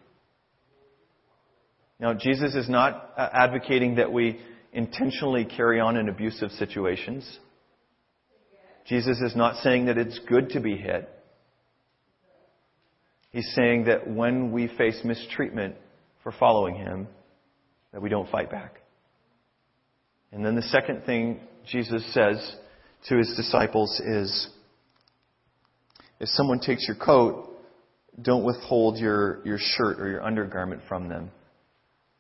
Now, 2.00 2.14
Jesus 2.14 2.54
is 2.54 2.68
not 2.68 3.12
uh, 3.16 3.28
advocating 3.32 3.96
that 3.96 4.10
we 4.10 4.40
intentionally 4.72 5.44
carry 5.44 5.80
on 5.80 5.96
in 5.96 6.08
abusive 6.08 6.50
situations. 6.52 7.38
Jesus 8.86 9.20
is 9.20 9.36
not 9.36 9.62
saying 9.62 9.86
that 9.86 9.98
it's 9.98 10.18
good 10.28 10.50
to 10.50 10.60
be 10.60 10.76
hit. 10.76 11.08
He's 13.30 13.52
saying 13.54 13.84
that 13.84 14.08
when 14.10 14.50
we 14.50 14.68
face 14.78 14.98
mistreatment 15.04 15.76
for 16.22 16.32
following 16.32 16.74
him, 16.74 17.06
that 17.92 18.00
we 18.00 18.08
don't 18.08 18.28
fight 18.30 18.50
back. 18.50 18.80
And 20.32 20.44
then 20.44 20.56
the 20.56 20.62
second 20.62 21.04
thing 21.04 21.40
Jesus 21.66 22.02
says 22.14 22.54
to 23.08 23.16
his 23.16 23.32
disciples 23.36 24.00
is 24.00 24.48
if 26.18 26.28
someone 26.30 26.60
takes 26.60 26.86
your 26.86 26.96
coat, 26.96 27.48
don't 28.20 28.44
withhold 28.44 28.98
your, 28.98 29.40
your 29.44 29.58
shirt 29.58 30.00
or 30.00 30.08
your 30.08 30.24
undergarment 30.24 30.82
from 30.88 31.08
them. 31.08 31.30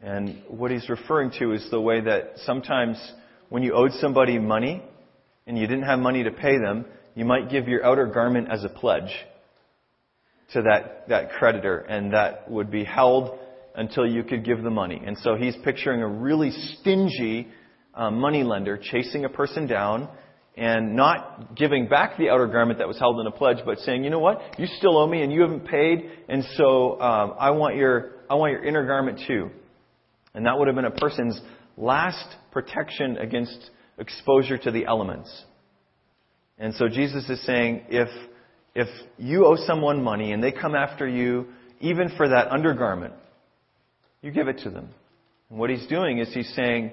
And 0.02 0.42
what 0.48 0.70
he's 0.70 0.88
referring 0.88 1.30
to 1.38 1.52
is 1.52 1.66
the 1.70 1.80
way 1.80 2.00
that 2.00 2.32
sometimes 2.46 2.96
when 3.50 3.62
you 3.62 3.74
owed 3.74 3.92
somebody 4.00 4.38
money 4.38 4.82
and 5.46 5.58
you 5.58 5.66
didn't 5.66 5.84
have 5.84 5.98
money 5.98 6.22
to 6.22 6.30
pay 6.30 6.58
them, 6.58 6.86
you 7.14 7.24
might 7.24 7.50
give 7.50 7.68
your 7.68 7.84
outer 7.84 8.06
garment 8.06 8.48
as 8.50 8.64
a 8.64 8.68
pledge 8.68 9.10
to 10.52 10.62
that, 10.62 11.08
that 11.08 11.32
creditor, 11.32 11.78
and 11.78 12.12
that 12.12 12.50
would 12.50 12.70
be 12.70 12.84
held 12.84 13.38
until 13.74 14.06
you 14.06 14.22
could 14.24 14.44
give 14.44 14.62
the 14.62 14.70
money. 14.70 15.00
And 15.04 15.16
so 15.18 15.36
he's 15.36 15.54
picturing 15.64 16.02
a 16.02 16.08
really 16.08 16.50
stingy 16.50 17.48
uh, 17.94 18.10
moneylender 18.10 18.78
chasing 18.82 19.24
a 19.24 19.28
person 19.28 19.66
down 19.66 20.08
and 20.56 20.96
not 20.96 21.54
giving 21.56 21.88
back 21.88 22.18
the 22.18 22.28
outer 22.28 22.46
garment 22.46 22.78
that 22.78 22.88
was 22.88 22.98
held 22.98 23.20
in 23.20 23.26
a 23.26 23.30
pledge, 23.30 23.58
but 23.64 23.78
saying, 23.78 24.02
you 24.02 24.10
know 24.10 24.18
what, 24.18 24.58
you 24.58 24.66
still 24.78 24.96
owe 24.98 25.06
me 25.06 25.22
and 25.22 25.32
you 25.32 25.42
haven't 25.42 25.66
paid, 25.66 26.10
and 26.28 26.44
so 26.56 27.00
um, 27.00 27.34
I 27.38 27.50
want 27.50 27.76
your 27.76 28.12
I 28.28 28.34
want 28.34 28.52
your 28.52 28.64
inner 28.64 28.86
garment 28.86 29.20
too. 29.26 29.50
And 30.34 30.46
that 30.46 30.58
would 30.58 30.68
have 30.68 30.76
been 30.76 30.84
a 30.84 30.90
person's 30.90 31.40
last 31.76 32.36
protection 32.52 33.16
against 33.16 33.70
exposure 33.98 34.58
to 34.58 34.70
the 34.70 34.86
elements. 34.86 35.44
And 36.58 36.74
so 36.74 36.88
Jesus 36.88 37.28
is 37.28 37.44
saying 37.46 37.84
if, 37.88 38.08
if 38.74 38.88
you 39.18 39.46
owe 39.46 39.56
someone 39.66 40.02
money 40.02 40.32
and 40.32 40.42
they 40.42 40.52
come 40.52 40.74
after 40.74 41.08
you, 41.08 41.46
even 41.80 42.10
for 42.16 42.28
that 42.28 42.52
undergarment, 42.52 43.14
you 44.22 44.30
give 44.30 44.48
it 44.48 44.58
to 44.58 44.70
them. 44.70 44.90
And 45.48 45.58
what 45.58 45.70
he's 45.70 45.86
doing 45.86 46.18
is 46.18 46.32
he's 46.32 46.52
saying, 46.54 46.92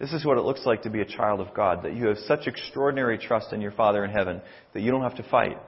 this 0.00 0.12
is 0.12 0.24
what 0.24 0.38
it 0.38 0.40
looks 0.40 0.64
like 0.64 0.82
to 0.82 0.90
be 0.90 1.00
a 1.00 1.04
child 1.04 1.40
of 1.40 1.54
God, 1.54 1.84
that 1.84 1.94
you 1.94 2.06
have 2.06 2.16
such 2.26 2.46
extraordinary 2.46 3.18
trust 3.18 3.52
in 3.52 3.60
your 3.60 3.70
Father 3.72 4.04
in 4.04 4.10
heaven 4.10 4.40
that 4.72 4.80
you 4.80 4.90
don't 4.90 5.02
have 5.02 5.16
to 5.16 5.22
fight. 5.30 5.58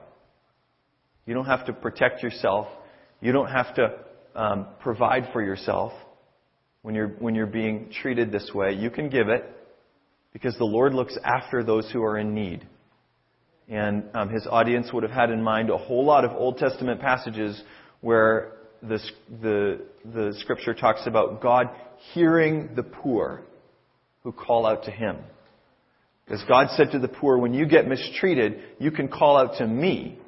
You 1.25 1.33
don't 1.33 1.45
have 1.45 1.65
to 1.67 1.73
protect 1.73 2.21
yourself. 2.21 2.67
You 3.21 3.31
don't 3.31 3.49
have 3.49 3.73
to 3.75 3.93
um, 4.35 4.67
provide 4.79 5.29
for 5.31 5.41
yourself 5.41 5.93
when 6.85 6.93
you're, 6.93 7.07
when 7.17 7.33
you're 7.33 7.47
being 7.47 7.89
treated 8.03 8.31
this 8.31 8.51
way. 8.53 8.73
You 8.73 8.91
can 8.91 9.09
give 9.09 9.27
it 9.27 9.43
because 10.33 10.55
the 10.59 10.65
Lord 10.65 10.93
looks 10.93 11.17
after 11.23 11.63
those 11.63 11.89
who 11.91 12.03
are 12.03 12.15
in 12.15 12.35
need. 12.35 12.63
And 13.67 14.03
um, 14.13 14.29
his 14.29 14.45
audience 14.47 14.93
would 14.93 15.01
have 15.01 15.11
had 15.11 15.31
in 15.31 15.41
mind 15.41 15.71
a 15.71 15.79
whole 15.79 16.05
lot 16.05 16.23
of 16.25 16.31
Old 16.33 16.59
Testament 16.59 17.01
passages 17.01 17.59
where 18.01 18.51
the, 18.83 18.99
the, 19.41 19.81
the 20.13 20.35
scripture 20.41 20.75
talks 20.75 21.07
about 21.07 21.41
God 21.41 21.71
hearing 22.13 22.75
the 22.75 22.83
poor 22.83 23.41
who 24.21 24.31
call 24.31 24.67
out 24.67 24.83
to 24.83 24.91
him. 24.91 25.17
Because 26.23 26.43
God 26.47 26.67
said 26.77 26.91
to 26.91 26.99
the 26.99 27.07
poor, 27.07 27.39
when 27.39 27.55
you 27.55 27.65
get 27.65 27.87
mistreated, 27.87 28.59
you 28.77 28.91
can 28.91 29.07
call 29.07 29.37
out 29.37 29.57
to 29.57 29.65
me, 29.65 30.19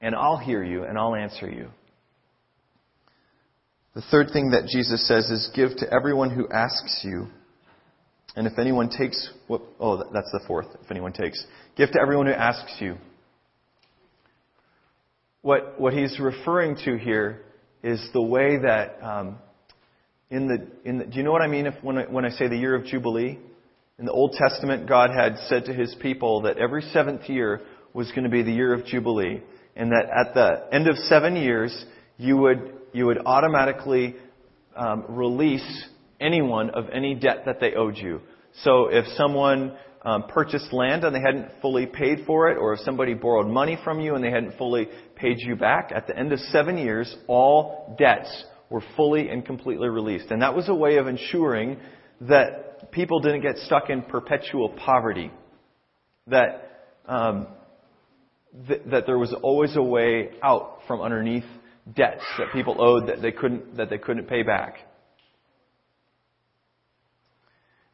and 0.00 0.14
I'll 0.14 0.38
hear 0.38 0.64
you, 0.64 0.84
and 0.84 0.96
I'll 0.96 1.14
answer 1.14 1.50
you. 1.50 1.68
The 3.94 4.02
third 4.10 4.30
thing 4.32 4.52
that 4.52 4.66
Jesus 4.66 5.06
says 5.06 5.28
is 5.30 5.50
give 5.54 5.76
to 5.76 5.92
everyone 5.92 6.30
who 6.30 6.48
asks 6.48 7.02
you. 7.04 7.26
And 8.34 8.46
if 8.46 8.58
anyone 8.58 8.88
takes 8.88 9.30
what, 9.46 9.60
oh, 9.78 9.98
that's 10.12 10.30
the 10.32 10.40
fourth, 10.46 10.66
if 10.82 10.90
anyone 10.90 11.12
takes. 11.12 11.44
Give 11.76 11.90
to 11.90 12.00
everyone 12.00 12.26
who 12.26 12.32
asks 12.32 12.74
you. 12.80 12.96
What, 15.42 15.78
what 15.78 15.92
he's 15.92 16.18
referring 16.18 16.76
to 16.84 16.96
here 16.96 17.42
is 17.82 18.02
the 18.14 18.22
way 18.22 18.58
that, 18.58 18.98
um, 19.02 19.38
in 20.30 20.48
the, 20.48 20.88
in 20.88 20.98
the, 20.98 21.04
do 21.04 21.18
you 21.18 21.22
know 21.22 21.32
what 21.32 21.42
I 21.42 21.48
mean 21.48 21.66
if, 21.66 21.74
when, 21.82 21.98
I, 21.98 22.04
when 22.04 22.24
I 22.24 22.30
say 22.30 22.48
the 22.48 22.56
year 22.56 22.74
of 22.74 22.86
Jubilee? 22.86 23.38
In 23.98 24.06
the 24.06 24.12
Old 24.12 24.32
Testament, 24.32 24.88
God 24.88 25.10
had 25.10 25.36
said 25.48 25.66
to 25.66 25.74
his 25.74 25.94
people 26.00 26.42
that 26.42 26.56
every 26.56 26.82
seventh 26.82 27.28
year 27.28 27.60
was 27.92 28.10
going 28.12 28.24
to 28.24 28.30
be 28.30 28.42
the 28.42 28.52
year 28.52 28.72
of 28.72 28.86
Jubilee. 28.86 29.42
And 29.76 29.90
that 29.92 30.06
at 30.08 30.34
the 30.34 30.68
end 30.72 30.88
of 30.88 30.96
seven 30.96 31.36
years, 31.36 31.84
you 32.16 32.36
would, 32.38 32.72
you 32.92 33.06
would 33.06 33.18
automatically 33.24 34.16
um, 34.76 35.04
release 35.08 35.86
anyone 36.20 36.70
of 36.70 36.88
any 36.92 37.14
debt 37.14 37.44
that 37.46 37.60
they 37.60 37.74
owed 37.74 37.96
you. 37.96 38.20
So 38.62 38.88
if 38.88 39.06
someone 39.16 39.76
um, 40.02 40.24
purchased 40.28 40.72
land 40.72 41.04
and 41.04 41.14
they 41.14 41.20
hadn't 41.20 41.48
fully 41.60 41.86
paid 41.86 42.24
for 42.26 42.50
it, 42.50 42.58
or 42.58 42.74
if 42.74 42.80
somebody 42.80 43.14
borrowed 43.14 43.46
money 43.46 43.78
from 43.82 44.00
you 44.00 44.14
and 44.14 44.22
they 44.22 44.30
hadn't 44.30 44.56
fully 44.58 44.88
paid 45.16 45.38
you 45.38 45.56
back, 45.56 45.90
at 45.94 46.06
the 46.06 46.16
end 46.16 46.32
of 46.32 46.38
seven 46.38 46.76
years, 46.76 47.14
all 47.26 47.96
debts 47.98 48.44
were 48.68 48.82
fully 48.96 49.28
and 49.28 49.44
completely 49.44 49.88
released. 49.88 50.30
And 50.30 50.42
that 50.42 50.54
was 50.54 50.68
a 50.68 50.74
way 50.74 50.96
of 50.96 51.06
ensuring 51.06 51.78
that 52.22 52.90
people 52.90 53.20
didn't 53.20 53.42
get 53.42 53.56
stuck 53.58 53.90
in 53.90 54.02
perpetual 54.02 54.70
poverty. 54.70 55.30
That, 56.26 56.86
um, 57.06 57.48
th- 58.66 58.82
that 58.90 59.06
there 59.06 59.18
was 59.18 59.34
always 59.42 59.76
a 59.76 59.82
way 59.82 60.30
out 60.42 60.80
from 60.86 61.00
underneath 61.00 61.44
debts 61.94 62.22
that 62.38 62.52
people 62.52 62.76
owed 62.80 63.08
that 63.08 63.22
they 63.22 63.32
couldn't, 63.32 63.76
that 63.76 63.90
they 63.90 63.98
couldn't 63.98 64.28
pay 64.28 64.42
back. 64.42 64.76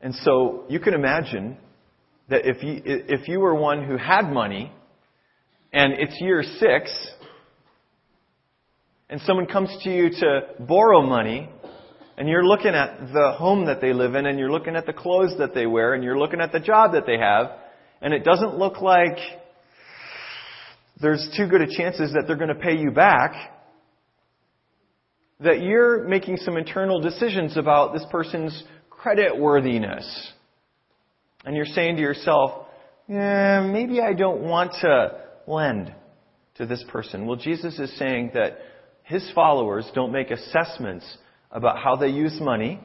And 0.01 0.15
so 0.15 0.65
you 0.69 0.79
can 0.79 0.95
imagine 0.95 1.57
that 2.29 2.47
if 2.47 2.63
you, 2.63 2.81
if 2.85 3.27
you 3.27 3.41
were 3.41 3.55
one 3.55 3.85
who 3.85 3.97
had 3.97 4.31
money 4.31 4.73
and 5.73 5.95
it's 5.95 6.21
year 6.21 6.43
six 6.61 6.95
and 9.11 9.21
someone 9.23 9.47
comes 9.47 9.71
to 9.83 9.91
you 9.91 10.11
to 10.11 10.41
borrow 10.61 11.03
money 11.03 11.49
and 12.17 12.29
you're 12.29 12.45
looking 12.45 12.75
at 12.75 12.99
the 13.13 13.33
home 13.39 13.67
that 13.67 13.81
they 13.81 13.93
live 13.93 14.15
in 14.15 14.27
and 14.27 14.39
you're 14.39 14.53
looking 14.53 14.77
at 14.77 14.87
the 14.87 14.93
clothes 14.93 15.35
that 15.39 15.55
they 15.55 15.67
wear 15.67 15.95
and 15.95 16.05
you're 16.05 16.19
looking 16.19 16.41
at 16.41 16.53
the 16.53 16.61
job 16.61 16.93
that 16.93 17.07
they 17.07 17.19
have 17.19 17.51
and 18.01 18.15
it 18.15 18.23
doesn't 18.23 18.57
look 18.57 18.81
like 18.81 19.19
there's 21.01 21.29
too 21.37 21.47
good 21.47 21.63
a 21.63 21.67
chances 21.67 22.13
that 22.13 22.25
they're 22.27 22.37
going 22.37 22.49
to 22.49 22.55
pay 22.55 22.77
you 22.77 22.91
back, 22.91 23.33
that 25.41 25.63
you're 25.63 26.07
making 26.09 26.37
some 26.39 26.57
internal 26.57 27.01
decisions 27.01 27.57
about 27.57 27.93
this 27.93 28.05
person's 28.11 28.65
credit 28.91 29.39
worthiness. 29.39 30.33
And 31.45 31.55
you're 31.55 31.65
saying 31.65 31.97
to 31.97 32.03
yourself, 32.03 32.67
yeah, 33.09 33.63
maybe 33.63 34.01
I 34.01 34.13
don't 34.13 34.43
want 34.43 34.73
to 34.83 35.21
lend 35.47 35.95
to 36.57 36.67
this 36.67 36.85
person. 36.89 37.27
Well, 37.27 37.37
Jesus 37.37 37.79
is 37.79 37.97
saying 37.99 38.33
that 38.35 38.59
his 39.05 39.31
followers 39.35 39.89
don't 39.95 40.13
make 40.13 40.31
assessments 40.31 41.07
about 41.51 41.79
how 41.79 41.97
they 41.97 42.09
use 42.09 42.37
money, 42.41 42.81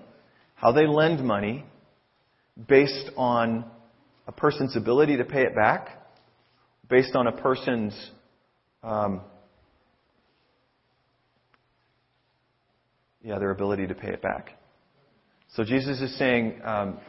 how 0.55 0.71
they 0.71 0.87
lend 0.87 1.25
money, 1.25 1.65
based 2.67 3.09
on 3.17 3.65
a 4.27 4.31
person's 4.31 4.77
ability 4.77 5.17
to 5.17 5.25
pay 5.25 5.41
it 5.41 5.55
back, 5.55 5.89
based 6.87 7.15
on 7.15 7.27
a 7.27 7.31
person's 7.31 8.11
um, 8.83 9.21
yeah, 13.23 13.39
their 13.39 13.51
ability 13.51 13.87
to 13.87 13.95
pay 13.95 14.09
it 14.09 14.21
back. 14.21 14.57
So 15.55 15.63
Jesus 15.63 16.01
is 16.01 16.17
saying, 16.17 16.61
um, 16.63 16.99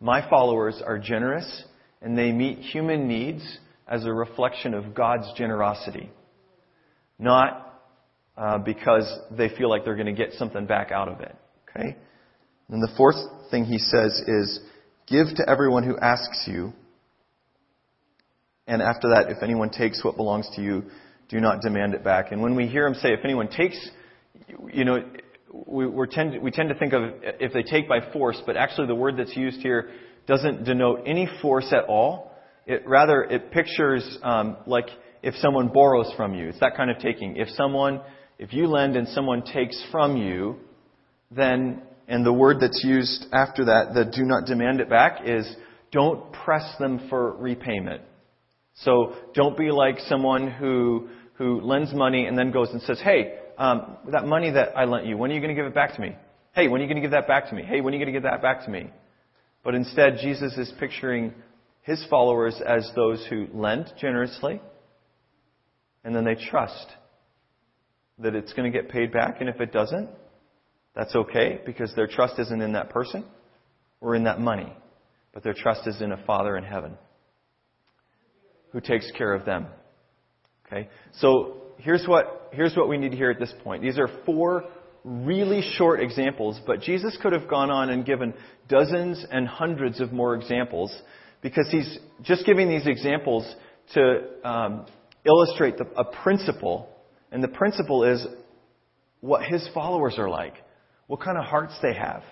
my 0.00 0.28
followers 0.28 0.82
are 0.84 0.98
generous 0.98 1.64
and 2.00 2.18
they 2.18 2.32
meet 2.32 2.58
human 2.58 3.06
needs 3.06 3.58
as 3.86 4.04
a 4.04 4.12
reflection 4.12 4.74
of 4.74 4.94
God's 4.94 5.30
generosity, 5.36 6.10
not 7.18 7.80
uh, 8.36 8.58
because 8.58 9.06
they 9.30 9.48
feel 9.50 9.68
like 9.68 9.84
they're 9.84 9.96
going 9.96 10.06
to 10.06 10.12
get 10.12 10.32
something 10.32 10.66
back 10.66 10.90
out 10.90 11.08
of 11.08 11.20
it. 11.20 11.36
Okay. 11.68 11.96
And 12.68 12.82
the 12.82 12.92
fourth 12.96 13.16
thing 13.50 13.64
he 13.64 13.78
says 13.78 14.20
is, 14.26 14.60
give 15.06 15.26
to 15.36 15.48
everyone 15.48 15.84
who 15.84 15.98
asks 15.98 16.44
you. 16.46 16.72
And 18.66 18.80
after 18.80 19.10
that, 19.10 19.30
if 19.30 19.42
anyone 19.42 19.70
takes 19.70 20.02
what 20.02 20.16
belongs 20.16 20.48
to 20.56 20.62
you, 20.62 20.84
do 21.28 21.40
not 21.40 21.60
demand 21.60 21.94
it 21.94 22.02
back. 22.02 22.32
And 22.32 22.40
when 22.40 22.56
we 22.56 22.66
hear 22.66 22.86
him 22.86 22.94
say, 22.94 23.12
if 23.12 23.20
anyone 23.24 23.48
takes, 23.48 23.90
you 24.72 24.84
know, 24.84 25.04
we, 25.52 26.06
tend, 26.10 26.40
we 26.42 26.50
tend 26.50 26.70
to 26.70 26.74
think 26.74 26.92
of 26.92 27.02
if 27.22 27.52
they 27.52 27.62
take 27.62 27.88
by 27.88 28.00
force, 28.12 28.40
but 28.46 28.56
actually 28.56 28.86
the 28.86 28.94
word 28.94 29.16
that's 29.18 29.36
used 29.36 29.60
here 29.60 29.90
doesn't 30.26 30.64
denote 30.64 31.02
any 31.06 31.28
force 31.40 31.72
at 31.72 31.84
all. 31.84 32.32
It 32.66 32.86
rather 32.86 33.22
it 33.22 33.50
pictures 33.50 34.18
um, 34.22 34.56
like 34.66 34.86
if 35.22 35.34
someone 35.36 35.68
borrows 35.68 36.12
from 36.16 36.34
you. 36.34 36.48
It's 36.48 36.60
that 36.60 36.76
kind 36.76 36.90
of 36.90 36.98
taking. 36.98 37.36
If 37.36 37.48
someone, 37.50 38.00
if 38.38 38.52
you 38.52 38.66
lend 38.66 38.96
and 38.96 39.08
someone 39.08 39.42
takes 39.42 39.82
from 39.90 40.16
you, 40.16 40.56
then 41.30 41.82
and 42.08 42.24
the 42.24 42.32
word 42.32 42.58
that's 42.60 42.82
used 42.84 43.26
after 43.32 43.64
that, 43.66 43.94
the 43.94 44.04
do 44.04 44.24
not 44.24 44.46
demand 44.46 44.80
it 44.80 44.88
back, 44.88 45.22
is 45.26 45.50
don't 45.90 46.32
press 46.32 46.74
them 46.78 47.08
for 47.08 47.36
repayment. 47.36 48.02
So 48.74 49.14
don't 49.34 49.56
be 49.56 49.70
like 49.70 49.98
someone 50.08 50.50
who 50.50 51.08
who 51.34 51.60
lends 51.60 51.92
money 51.92 52.26
and 52.26 52.38
then 52.38 52.52
goes 52.52 52.70
and 52.70 52.80
says, 52.82 53.00
"Hey, 53.00 53.38
um, 53.62 53.96
that 54.10 54.26
money 54.26 54.50
that 54.50 54.76
I 54.76 54.86
lent 54.86 55.06
you, 55.06 55.16
when 55.16 55.30
are 55.30 55.34
you 55.34 55.40
going 55.40 55.54
to 55.54 55.60
give 55.60 55.66
it 55.66 55.74
back 55.74 55.94
to 55.94 56.00
me? 56.00 56.16
Hey, 56.52 56.66
when 56.66 56.80
are 56.80 56.84
you 56.84 56.88
going 56.88 57.00
to 57.00 57.02
give 57.02 57.12
that 57.12 57.28
back 57.28 57.48
to 57.48 57.54
me? 57.54 57.62
Hey, 57.62 57.80
when 57.80 57.94
are 57.94 57.96
you 57.96 58.04
going 58.04 58.12
to 58.12 58.20
give 58.20 58.28
that 58.28 58.42
back 58.42 58.64
to 58.64 58.70
me? 58.70 58.90
But 59.62 59.76
instead, 59.76 60.18
Jesus 60.20 60.52
is 60.58 60.72
picturing 60.80 61.32
his 61.82 62.04
followers 62.10 62.60
as 62.66 62.90
those 62.96 63.24
who 63.30 63.46
lend 63.54 63.86
generously 64.00 64.60
and 66.02 66.12
then 66.12 66.24
they 66.24 66.34
trust 66.34 66.86
that 68.18 68.34
it's 68.34 68.52
going 68.52 68.70
to 68.70 68.76
get 68.76 68.90
paid 68.90 69.12
back. 69.12 69.36
And 69.38 69.48
if 69.48 69.60
it 69.60 69.72
doesn't, 69.72 70.10
that's 70.96 71.14
okay 71.14 71.60
because 71.64 71.94
their 71.94 72.08
trust 72.08 72.40
isn't 72.40 72.60
in 72.60 72.72
that 72.72 72.90
person 72.90 73.24
or 74.00 74.16
in 74.16 74.24
that 74.24 74.40
money, 74.40 74.72
but 75.32 75.44
their 75.44 75.54
trust 75.54 75.86
is 75.86 76.02
in 76.02 76.10
a 76.10 76.24
Father 76.26 76.56
in 76.56 76.64
heaven 76.64 76.98
who 78.72 78.80
takes 78.80 79.08
care 79.12 79.32
of 79.32 79.44
them. 79.44 79.66
Okay? 80.66 80.88
So 81.20 81.61
here's 81.78 82.06
what, 82.06 82.50
here's 82.52 82.76
what 82.76 82.88
we 82.88 82.98
need 82.98 83.10
to 83.10 83.16
hear 83.16 83.30
at 83.30 83.38
this 83.38 83.52
point. 83.62 83.82
These 83.82 83.98
are 83.98 84.08
four 84.24 84.64
really 85.04 85.62
short 85.76 86.00
examples, 86.00 86.60
but 86.66 86.80
Jesus 86.80 87.16
could 87.20 87.32
have 87.32 87.48
gone 87.48 87.70
on 87.70 87.90
and 87.90 88.04
given 88.04 88.34
dozens 88.68 89.24
and 89.30 89.46
hundreds 89.48 90.00
of 90.00 90.12
more 90.12 90.34
examples 90.34 90.96
because 91.40 91.68
he's 91.70 91.98
just 92.22 92.46
giving 92.46 92.68
these 92.68 92.86
examples 92.86 93.52
to 93.94 94.20
um, 94.44 94.86
illustrate 95.24 95.76
the, 95.76 95.86
a 95.96 96.04
principle. 96.04 96.88
And 97.30 97.42
the 97.42 97.48
principle 97.48 98.04
is 98.04 98.24
what 99.20 99.44
his 99.44 99.68
followers 99.74 100.14
are 100.18 100.28
like, 100.28 100.54
what 101.06 101.20
kind 101.20 101.36
of 101.36 101.44
hearts 101.44 101.74
they 101.82 101.94
have. 101.94 102.22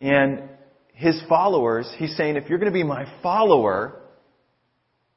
And 0.00 0.42
his 0.92 1.20
followers, 1.28 1.92
he's 1.98 2.16
saying, 2.16 2.36
if 2.36 2.48
you're 2.48 2.58
going 2.58 2.72
to 2.72 2.76
be 2.76 2.84
my 2.84 3.06
follower, 3.22 4.00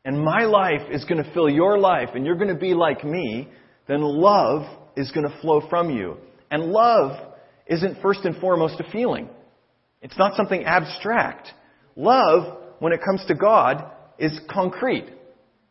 and 0.03 0.19
my 0.19 0.43
life 0.43 0.89
is 0.91 1.05
going 1.05 1.23
to 1.23 1.33
fill 1.33 1.49
your 1.49 1.77
life 1.77 2.09
and 2.15 2.25
you're 2.25 2.35
going 2.35 2.53
to 2.53 2.59
be 2.59 2.73
like 2.73 3.03
me, 3.03 3.47
then 3.87 4.01
love 4.01 4.65
is 4.95 5.11
going 5.11 5.29
to 5.29 5.41
flow 5.41 5.61
from 5.69 5.89
you. 5.89 6.17
And 6.49 6.71
love 6.71 7.17
isn't 7.67 8.01
first 8.01 8.21
and 8.25 8.35
foremost 8.37 8.79
a 8.79 8.91
feeling. 8.91 9.29
It's 10.01 10.17
not 10.17 10.35
something 10.35 10.63
abstract. 10.63 11.47
Love, 11.95 12.57
when 12.79 12.93
it 12.93 13.01
comes 13.05 13.23
to 13.27 13.35
God, 13.35 13.91
is 14.17 14.37
concrete. 14.49 15.07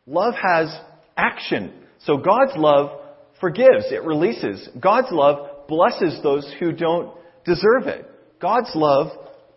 Love 0.07 0.33
has 0.41 0.73
action. 1.17 1.73
So 2.05 2.17
God's 2.17 2.53
love 2.55 2.99
forgives, 3.39 3.91
it 3.91 4.03
releases. 4.03 4.69
God's 4.79 5.07
love 5.11 5.67
blesses 5.67 6.19
those 6.23 6.51
who 6.59 6.71
don't 6.71 7.15
deserve 7.45 7.87
it. 7.87 8.09
God's 8.39 8.71
love 8.75 9.07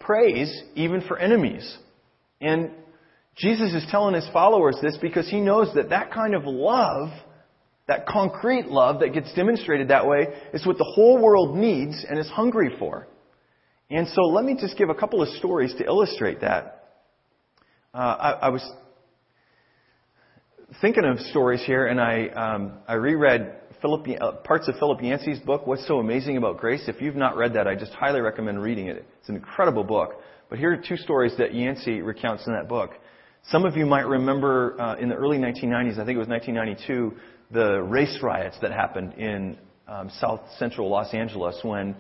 prays 0.00 0.62
even 0.74 1.00
for 1.02 1.18
enemies. 1.18 1.78
And 2.40 2.70
Jesus 3.36 3.74
is 3.74 3.84
telling 3.90 4.14
his 4.14 4.28
followers 4.32 4.76
this 4.80 4.96
because 5.00 5.28
he 5.28 5.40
knows 5.40 5.74
that 5.74 5.90
that 5.90 6.12
kind 6.12 6.34
of 6.34 6.44
love, 6.44 7.08
that 7.88 8.06
concrete 8.06 8.66
love 8.66 9.00
that 9.00 9.12
gets 9.12 9.32
demonstrated 9.34 9.88
that 9.88 10.06
way, 10.06 10.28
is 10.52 10.64
what 10.66 10.78
the 10.78 10.84
whole 10.84 11.20
world 11.20 11.56
needs 11.56 12.04
and 12.08 12.18
is 12.18 12.28
hungry 12.28 12.70
for. 12.78 13.08
And 13.90 14.06
so 14.08 14.22
let 14.22 14.44
me 14.44 14.56
just 14.58 14.78
give 14.78 14.88
a 14.88 14.94
couple 14.94 15.22
of 15.22 15.28
stories 15.30 15.74
to 15.78 15.84
illustrate 15.84 16.40
that. 16.40 16.92
Uh, 17.92 17.98
I, 17.98 18.30
I, 18.30 18.48
was 18.48 18.68
thinking 20.80 21.04
of 21.04 21.18
stories 21.20 21.62
here, 21.64 21.86
and 21.86 22.00
I, 22.00 22.26
um, 22.28 22.72
I 22.88 22.94
reread 22.94 23.54
Philip, 23.80 24.06
uh, 24.20 24.32
parts 24.44 24.66
of 24.66 24.76
Philip 24.78 25.00
Yancey's 25.02 25.38
book, 25.40 25.66
What's 25.66 25.86
So 25.86 25.98
Amazing 25.98 26.36
About 26.36 26.58
Grace. 26.58 26.82
If 26.88 27.00
you've 27.00 27.14
not 27.14 27.36
read 27.36 27.54
that, 27.54 27.68
I 27.68 27.74
just 27.74 27.92
highly 27.92 28.20
recommend 28.20 28.62
reading 28.62 28.88
it. 28.88 29.04
It's 29.20 29.28
an 29.28 29.36
incredible 29.36 29.84
book. 29.84 30.14
But 30.48 30.58
here 30.58 30.72
are 30.72 30.76
two 30.76 30.96
stories 30.96 31.34
that 31.38 31.54
Yancey 31.54 32.00
recounts 32.00 32.46
in 32.46 32.52
that 32.54 32.68
book. 32.68 32.90
Some 33.50 33.66
of 33.66 33.76
you 33.76 33.84
might 33.84 34.06
remember 34.06 34.80
uh, 34.80 34.96
in 34.96 35.10
the 35.10 35.14
early 35.14 35.36
1990s, 35.36 35.98
I 35.98 36.06
think 36.06 36.16
it 36.16 36.18
was 36.18 36.28
1992, 36.28 37.12
the 37.50 37.82
race 37.82 38.18
riots 38.22 38.56
that 38.62 38.72
happened 38.72 39.14
in 39.14 39.58
um, 39.86 40.10
south 40.18 40.40
central 40.58 40.88
Los 40.88 41.12
Angeles 41.12 41.58
when 41.62 41.94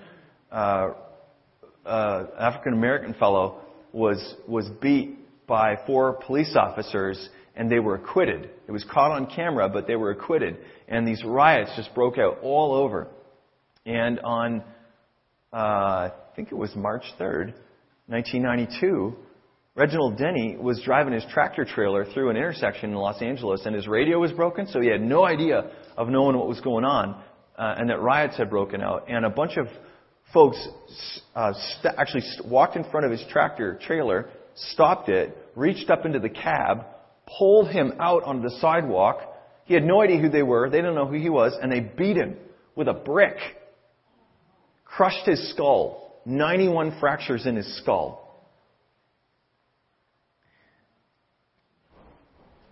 uh, 0.50 0.92
uh, 1.84 2.26
African 2.38 2.72
American 2.72 3.12
fellow 3.14 3.60
was 3.92 4.36
was 4.48 4.66
beat 4.80 5.18
by 5.46 5.76
four 5.86 6.14
police 6.14 6.56
officers 6.56 7.28
and 7.54 7.70
they 7.70 7.78
were 7.78 7.96
acquitted. 7.96 8.48
It 8.66 8.72
was 8.72 8.82
caught 8.84 9.12
on 9.12 9.26
camera, 9.26 9.68
but 9.68 9.86
they 9.86 9.96
were 9.96 10.12
acquitted. 10.12 10.56
And 10.88 11.06
these 11.06 11.22
riots 11.24 11.70
just 11.76 11.94
broke 11.94 12.16
out 12.16 12.38
all 12.42 12.72
over. 12.72 13.08
And 13.84 14.18
on, 14.20 14.62
uh, 15.52 15.56
I 15.56 16.12
think 16.34 16.50
it 16.50 16.56
was 16.56 16.74
March 16.74 17.04
3rd, 17.20 17.52
1992, 18.06 19.14
Reginald 19.76 20.18
Denny 20.18 20.56
was 20.56 20.80
driving 20.84 21.12
his 21.12 21.24
tractor 21.32 21.64
trailer 21.64 22.04
through 22.04 22.30
an 22.30 22.36
intersection 22.36 22.90
in 22.90 22.96
Los 22.96 23.20
Angeles, 23.20 23.62
and 23.66 23.74
his 23.74 23.88
radio 23.88 24.20
was 24.20 24.30
broken, 24.30 24.68
so 24.68 24.80
he 24.80 24.86
had 24.86 25.02
no 25.02 25.24
idea 25.24 25.68
of 25.96 26.08
knowing 26.08 26.36
what 26.36 26.46
was 26.46 26.60
going 26.60 26.84
on, 26.84 27.20
uh, 27.58 27.74
and 27.76 27.90
that 27.90 28.00
riots 28.00 28.36
had 28.36 28.48
broken 28.50 28.80
out. 28.80 29.06
And 29.08 29.24
a 29.24 29.30
bunch 29.30 29.56
of 29.56 29.66
folks 30.32 30.56
uh, 31.34 31.52
st- 31.80 31.94
actually 31.98 32.20
st- 32.20 32.48
walked 32.48 32.76
in 32.76 32.84
front 32.84 33.04
of 33.04 33.10
his 33.10 33.24
tractor 33.30 33.76
trailer, 33.84 34.30
stopped 34.54 35.08
it, 35.08 35.36
reached 35.56 35.90
up 35.90 36.06
into 36.06 36.20
the 36.20 36.30
cab, 36.30 36.84
pulled 37.36 37.68
him 37.68 37.94
out 37.98 38.22
onto 38.22 38.42
the 38.42 38.56
sidewalk. 38.60 39.22
He 39.64 39.74
had 39.74 39.82
no 39.82 40.02
idea 40.02 40.20
who 40.20 40.28
they 40.28 40.44
were. 40.44 40.70
They 40.70 40.78
didn't 40.78 40.94
know 40.94 41.08
who 41.08 41.18
he 41.18 41.30
was, 41.30 41.52
and 41.60 41.72
they 41.72 41.80
beat 41.80 42.16
him 42.16 42.36
with 42.76 42.86
a 42.86 42.94
brick. 42.94 43.38
Crushed 44.84 45.26
his 45.26 45.50
skull. 45.50 46.20
91 46.26 47.00
fractures 47.00 47.44
in 47.44 47.56
his 47.56 47.78
skull. 47.78 48.23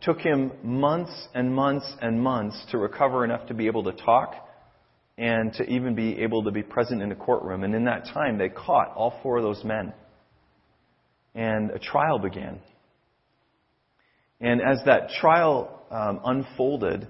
Took 0.02 0.20
him 0.20 0.52
months 0.62 1.28
and 1.34 1.54
months 1.54 1.86
and 2.00 2.20
months 2.20 2.64
to 2.70 2.78
recover 2.78 3.24
enough 3.24 3.46
to 3.48 3.54
be 3.54 3.66
able 3.66 3.84
to 3.84 3.92
talk 3.92 4.34
and 5.16 5.52
to 5.54 5.64
even 5.64 5.94
be 5.94 6.18
able 6.20 6.44
to 6.44 6.50
be 6.50 6.62
present 6.62 7.02
in 7.02 7.08
the 7.08 7.14
courtroom. 7.14 7.62
And 7.62 7.74
in 7.74 7.84
that 7.84 8.06
time, 8.12 8.38
they 8.38 8.48
caught 8.48 8.92
all 8.96 9.18
four 9.22 9.36
of 9.36 9.44
those 9.44 9.62
men. 9.62 9.92
And 11.34 11.70
a 11.70 11.78
trial 11.78 12.18
began. 12.18 12.60
And 14.40 14.60
as 14.60 14.80
that 14.86 15.10
trial 15.20 15.80
um, 15.90 16.20
unfolded, 16.24 17.06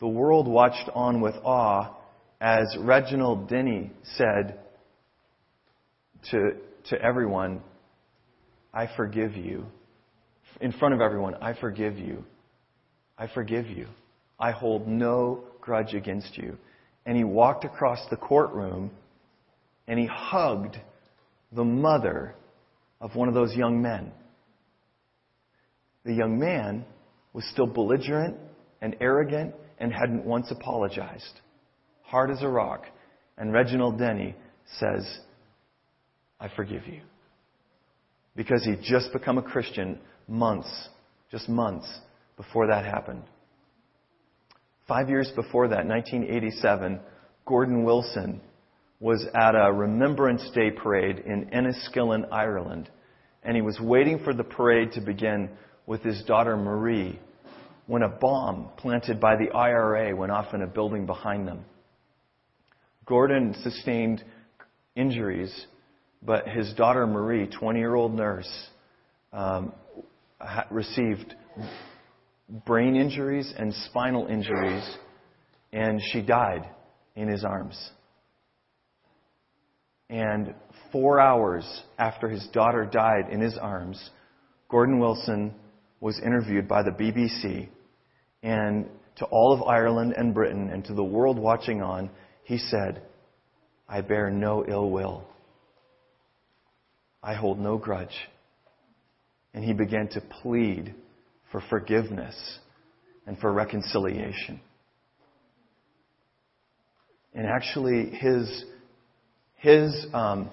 the 0.00 0.08
world 0.08 0.48
watched 0.48 0.88
on 0.94 1.20
with 1.20 1.34
awe 1.44 1.94
as 2.40 2.74
Reginald 2.80 3.48
Denny 3.48 3.90
said 4.16 4.60
to, 6.30 6.52
to 6.88 7.02
everyone, 7.02 7.60
I 8.72 8.88
forgive 8.96 9.36
you. 9.36 9.66
In 10.60 10.72
front 10.72 10.94
of 10.94 11.00
everyone, 11.00 11.34
I 11.36 11.54
forgive 11.54 11.98
you. 11.98 12.24
I 13.18 13.28
forgive 13.28 13.66
you. 13.66 13.88
I 14.38 14.50
hold 14.50 14.86
no 14.86 15.44
grudge 15.60 15.94
against 15.94 16.36
you. 16.36 16.56
And 17.06 17.16
he 17.16 17.24
walked 17.24 17.64
across 17.64 18.00
the 18.10 18.16
courtroom 18.16 18.90
and 19.86 19.98
he 19.98 20.06
hugged 20.06 20.76
the 21.52 21.64
mother 21.64 22.34
of 23.00 23.14
one 23.14 23.28
of 23.28 23.34
those 23.34 23.54
young 23.54 23.82
men. 23.82 24.10
The 26.04 26.14
young 26.14 26.38
man 26.38 26.84
was 27.32 27.44
still 27.52 27.66
belligerent 27.66 28.36
and 28.80 28.96
arrogant 29.00 29.54
and 29.78 29.92
hadn't 29.92 30.24
once 30.24 30.50
apologized. 30.50 31.40
Hard 32.02 32.30
as 32.30 32.42
a 32.42 32.48
rock. 32.48 32.84
And 33.36 33.52
Reginald 33.52 33.98
Denny 33.98 34.34
says, 34.78 35.18
I 36.38 36.48
forgive 36.54 36.86
you. 36.86 37.00
Because 38.36 38.64
he'd 38.64 38.82
just 38.82 39.12
become 39.12 39.38
a 39.38 39.42
Christian 39.42 39.98
months, 40.28 40.88
just 41.30 41.48
months 41.48 41.86
before 42.36 42.68
that 42.68 42.84
happened. 42.84 43.22
Five 44.86 45.08
years 45.08 45.30
before 45.34 45.68
that, 45.68 45.86
1987, 45.86 47.00
Gordon 47.46 47.84
Wilson 47.84 48.40
was 49.00 49.26
at 49.34 49.54
a 49.54 49.72
Remembrance 49.72 50.48
Day 50.54 50.70
parade 50.70 51.18
in 51.18 51.46
Enniskillen, 51.46 52.26
Ireland, 52.30 52.90
and 53.42 53.56
he 53.56 53.62
was 53.62 53.78
waiting 53.80 54.18
for 54.22 54.34
the 54.34 54.44
parade 54.44 54.92
to 54.92 55.00
begin 55.00 55.50
with 55.86 56.02
his 56.02 56.22
daughter 56.24 56.56
Marie 56.56 57.18
when 57.86 58.02
a 58.02 58.08
bomb 58.08 58.70
planted 58.76 59.20
by 59.20 59.36
the 59.36 59.50
IRA 59.54 60.16
went 60.16 60.32
off 60.32 60.54
in 60.54 60.62
a 60.62 60.66
building 60.66 61.06
behind 61.06 61.46
them. 61.46 61.64
Gordon 63.06 63.54
sustained 63.62 64.24
injuries, 64.96 65.52
but 66.22 66.48
his 66.48 66.72
daughter 66.74 67.06
Marie, 67.06 67.46
20 67.46 67.78
year 67.78 67.94
old 67.94 68.14
nurse, 68.14 68.50
um, 69.32 69.72
received 70.70 71.34
brain 72.66 72.96
injuries 72.96 73.52
and 73.56 73.72
spinal 73.90 74.26
injuries, 74.26 74.84
and 75.72 76.00
she 76.12 76.22
died 76.22 76.68
in 77.16 77.28
his 77.28 77.44
arms. 77.44 77.90
And 80.10 80.54
four 80.92 81.18
hours 81.18 81.82
after 81.98 82.28
his 82.28 82.46
daughter 82.52 82.84
died 82.84 83.30
in 83.30 83.40
his 83.40 83.56
arms, 83.58 84.10
Gordon 84.68 84.98
Wilson 84.98 85.54
was 86.00 86.20
interviewed 86.24 86.68
by 86.68 86.82
the 86.82 86.90
BBC, 86.90 87.68
and 88.42 88.88
to 89.16 89.24
all 89.26 89.52
of 89.52 89.62
Ireland 89.62 90.14
and 90.16 90.34
Britain 90.34 90.70
and 90.70 90.84
to 90.84 90.94
the 90.94 91.04
world 91.04 91.38
watching 91.38 91.82
on, 91.82 92.10
he 92.44 92.58
said, 92.58 93.02
I 93.88 94.00
bear 94.00 94.30
no 94.30 94.64
ill 94.66 94.90
will. 94.90 95.24
I 97.22 97.34
hold 97.34 97.58
no 97.58 97.78
grudge. 97.78 98.14
And 99.54 99.64
he 99.64 99.72
began 99.72 100.08
to 100.08 100.20
plead 100.20 100.94
for 101.52 101.62
forgiveness 101.70 102.34
and 103.26 103.38
for 103.38 103.52
reconciliation. 103.52 104.60
And 107.32 107.46
actually, 107.46 108.10
his, 108.10 108.64
his 109.54 110.06
um, 110.12 110.50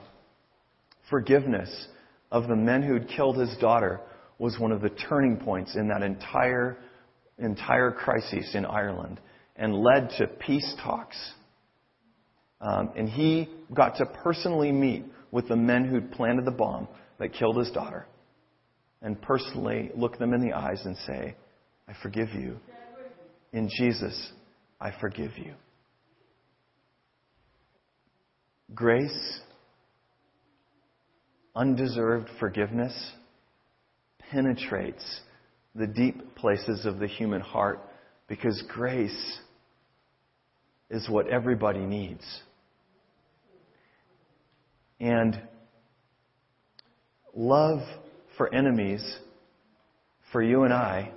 forgiveness 1.10 1.88
of 2.32 2.48
the 2.48 2.56
men 2.56 2.84
who'd 2.84 3.08
killed 3.08 3.38
his 3.38 3.56
daughter 3.60 4.00
was 4.40 4.58
one 4.60 4.72
of 4.72 4.82
the 4.82 4.90
turning 4.90 5.38
points 5.38 5.76
in 5.76 5.88
that 5.90 6.02
entire, 6.02 6.78
entire 7.38 7.92
crisis 7.92 8.56
in 8.56 8.66
Ireland 8.66 9.20
and 9.56 9.76
led 9.76 10.12
to 10.18 10.28
peace 10.28 10.74
talks. 10.84 11.18
Um, 12.60 12.92
and 12.96 13.10
he 13.10 13.50
got 13.74 13.98
to 13.98 14.06
personally 14.06 14.72
meet 14.72 15.06
with 15.32 15.48
the 15.48 15.56
men 15.56 15.86
who'd 15.86 16.12
planted 16.12 16.46
the 16.46 16.52
bomb 16.52 16.88
that 17.20 17.34
killed 17.34 17.58
his 17.58 17.72
daughter 17.72 18.06
and 19.02 19.22
personally 19.22 19.92
look 19.96 20.18
them 20.20 20.34
in 20.34 20.42
the 20.42 20.54
eyes 20.54 20.82
and 20.86 20.96
say, 21.08 21.36
I 21.88 21.94
forgive 22.02 22.30
you. 22.30 22.58
In 23.54 23.70
Jesus, 23.70 24.32
I 24.80 24.92
forgive 25.00 25.38
you. 25.38 25.54
Grace, 28.74 29.40
undeserved 31.56 32.30
forgiveness, 32.40 32.94
penetrates 34.32 35.04
the 35.76 35.88
deep 35.88 36.36
places 36.36 36.86
of 36.86 37.00
the 37.00 37.08
human 37.08 37.42
heart 37.42 37.80
because 38.28 38.64
grace 38.70 39.40
is 40.90 41.10
what 41.10 41.28
everybody 41.28 41.80
needs. 41.80 42.24
And 45.00 45.42
love 47.36 47.80
for 48.38 48.54
enemies, 48.54 49.04
for 50.32 50.42
you 50.42 50.64
and 50.64 50.74
I, 50.74 51.12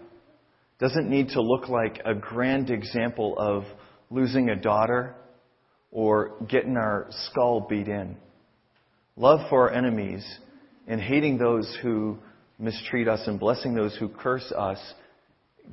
doesn't 0.79 1.09
need 1.09 1.29
to 1.31 1.41
look 1.41 1.69
like 1.69 2.01
a 2.05 2.15
grand 2.15 2.71
example 2.71 3.35
of 3.39 3.65
losing 4.11 4.51
a 4.51 4.57
daughter 4.57 5.15
or 5.91 6.33
getting 6.49 6.77
our 6.77 7.07
skull 7.27 7.67
beat 7.69 7.89
in. 7.89 8.17
Love 9.17 9.49
for 9.49 9.71
our 9.71 9.75
enemies 9.75 10.25
and 10.89 11.01
hating 11.01 11.39
those 11.39 11.79
who 11.83 12.19
mistreat 12.59 13.09
us 13.09 13.23
and 13.27 13.39
blessing 13.39 13.75
those 13.75 13.97
who 13.97 14.09
curse 14.09 14.53
us 14.57 14.79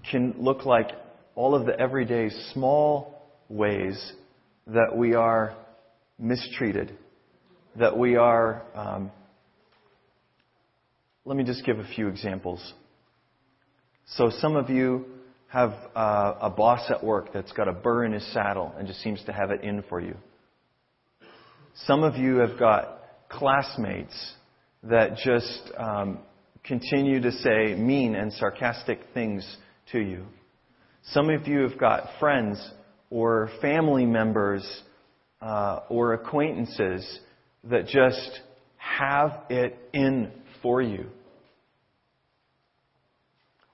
can 0.10 0.36
look 0.38 0.66
like 0.66 0.92
all 1.36 1.56
of 1.56 1.66
the 1.66 1.78
everyday 1.80 2.30
small 2.54 3.28
ways 3.50 4.14
that 4.68 4.96
we 4.96 5.16
are 5.16 5.56
mistreated, 6.20 6.96
that 7.76 7.98
we 7.98 8.16
are. 8.16 8.64
Um, 8.76 9.12
let 11.26 11.38
me 11.38 11.44
just 11.44 11.66
give 11.66 11.80
a 11.80 11.88
few 11.96 12.08
examples. 12.08 12.74
So, 14.16 14.32
some 14.40 14.56
of 14.56 14.70
you 14.70 15.06
have 15.48 15.74
uh, 15.96 16.36
a 16.42 16.50
boss 16.50 16.90
at 16.90 17.04
work 17.04 17.34
that's 17.34 17.52
got 17.52 17.68
a 17.68 17.74
burr 17.74 18.06
in 18.06 18.14
his 18.14 18.34
saddle 18.34 18.74
and 18.78 18.88
just 18.88 19.02
seems 19.02 19.24
to 19.26 19.34
have 19.34 19.52
it 19.52 19.62
in 19.62 19.84
for 19.90 20.00
you. 20.00 20.16
Some 21.86 22.04
of 22.04 22.16
you 22.16 22.38
have 22.38 22.58
got 22.58 23.00
classmates 23.30 24.34
that 24.84 25.18
just 25.18 25.72
um, 25.78 26.20
continue 26.64 27.22
to 27.22 27.32
say 27.32 27.76
mean 27.76 28.16
and 28.16 28.34
sarcastic 28.34 29.00
things 29.14 29.58
to 29.92 30.00
you. 30.00 30.26
Some 31.12 31.30
of 31.30 31.48
you 31.48 31.60
have 31.68 31.80
got 31.80 32.10
friends 32.20 32.58
or 33.10 33.50
family 33.62 34.06
members 34.06 34.66
uh, 35.42 35.82
or 35.90 36.14
acquaintances 36.14 37.20
that 37.66 37.88
just 37.88 38.40
have 38.78 39.44
it 39.50 39.78
in 39.94 40.32
for 40.62 40.82
you. 40.82 41.06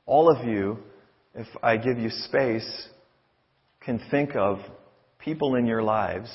All 0.05 0.29
of 0.29 0.47
you, 0.47 0.79
if 1.35 1.47
I 1.61 1.77
give 1.77 1.97
you 1.97 2.09
space, 2.09 2.87
can 3.81 4.01
think 4.09 4.35
of 4.35 4.59
people 5.19 5.55
in 5.55 5.65
your 5.65 5.83
lives 5.83 6.29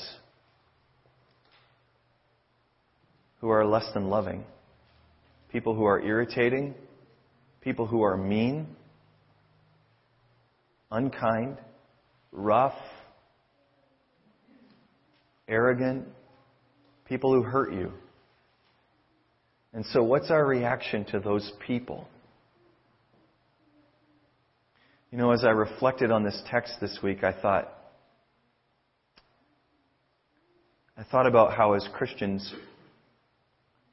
who 3.41 3.49
are 3.49 3.65
less 3.65 3.85
than 3.93 4.09
loving, 4.09 4.43
people 5.51 5.75
who 5.75 5.85
are 5.85 5.99
irritating, 5.99 6.75
people 7.61 7.85
who 7.87 8.03
are 8.03 8.15
mean, 8.15 8.67
unkind, 10.91 11.57
rough, 12.31 12.77
arrogant, 15.47 16.07
people 17.05 17.33
who 17.33 17.41
hurt 17.41 17.73
you. 17.73 17.91
And 19.73 19.83
so, 19.87 20.03
what's 20.03 20.29
our 20.29 20.45
reaction 20.45 21.03
to 21.05 21.19
those 21.19 21.51
people? 21.65 22.07
You 25.11 25.17
know, 25.17 25.31
as 25.31 25.43
I 25.43 25.49
reflected 25.49 26.11
on 26.11 26.23
this 26.23 26.39
text 26.47 26.73
this 26.79 26.99
week, 27.01 27.23
I 27.23 27.33
thought, 27.33 27.71
I 30.95 31.03
thought 31.03 31.25
about 31.25 31.53
how 31.55 31.73
as 31.73 31.87
Christians, 31.93 32.53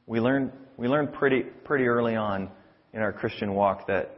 we 0.07 0.21
learn, 0.21 0.53
we 0.77 0.87
learn 0.87 1.09
pretty, 1.09 1.43
pretty 1.65 1.87
early 1.87 2.15
on 2.15 2.51
in 2.93 3.01
our 3.01 3.13
Christian 3.13 3.55
walk 3.55 3.87
that 3.87 4.11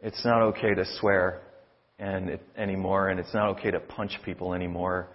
it's 0.00 0.24
not 0.24 0.42
okay 0.42 0.74
to 0.74 0.84
swear 0.98 1.42
and 2.00 2.30
it, 2.30 2.42
anymore, 2.56 3.10
and 3.10 3.20
it's 3.20 3.34
not 3.34 3.48
okay 3.50 3.70
to 3.70 3.78
punch 3.78 4.18
people 4.24 4.54
anymore, 4.54 5.08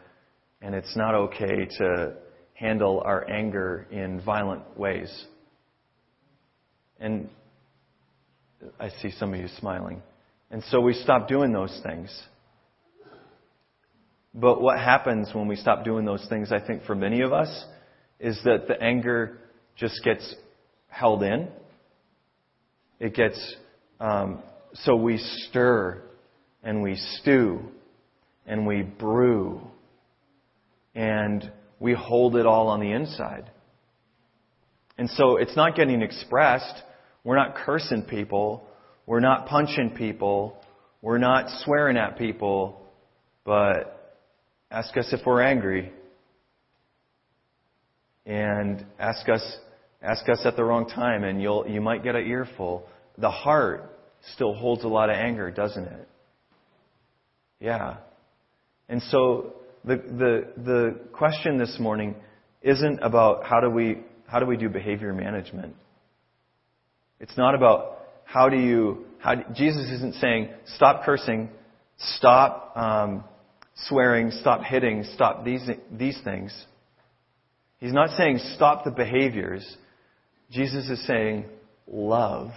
and 0.62 0.74
it's 0.74 0.96
not 0.96 1.16
okay 1.16 1.68
to 1.80 2.14
handle 2.54 3.02
our 3.04 3.30
anger 3.30 3.88
in 3.92 4.22
violent 4.22 4.78
ways. 4.78 5.26
And 7.00 7.30
I 8.80 8.90
see 9.02 9.12
some 9.12 9.34
of 9.34 9.40
you 9.40 9.48
smiling. 9.60 10.02
And 10.52 10.64
so 10.70 10.80
we 10.80 10.94
stop 10.94 11.28
doing 11.28 11.52
those 11.52 11.80
things. 11.84 12.10
But 14.34 14.62
what 14.62 14.78
happens 14.80 15.30
when 15.34 15.48
we 15.48 15.56
stop 15.56 15.86
doing 15.86 16.06
those 16.06 16.26
things, 16.28 16.52
I 16.52 16.60
think, 16.60 16.84
for 16.84 16.96
many 16.96 17.22
of 17.22 17.32
us, 17.32 17.66
is 18.20 18.40
that 18.44 18.68
the 18.68 18.82
anger 18.82 19.40
just 19.78 20.04
gets 20.04 20.36
held 20.88 21.24
in. 21.24 21.48
It 23.00 23.14
gets, 23.14 23.56
um, 24.00 24.40
so 24.74 24.96
we 24.96 25.18
stir 25.18 26.02
and 26.64 26.82
we 26.82 26.96
stew 26.96 27.62
and 28.46 28.66
we 28.66 28.82
brew 28.82 29.62
and 30.94 31.52
we 31.80 31.94
hold 31.94 32.36
it 32.36 32.46
all 32.46 32.68
on 32.68 32.80
the 32.80 32.92
inside. 32.92 33.50
And 34.98 35.10
so 35.10 35.38
it's 35.38 35.56
not 35.56 35.76
getting 35.76 36.02
expressed. 36.02 36.82
We're 37.24 37.36
not 37.36 37.56
cursing 37.56 38.04
people. 38.04 38.68
We're 39.06 39.20
not 39.20 39.48
punching 39.48 39.96
people. 39.98 40.58
We're 41.02 41.18
not 41.18 41.50
swearing 41.64 41.98
at 41.98 42.18
people. 42.18 42.82
But 43.44 44.16
ask 44.72 44.96
us 44.98 45.10
if 45.12 45.26
we're 45.26 45.42
angry. 45.42 45.92
And 48.26 48.86
ask 48.98 49.28
us, 49.30 49.58
ask 50.02 50.28
us 50.30 50.42
at 50.46 50.56
the 50.56 50.64
wrong 50.64 50.88
time 50.88 51.24
and 51.24 51.42
you'll, 51.42 51.68
you 51.68 51.82
might 51.82 52.04
get 52.04 52.16
an 52.16 52.26
earful. 52.26 52.88
The 53.18 53.30
heart 53.30 53.92
still 54.34 54.54
holds 54.54 54.84
a 54.84 54.88
lot 54.88 55.10
of 55.10 55.16
anger, 55.16 55.52
doesn't 55.52 55.86
it? 55.86 56.08
Yeah. 57.60 57.98
And 58.90 59.02
so 59.04 59.54
the, 59.84 59.98
the, 59.98 60.62
the 60.62 61.00
question 61.14 61.58
this 61.58 61.78
morning 61.80 62.16
isn't 62.62 63.00
about 63.02 63.46
how 63.46 63.60
do 63.60 63.70
we, 63.70 64.00
how 64.28 64.40
do 64.40 64.46
we 64.46 64.58
do 64.58 64.70
behavior 64.70 65.14
management. 65.14 65.76
It's 67.20 67.38
not 67.38 67.56
about 67.56 68.00
how 68.24 68.50
do 68.50 68.58
you, 68.58 69.06
how, 69.20 69.36
Jesus 69.54 69.90
isn't 69.92 70.16
saying 70.16 70.50
stop 70.76 71.06
cursing, 71.06 71.50
stop 71.98 72.76
um, 72.76 73.24
swearing, 73.88 74.32
stop 74.32 74.64
hitting, 74.64 75.04
stop 75.14 75.46
these, 75.46 75.62
these 75.92 76.20
things. 76.24 76.54
He's 77.78 77.94
not 77.94 78.18
saying 78.18 78.40
stop 78.56 78.84
the 78.84 78.92
behaviors. 78.92 79.78
Jesus 80.52 80.90
is 80.90 81.06
saying 81.06 81.46
love. 81.88 82.52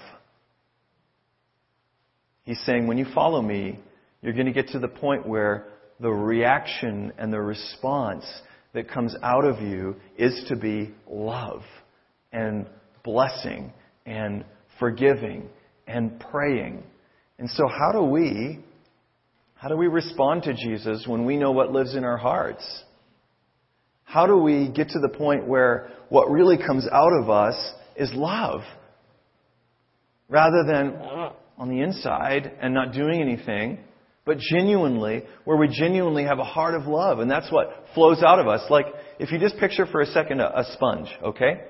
He's 2.45 2.61
saying 2.65 2.87
when 2.87 2.99
you 2.99 3.07
follow 3.15 3.43
me, 3.43 3.79
you're 4.23 4.33
going 4.33 4.47
to 4.47 4.53
get 4.53 4.69
to 4.69 4.79
the 4.79 4.89
point 4.89 5.27
where 5.27 5.67
the 6.01 6.11
reaction 6.11 7.13
and 7.19 7.33
the 7.33 7.41
response 7.41 8.25
that 8.79 8.89
comes 8.89 9.17
out 9.25 9.45
of 9.45 9.61
you 9.61 9.97
is 10.17 10.45
to 10.47 10.55
be 10.55 10.95
love 11.11 11.63
and 12.31 12.65
blessing 13.03 13.73
and 14.07 14.45
forgiving 14.79 15.49
and 15.89 16.21
praying. 16.21 16.85
And 17.41 17.51
so 17.51 17.67
how 17.67 17.91
do 17.91 18.05
we 18.05 18.61
how 19.57 19.69
do 19.69 19.77
we 19.77 19.89
respond 19.89 20.45
to 20.45 20.55
Jesus 20.55 21.09
when 21.09 21.27
we 21.27 21.37
know 21.37 21.51
what 21.51 21.73
lives 21.73 21.97
in 21.97 22.05
our 22.05 22.19
hearts? 22.19 22.65
How 24.05 24.29
do 24.29 24.37
we 24.37 24.69
get 24.69 24.91
to 24.91 25.01
the 25.01 25.09
point 25.09 25.49
where 25.49 25.91
what 26.09 26.31
really 26.31 26.57
comes 26.57 26.87
out 26.87 27.13
of 27.21 27.29
us 27.29 27.57
is 27.97 28.13
love? 28.15 28.61
Rather 30.29 30.63
than 30.65 30.95
on 31.59 31.69
the 31.69 31.81
inside 31.81 32.53
and 32.63 32.73
not 32.73 32.93
doing 32.93 33.21
anything, 33.21 33.81
but 34.29 34.37
genuinely, 34.39 35.25
where 35.45 35.57
we 35.57 35.69
genuinely 35.69 36.23
have 36.25 36.39
a 36.39 36.45
heart 36.45 36.75
of 36.75 36.87
love. 36.87 37.19
And 37.19 37.31
that's 37.31 37.51
what 37.51 37.87
flows 37.95 38.23
out 38.23 38.39
of 38.39 38.47
us. 38.47 38.61
Like, 38.69 38.85
if 39.19 39.33
you 39.33 39.39
just 39.39 39.57
picture 39.57 39.87
for 39.87 40.03
a 40.03 40.07
second 40.07 40.41
a, 40.41 40.61
a 40.61 40.65
sponge, 40.75 41.09
okay? 41.25 41.63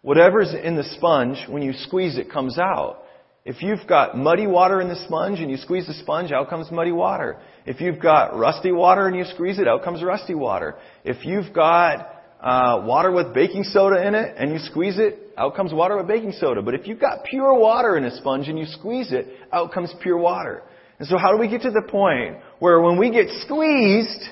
Whatever's 0.00 0.54
in 0.54 0.74
the 0.74 0.84
sponge, 0.96 1.36
when 1.50 1.62
you 1.62 1.74
squeeze 1.74 2.16
it, 2.16 2.32
comes 2.32 2.58
out. 2.58 3.02
If 3.44 3.60
you've 3.60 3.86
got 3.86 4.16
muddy 4.16 4.46
water 4.46 4.80
in 4.80 4.88
the 4.88 5.04
sponge 5.04 5.40
and 5.40 5.50
you 5.50 5.58
squeeze 5.58 5.86
the 5.86 5.92
sponge, 5.92 6.32
out 6.32 6.48
comes 6.48 6.70
muddy 6.70 6.92
water. 6.92 7.38
If 7.66 7.82
you've 7.82 8.00
got 8.00 8.38
rusty 8.38 8.72
water 8.72 9.06
and 9.06 9.14
you 9.14 9.24
squeeze 9.34 9.58
it, 9.58 9.68
out 9.68 9.84
comes 9.84 10.02
rusty 10.02 10.34
water. 10.34 10.76
If 11.04 11.26
you've 11.26 11.52
got 11.52 12.08
uh, 12.40 12.84
water 12.86 13.12
with 13.12 13.34
baking 13.34 13.64
soda 13.64 14.06
in 14.06 14.14
it 14.14 14.34
and 14.38 14.50
you 14.50 14.60
squeeze 14.60 14.98
it, 14.98 15.34
out 15.36 15.54
comes 15.54 15.74
water 15.74 15.98
with 15.98 16.08
baking 16.08 16.32
soda. 16.40 16.62
But 16.62 16.74
if 16.74 16.86
you've 16.86 17.00
got 17.00 17.24
pure 17.24 17.52
water 17.52 17.98
in 17.98 18.04
a 18.04 18.16
sponge 18.16 18.48
and 18.48 18.58
you 18.58 18.64
squeeze 18.64 19.12
it, 19.12 19.26
out 19.52 19.72
comes 19.72 19.92
pure 20.00 20.16
water. 20.16 20.62
And 21.02 21.08
so 21.08 21.18
how 21.18 21.32
do 21.32 21.38
we 21.38 21.48
get 21.48 21.62
to 21.62 21.72
the 21.72 21.82
point 21.82 22.36
where 22.60 22.80
when 22.80 22.96
we 22.96 23.10
get 23.10 23.26
squeezed, 23.44 24.22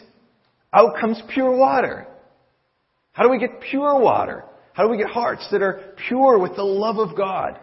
out 0.72 1.00
comes 1.00 1.20
pure 1.34 1.50
water? 1.56 2.06
How 3.10 3.24
do 3.24 3.28
we 3.28 3.40
get 3.40 3.60
pure 3.60 3.98
water? 3.98 4.44
How 4.72 4.84
do 4.84 4.88
we 4.88 4.96
get 4.96 5.08
hearts 5.08 5.48
that 5.50 5.62
are 5.62 5.94
pure 6.06 6.38
with 6.38 6.54
the 6.54 6.62
love 6.62 6.98
of 6.98 7.16
God? 7.16 7.58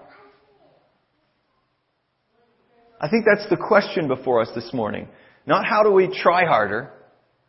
I 2.99 3.08
think 3.08 3.24
that's 3.26 3.49
the 3.49 3.55
question 3.55 4.10
before 4.10 4.41
us 4.41 4.49
this 4.53 4.74
morning. 4.74 5.08
Not 5.45 5.66
how 5.66 5.84
do 5.84 5.91
we 5.93 6.10
try 6.10 6.43
harder, 6.43 6.91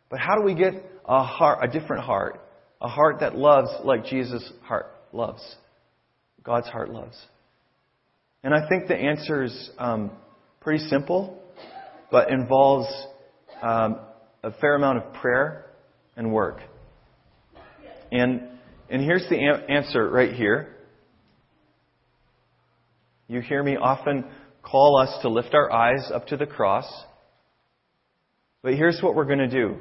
but 0.09 0.19
how 0.19 0.35
do 0.37 0.43
we 0.43 0.55
get 0.55 0.75
a 1.03 1.25
heart, 1.25 1.59
a 1.61 1.67
different 1.67 2.05
heart, 2.05 2.39
a 2.79 2.87
heart 2.87 3.19
that 3.19 3.35
loves 3.35 3.69
like 3.83 4.05
Jesus' 4.05 4.49
heart 4.63 4.85
loves, 5.11 5.57
God's 6.41 6.69
heart 6.69 6.89
loves. 6.89 7.17
And 8.45 8.53
I 8.53 8.65
think 8.69 8.87
the 8.87 8.95
answer 8.95 9.43
is 9.43 9.71
um, 9.77 10.11
pretty 10.61 10.87
simple 10.87 11.35
but 12.11 12.31
involves 12.31 12.87
um, 13.61 13.99
a 14.43 14.51
fair 14.59 14.75
amount 14.75 14.97
of 14.97 15.13
prayer 15.13 15.65
and 16.15 16.31
work. 16.31 16.59
And, 18.11 18.41
and 18.89 19.01
here's 19.01 19.27
the 19.29 19.37
answer 19.37 20.09
right 20.09 20.33
here. 20.33 20.75
You 23.27 23.41
hear 23.41 23.61
me 23.61 23.77
often 23.77 24.25
call 24.63 24.97
us 24.97 25.21
to 25.21 25.29
lift 25.29 25.53
our 25.53 25.71
eyes 25.71 26.11
up 26.13 26.27
to 26.27 26.37
the 26.37 26.47
cross. 26.47 26.85
But 28.61 28.73
here's 28.73 28.99
what 29.01 29.15
we're 29.15 29.25
going 29.25 29.39
to 29.39 29.49
do 29.49 29.77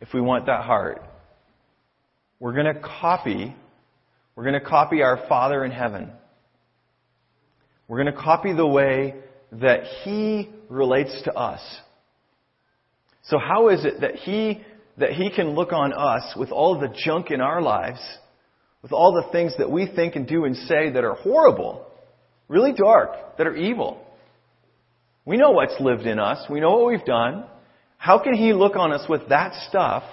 if 0.00 0.08
we 0.12 0.20
want 0.20 0.46
that 0.46 0.64
heart. 0.64 1.02
We're 2.40 2.52
going 2.52 2.72
to 2.72 2.80
copy, 2.80 3.54
we're 4.36 4.44
going 4.44 4.60
to 4.60 4.66
copy 4.66 5.02
our 5.02 5.24
Father 5.28 5.64
in 5.64 5.70
heaven. 5.70 6.10
We're 7.86 8.02
going 8.02 8.14
to 8.14 8.20
copy 8.20 8.52
the 8.52 8.66
way 8.66 9.14
that 9.52 9.84
He 10.04 10.50
relates 10.68 11.22
to 11.24 11.34
us. 11.34 11.60
So 13.24 13.38
how 13.38 13.68
is 13.68 13.84
it 13.84 14.00
that 14.00 14.16
He, 14.16 14.62
that 14.98 15.10
He 15.10 15.30
can 15.30 15.50
look 15.50 15.72
on 15.72 15.92
us 15.92 16.34
with 16.36 16.50
all 16.50 16.78
the 16.78 16.94
junk 17.04 17.30
in 17.30 17.40
our 17.40 17.60
lives, 17.60 18.00
with 18.82 18.92
all 18.92 19.12
the 19.12 19.30
things 19.32 19.54
that 19.58 19.70
we 19.70 19.86
think 19.86 20.16
and 20.16 20.26
do 20.26 20.44
and 20.44 20.56
say 20.56 20.90
that 20.90 21.04
are 21.04 21.14
horrible, 21.14 21.86
really 22.48 22.72
dark, 22.72 23.36
that 23.38 23.46
are 23.46 23.56
evil? 23.56 24.04
We 25.24 25.36
know 25.36 25.50
what's 25.50 25.78
lived 25.78 26.06
in 26.06 26.18
us. 26.18 26.38
We 26.48 26.60
know 26.60 26.78
what 26.78 26.86
we've 26.86 27.04
done. 27.04 27.44
How 27.98 28.18
can 28.18 28.34
He 28.34 28.52
look 28.52 28.76
on 28.76 28.92
us 28.92 29.06
with 29.08 29.28
that 29.28 29.52
stuff 29.68 30.04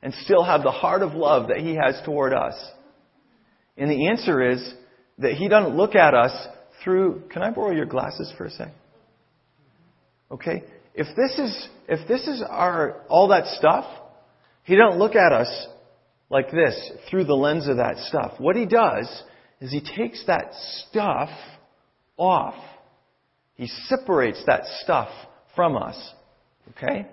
and 0.00 0.14
still 0.14 0.44
have 0.44 0.62
the 0.62 0.70
heart 0.70 1.02
of 1.02 1.14
love 1.14 1.48
that 1.48 1.58
He 1.58 1.74
has 1.74 2.00
toward 2.04 2.32
us? 2.32 2.54
And 3.76 3.90
the 3.90 4.08
answer 4.08 4.50
is 4.50 4.74
that 5.18 5.32
He 5.32 5.48
doesn't 5.48 5.76
look 5.76 5.94
at 5.94 6.14
us 6.14 6.32
through. 6.82 7.22
Can 7.30 7.42
I 7.42 7.50
borrow 7.50 7.72
your 7.72 7.86
glasses 7.86 8.32
for 8.36 8.44
a 8.46 8.50
sec? 8.50 8.72
Okay? 10.30 10.62
If 10.94 11.06
this 11.16 11.38
is, 11.38 11.68
if 11.88 12.08
this 12.08 12.26
is 12.26 12.42
our, 12.48 13.02
all 13.08 13.28
that 13.28 13.46
stuff, 13.58 13.84
he 14.64 14.76
don't 14.76 14.98
look 14.98 15.14
at 15.14 15.32
us 15.32 15.66
like 16.30 16.50
this 16.50 16.92
through 17.08 17.24
the 17.24 17.34
lens 17.34 17.68
of 17.68 17.78
that 17.78 17.96
stuff. 18.08 18.34
What 18.38 18.56
he 18.56 18.66
does 18.66 19.08
is 19.60 19.70
he 19.70 19.80
takes 19.80 20.24
that 20.26 20.52
stuff 20.88 21.30
off. 22.16 22.54
He 23.54 23.66
separates 23.66 24.42
that 24.46 24.62
stuff 24.82 25.08
from 25.56 25.76
us. 25.76 25.96
Okay? 26.70 27.06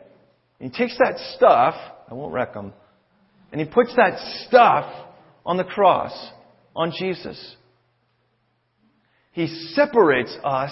He 0.59 0.70
takes 0.70 0.97
that 0.97 1.18
stuff, 1.36 1.76
I 2.09 2.13
won't 2.13 2.34
wreck 2.34 2.53
them, 2.53 2.74
and 3.51 3.61
he 3.61 3.68
puts 3.68 3.95
that 3.95 4.20
stuff 4.47 4.86
on 5.45 5.57
the 5.57 5.63
cross, 5.63 6.13
on 6.76 6.91
Jesus. 6.97 7.55
He 9.36 9.48
separates 9.74 10.36
us 10.46 10.72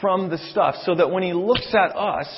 from 0.00 0.30
the 0.30 0.38
stuff 0.38 0.76
so 0.84 0.94
that 0.94 1.10
when 1.10 1.24
he 1.24 1.32
looks 1.32 1.74
at 1.74 1.96
us, 1.96 2.28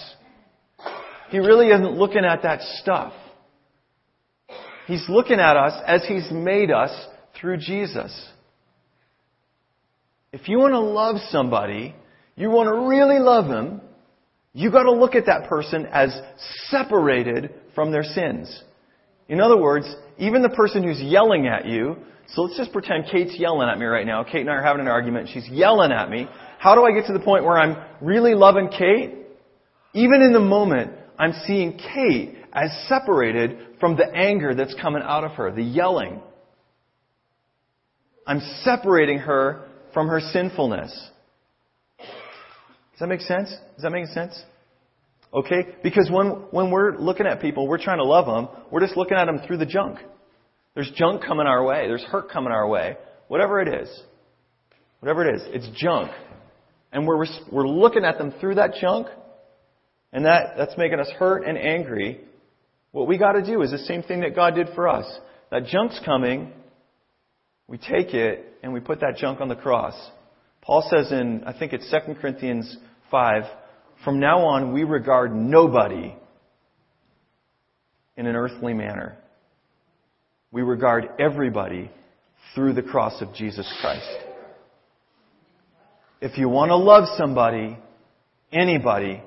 he 1.28 1.38
really 1.38 1.68
isn't 1.68 1.98
looking 1.98 2.24
at 2.24 2.44
that 2.44 2.62
stuff. 2.80 3.12
He's 4.86 5.04
looking 5.06 5.38
at 5.38 5.58
us 5.58 5.74
as 5.86 6.02
he's 6.08 6.30
made 6.32 6.70
us 6.70 6.90
through 7.38 7.58
Jesus. 7.58 8.10
If 10.32 10.48
you 10.48 10.58
want 10.58 10.72
to 10.72 10.80
love 10.80 11.16
somebody, 11.28 11.94
you 12.36 12.48
want 12.48 12.68
to 12.68 12.88
really 12.88 13.18
love 13.18 13.46
them, 13.48 13.82
you 14.54 14.72
got 14.72 14.84
to 14.84 14.92
look 14.92 15.14
at 15.14 15.26
that 15.26 15.46
person 15.46 15.84
as 15.92 16.18
separated 16.68 17.52
from 17.74 17.92
their 17.92 18.02
sins. 18.02 18.62
In 19.28 19.42
other 19.42 19.58
words, 19.58 19.94
even 20.20 20.42
the 20.42 20.50
person 20.50 20.84
who's 20.84 21.00
yelling 21.00 21.46
at 21.46 21.66
you, 21.66 21.96
so 22.28 22.42
let's 22.42 22.56
just 22.56 22.72
pretend 22.72 23.06
Kate's 23.10 23.36
yelling 23.38 23.68
at 23.68 23.78
me 23.78 23.86
right 23.86 24.06
now. 24.06 24.22
Kate 24.22 24.42
and 24.42 24.50
I 24.50 24.54
are 24.54 24.62
having 24.62 24.82
an 24.82 24.88
argument. 24.88 25.30
She's 25.32 25.48
yelling 25.48 25.90
at 25.90 26.08
me. 26.08 26.28
How 26.58 26.74
do 26.74 26.84
I 26.84 26.92
get 26.92 27.06
to 27.06 27.12
the 27.12 27.20
point 27.20 27.44
where 27.44 27.58
I'm 27.58 27.76
really 28.00 28.34
loving 28.34 28.68
Kate? 28.68 29.14
Even 29.94 30.22
in 30.22 30.32
the 30.32 30.40
moment, 30.40 30.92
I'm 31.18 31.32
seeing 31.46 31.78
Kate 31.78 32.36
as 32.52 32.70
separated 32.88 33.58
from 33.80 33.96
the 33.96 34.06
anger 34.14 34.54
that's 34.54 34.74
coming 34.80 35.02
out 35.02 35.24
of 35.24 35.32
her, 35.32 35.50
the 35.50 35.62
yelling. 35.62 36.20
I'm 38.26 38.40
separating 38.62 39.18
her 39.18 39.66
from 39.92 40.08
her 40.08 40.20
sinfulness. 40.20 40.92
Does 41.98 43.00
that 43.00 43.08
make 43.08 43.22
sense? 43.22 43.48
Does 43.48 43.82
that 43.82 43.90
make 43.90 44.06
sense? 44.06 44.40
Okay? 45.32 45.66
Because 45.82 46.08
when, 46.10 46.26
when 46.50 46.70
we're 46.70 46.96
looking 46.98 47.26
at 47.26 47.40
people, 47.40 47.66
we're 47.66 47.82
trying 47.82 47.98
to 47.98 48.04
love 48.04 48.26
them, 48.26 48.48
we're 48.70 48.80
just 48.80 48.96
looking 48.96 49.16
at 49.16 49.24
them 49.24 49.40
through 49.46 49.58
the 49.58 49.66
junk. 49.66 49.98
There's 50.80 50.92
junk 50.96 51.22
coming 51.22 51.46
our 51.46 51.62
way. 51.62 51.88
There's 51.88 52.04
hurt 52.04 52.30
coming 52.30 52.54
our 52.54 52.66
way. 52.66 52.96
Whatever 53.28 53.60
it 53.60 53.68
is. 53.68 54.02
Whatever 55.00 55.28
it 55.28 55.34
is. 55.34 55.42
It's 55.48 55.78
junk. 55.78 56.10
And 56.90 57.06
we're, 57.06 57.26
we're 57.52 57.68
looking 57.68 58.02
at 58.02 58.16
them 58.16 58.32
through 58.40 58.54
that 58.54 58.76
junk, 58.80 59.08
and 60.10 60.24
that, 60.24 60.54
that's 60.56 60.72
making 60.78 60.98
us 60.98 61.10
hurt 61.18 61.44
and 61.46 61.58
angry. 61.58 62.22
What 62.92 63.06
we 63.08 63.18
gotta 63.18 63.44
do 63.44 63.60
is 63.60 63.72
the 63.72 63.78
same 63.80 64.02
thing 64.02 64.20
that 64.20 64.34
God 64.34 64.54
did 64.54 64.68
for 64.74 64.88
us. 64.88 65.04
That 65.50 65.66
junk's 65.66 66.00
coming, 66.02 66.50
we 67.68 67.76
take 67.76 68.14
it, 68.14 68.58
and 68.62 68.72
we 68.72 68.80
put 68.80 69.00
that 69.00 69.16
junk 69.18 69.42
on 69.42 69.48
the 69.48 69.56
cross. 69.56 69.92
Paul 70.62 70.88
says 70.90 71.12
in, 71.12 71.44
I 71.44 71.52
think 71.52 71.74
it's 71.74 71.90
2 71.90 72.14
Corinthians 72.14 72.74
5, 73.10 73.42
from 74.02 74.18
now 74.18 74.46
on 74.46 74.72
we 74.72 74.84
regard 74.84 75.36
nobody 75.36 76.16
in 78.16 78.26
an 78.26 78.34
earthly 78.34 78.72
manner. 78.72 79.18
We 80.52 80.62
regard 80.62 81.08
everybody 81.18 81.90
through 82.54 82.72
the 82.72 82.82
cross 82.82 83.20
of 83.22 83.34
Jesus 83.34 83.72
Christ. 83.80 84.08
If 86.20 86.36
you 86.36 86.48
want 86.48 86.70
to 86.70 86.76
love 86.76 87.04
somebody, 87.16 87.78
anybody, 88.52 89.22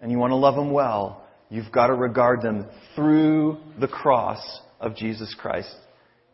and 0.00 0.12
you 0.12 0.18
want 0.18 0.32
to 0.32 0.36
love 0.36 0.54
them 0.54 0.70
well, 0.70 1.24
you've 1.48 1.72
got 1.72 1.86
to 1.86 1.94
regard 1.94 2.42
them 2.42 2.66
through 2.94 3.58
the 3.80 3.88
cross 3.88 4.60
of 4.80 4.94
Jesus 4.96 5.34
Christ. 5.38 5.74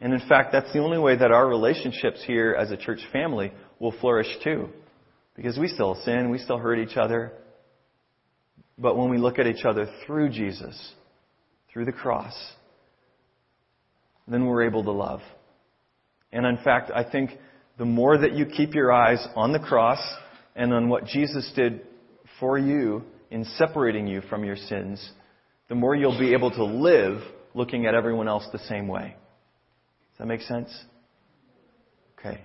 And 0.00 0.12
in 0.12 0.20
fact, 0.28 0.50
that's 0.52 0.72
the 0.72 0.80
only 0.80 0.98
way 0.98 1.16
that 1.16 1.30
our 1.30 1.46
relationships 1.46 2.22
here 2.26 2.56
as 2.58 2.70
a 2.70 2.76
church 2.76 3.00
family 3.12 3.52
will 3.78 3.94
flourish 4.00 4.28
too. 4.42 4.68
Because 5.36 5.56
we 5.56 5.68
still 5.68 5.94
sin, 6.04 6.30
we 6.30 6.38
still 6.38 6.58
hurt 6.58 6.78
each 6.78 6.96
other. 6.96 7.32
But 8.76 8.96
when 8.96 9.08
we 9.08 9.18
look 9.18 9.38
at 9.38 9.46
each 9.46 9.64
other 9.64 9.86
through 10.06 10.30
Jesus, 10.30 10.92
through 11.72 11.84
the 11.84 11.92
cross, 11.92 12.34
then 14.30 14.46
we're 14.46 14.62
able 14.62 14.84
to 14.84 14.92
love. 14.92 15.20
And 16.32 16.46
in 16.46 16.58
fact, 16.58 16.90
I 16.94 17.04
think 17.04 17.30
the 17.78 17.84
more 17.84 18.18
that 18.18 18.32
you 18.32 18.46
keep 18.46 18.74
your 18.74 18.92
eyes 18.92 19.26
on 19.34 19.52
the 19.52 19.58
cross 19.58 20.00
and 20.54 20.72
on 20.72 20.88
what 20.88 21.04
Jesus 21.06 21.50
did 21.54 21.82
for 22.38 22.58
you 22.58 23.04
in 23.30 23.44
separating 23.44 24.06
you 24.06 24.20
from 24.22 24.44
your 24.44 24.56
sins, 24.56 25.10
the 25.68 25.74
more 25.74 25.94
you'll 25.94 26.18
be 26.18 26.32
able 26.32 26.50
to 26.50 26.64
live 26.64 27.20
looking 27.54 27.86
at 27.86 27.94
everyone 27.94 28.28
else 28.28 28.46
the 28.52 28.58
same 28.60 28.86
way 28.86 29.16
Does 30.12 30.18
that 30.18 30.26
make 30.26 30.42
sense? 30.42 30.72
Okay. 32.18 32.40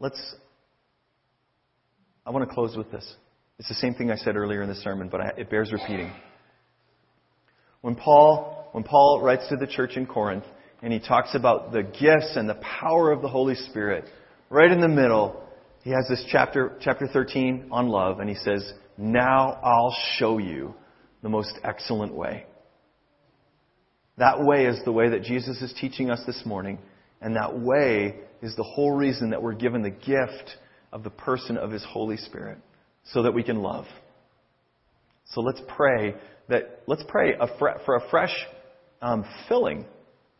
Let's. 0.00 0.34
I 2.26 2.30
want 2.30 2.48
to 2.48 2.52
close 2.52 2.76
with 2.76 2.90
this. 2.90 3.14
It's 3.58 3.68
the 3.68 3.74
same 3.74 3.94
thing 3.94 4.10
I 4.10 4.16
said 4.16 4.36
earlier 4.36 4.62
in 4.62 4.68
the 4.68 4.74
sermon, 4.76 5.08
but 5.08 5.38
it 5.38 5.50
bears 5.50 5.70
repeating. 5.72 6.10
When 7.82 7.94
Paul, 7.94 8.68
when 8.72 8.82
Paul 8.82 9.20
writes 9.22 9.48
to 9.50 9.56
the 9.56 9.66
church 9.66 9.96
in 9.96 10.06
Corinth, 10.06 10.44
and 10.82 10.92
he 10.92 10.98
talks 10.98 11.34
about 11.34 11.72
the 11.72 11.84
gifts 11.84 12.34
and 12.34 12.48
the 12.48 12.60
power 12.80 13.12
of 13.12 13.22
the 13.22 13.28
Holy 13.28 13.54
Spirit, 13.54 14.04
right 14.50 14.70
in 14.70 14.80
the 14.80 14.88
middle, 14.88 15.40
he 15.84 15.90
has 15.90 16.06
this 16.08 16.24
chapter, 16.30 16.76
chapter 16.80 17.06
13 17.06 17.68
on 17.70 17.88
love, 17.88 18.18
and 18.18 18.28
he 18.28 18.34
says, 18.34 18.72
Now 18.98 19.58
I'll 19.62 19.96
show 20.18 20.38
you 20.38 20.74
the 21.22 21.28
most 21.28 21.52
excellent 21.62 22.14
way. 22.14 22.46
That 24.18 24.44
way 24.44 24.66
is 24.66 24.84
the 24.84 24.92
way 24.92 25.10
that 25.10 25.22
Jesus 25.22 25.62
is 25.62 25.72
teaching 25.80 26.10
us 26.10 26.20
this 26.26 26.42
morning. 26.44 26.78
And 27.20 27.36
that 27.36 27.58
way 27.58 28.16
is 28.42 28.54
the 28.56 28.64
whole 28.64 28.92
reason 28.92 29.30
that 29.30 29.42
we're 29.42 29.54
given 29.54 29.82
the 29.82 29.90
gift 29.90 30.56
of 30.92 31.04
the 31.04 31.10
person 31.10 31.56
of 31.56 31.70
His 31.70 31.84
Holy 31.88 32.16
Spirit 32.16 32.58
so 33.04 33.22
that 33.22 33.32
we 33.32 33.42
can 33.42 33.62
love. 33.62 33.86
So 35.26 35.40
let's 35.40 35.62
pray 35.68 36.14
that, 36.48 36.82
let's 36.86 37.04
pray 37.08 37.34
for 37.58 37.96
a 37.96 38.10
fresh 38.10 38.34
um, 39.00 39.24
filling 39.48 39.86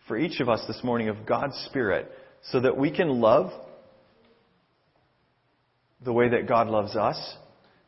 for 0.09 0.17
each 0.17 0.41
of 0.41 0.49
us 0.49 0.63
this 0.67 0.81
morning 0.83 1.09
of 1.09 1.27
God's 1.27 1.57
Spirit 1.69 2.11
so 2.51 2.61
that 2.61 2.77
we 2.77 2.91
can 2.91 3.21
love 3.21 3.53
the 6.05 6.13
way 6.13 6.31
that 6.31 6.49
God 6.49 6.69
loves 6.69 6.97
us. 6.97 7.37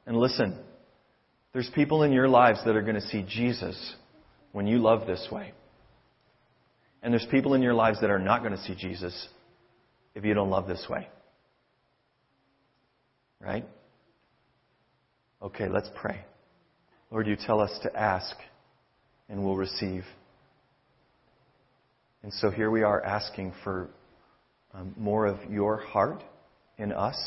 And 0.06 0.16
listen, 0.16 0.56
there's 1.52 1.70
people 1.74 2.02
in 2.02 2.12
your 2.12 2.28
lives 2.28 2.60
that 2.64 2.76
are 2.76 2.82
going 2.82 2.94
to 2.94 3.00
see 3.00 3.24
Jesus 3.28 3.94
when 4.52 4.66
you 4.66 4.78
love 4.78 5.06
this 5.06 5.26
way. 5.30 5.52
And 7.02 7.12
there's 7.12 7.26
people 7.30 7.54
in 7.54 7.62
your 7.62 7.74
lives 7.74 8.00
that 8.00 8.10
are 8.10 8.18
not 8.18 8.42
going 8.42 8.56
to 8.56 8.62
see 8.62 8.74
Jesus 8.74 9.28
if 10.14 10.24
you 10.24 10.34
don't 10.34 10.50
love 10.50 10.66
this 10.66 10.86
way. 10.88 11.08
Right? 13.40 13.66
Okay, 15.42 15.68
let's 15.68 15.90
pray. 15.94 16.24
Lord, 17.10 17.26
you 17.26 17.36
tell 17.36 17.60
us 17.60 17.70
to 17.82 17.94
ask 17.94 18.34
and 19.28 19.44
we'll 19.44 19.56
receive. 19.56 20.04
And 22.24 22.32
so 22.32 22.50
here 22.50 22.70
we 22.70 22.82
are 22.82 23.04
asking 23.04 23.52
for 23.62 23.90
um, 24.72 24.94
more 24.96 25.26
of 25.26 25.36
your 25.50 25.76
heart 25.76 26.24
in 26.78 26.90
us. 26.90 27.18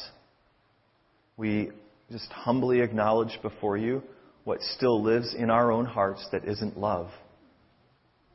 We 1.38 1.70
just 2.10 2.32
humbly 2.32 2.82
acknowledge 2.82 3.38
before 3.44 3.78
you 3.78 4.02
what 4.44 4.60
still 4.76 5.04
lives 5.04 5.36
in 5.38 5.52
our 5.52 5.72
own 5.72 5.86
hearts 5.86 6.28
that 6.32 6.46
isn't 6.46 6.80
love. 6.80 7.12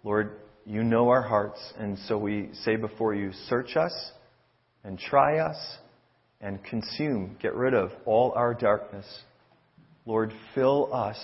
Lord, 0.04 0.36
you 0.64 0.84
know 0.84 1.08
our 1.08 1.22
hearts, 1.22 1.58
and 1.80 1.98
so 2.06 2.16
we 2.16 2.50
say 2.62 2.76
before 2.76 3.12
you, 3.12 3.32
search 3.48 3.74
us 3.74 4.12
and 4.84 4.96
try 4.96 5.38
us 5.38 5.56
and 6.40 6.62
consume, 6.62 7.36
get 7.42 7.56
rid 7.56 7.74
of 7.74 7.90
all 8.04 8.34
our 8.36 8.54
darkness. 8.54 9.06
Lord, 10.06 10.32
fill 10.54 10.94
us 10.94 11.18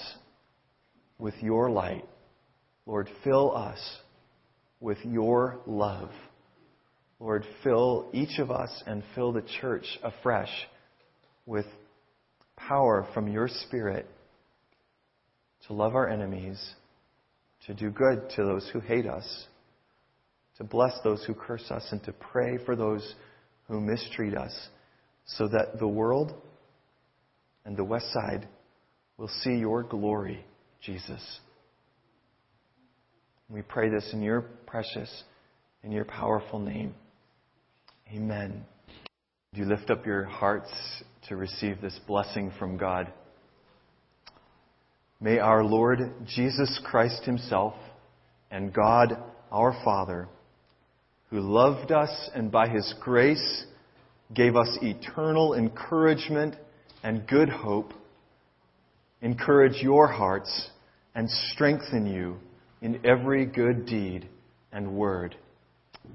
with 1.17 1.35
your 1.41 1.71
light. 1.71 2.05
Lord, 2.87 3.09
fill 3.23 3.57
us 3.57 3.79
with 4.81 4.99
your 5.05 5.59
love. 5.67 6.11
Lord, 7.21 7.45
fill 7.65 8.11
each 8.13 8.39
of 8.39 8.51
us 8.51 8.83
and 8.87 9.03
fill 9.15 9.33
the 9.33 9.45
church 9.61 9.87
afresh 10.03 10.51
with 11.47 11.67
power 12.57 13.09
from 13.15 13.29
your 13.29 13.49
Spirit 13.49 14.07
to 15.67 15.73
love 15.73 15.95
our 15.95 16.09
enemies 16.09 16.75
to 17.69 17.75
do 17.75 17.91
good 17.91 18.31
to 18.35 18.45
those 18.45 18.69
who 18.73 18.81
hate 18.81 19.07
us, 19.07 19.47
to 20.57 20.65
bless 20.65 20.99
those 21.05 21.23
who 21.27 21.35
curse 21.35 21.71
us, 21.71 21.87
and 21.93 22.03
to 22.05 22.13
pray 22.13 22.59
for 22.65 22.75
those 22.75 23.15
who 23.69 23.81
mistreat 23.81 24.35
us, 24.35 24.69
so 25.27 25.47
that 25.49 25.79
the 25.79 25.87
world 25.87 26.33
and 27.67 27.77
the 27.77 27.85
West 27.85 28.07
Side 28.13 28.49
will 29.19 29.29
see 29.43 29.57
your 29.57 29.83
glory, 29.83 30.45
Jesus. 30.81 31.41
We 33.51 33.63
pray 33.63 33.89
this 33.89 34.11
in 34.13 34.21
your 34.21 34.43
precious 34.67 35.25
and 35.83 35.91
your 35.91 36.05
powerful 36.05 36.59
name. 36.59 36.95
Amen. 38.15 38.63
Do 39.55 39.61
you 39.61 39.67
lift 39.67 39.89
up 39.89 40.05
your 40.05 40.25
hearts 40.25 40.71
to 41.29 41.37
receive 41.37 41.81
this 41.81 41.99
blessing 42.07 42.53
from 42.59 42.77
God? 42.77 43.11
May 45.19 45.39
our 45.39 45.65
Lord 45.65 46.13
Jesus 46.27 46.79
Christ 46.85 47.25
Himself 47.25 47.73
and 48.51 48.73
God 48.73 49.17
our 49.51 49.75
Father, 49.83 50.29
who 51.31 51.41
loved 51.41 51.91
us 51.91 52.31
and 52.35 52.53
by 52.53 52.69
his 52.69 52.95
grace 53.01 53.65
gave 54.35 54.57
us 54.57 54.79
eternal 54.83 55.55
encouragement 55.55 56.55
and 57.03 57.27
good 57.27 57.49
hope, 57.49 57.95
encourage 59.23 59.83
your 59.83 60.07
hearts 60.07 60.69
and 61.15 61.31
strengthen 61.31 62.07
you 62.07 62.37
in 62.81 63.05
every 63.05 63.47
good 63.47 63.87
deed 63.87 64.29
and 64.73 64.93
word. 64.93 65.37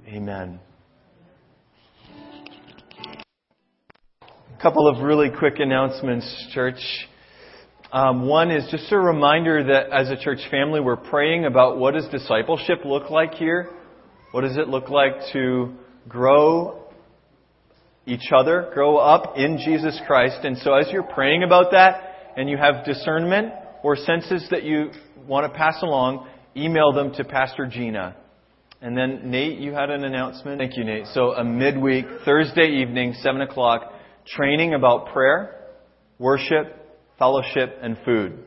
Amen. 0.07 0.59
A 3.09 4.61
couple 4.61 4.87
of 4.87 5.03
really 5.03 5.29
quick 5.29 5.55
announcements, 5.59 6.47
church. 6.53 6.79
Um, 7.91 8.27
one 8.27 8.49
is 8.49 8.65
just 8.71 8.91
a 8.91 8.97
reminder 8.97 9.63
that 9.65 9.91
as 9.91 10.09
a 10.09 10.15
church 10.15 10.39
family, 10.49 10.79
we're 10.79 10.95
praying 10.95 11.45
about 11.45 11.77
what 11.77 11.93
does 11.93 12.07
discipleship 12.09 12.85
look 12.85 13.09
like 13.09 13.33
here? 13.33 13.69
What 14.31 14.41
does 14.41 14.57
it 14.57 14.67
look 14.67 14.89
like 14.89 15.13
to 15.33 15.73
grow 16.07 16.81
each 18.05 18.31
other, 18.35 18.71
grow 18.73 18.97
up 18.97 19.37
in 19.37 19.57
Jesus 19.57 19.99
Christ? 20.07 20.39
And 20.43 20.57
so 20.57 20.73
as 20.73 20.87
you're 20.91 21.03
praying 21.03 21.43
about 21.43 21.71
that 21.71 22.31
and 22.35 22.49
you 22.49 22.57
have 22.57 22.85
discernment 22.85 23.53
or 23.83 23.95
senses 23.95 24.47
that 24.49 24.63
you 24.63 24.89
want 25.27 25.51
to 25.51 25.57
pass 25.57 25.75
along, 25.83 26.27
email 26.55 26.91
them 26.93 27.13
to 27.13 27.23
Pastor 27.23 27.65
Gina. 27.65 28.15
And 28.81 28.97
then, 28.97 29.31
Nate, 29.31 29.59
you 29.59 29.71
had 29.71 29.89
an 29.89 30.03
announcement. 30.03 30.59
Thank 30.59 30.75
you, 30.75 30.83
Nate. 30.83 31.07
So, 31.13 31.33
a 31.33 31.43
midweek, 31.43 32.05
Thursday 32.25 32.81
evening, 32.81 33.13
7 33.21 33.41
o'clock, 33.41 33.93
training 34.27 34.73
about 34.73 35.13
prayer, 35.13 35.69
worship, 36.19 36.75
fellowship, 37.17 37.77
and 37.81 37.97
food. 38.03 38.43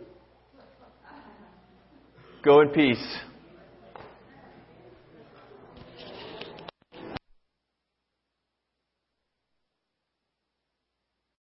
Go 2.45 2.61
in 2.61 2.69
peace. 2.69 3.19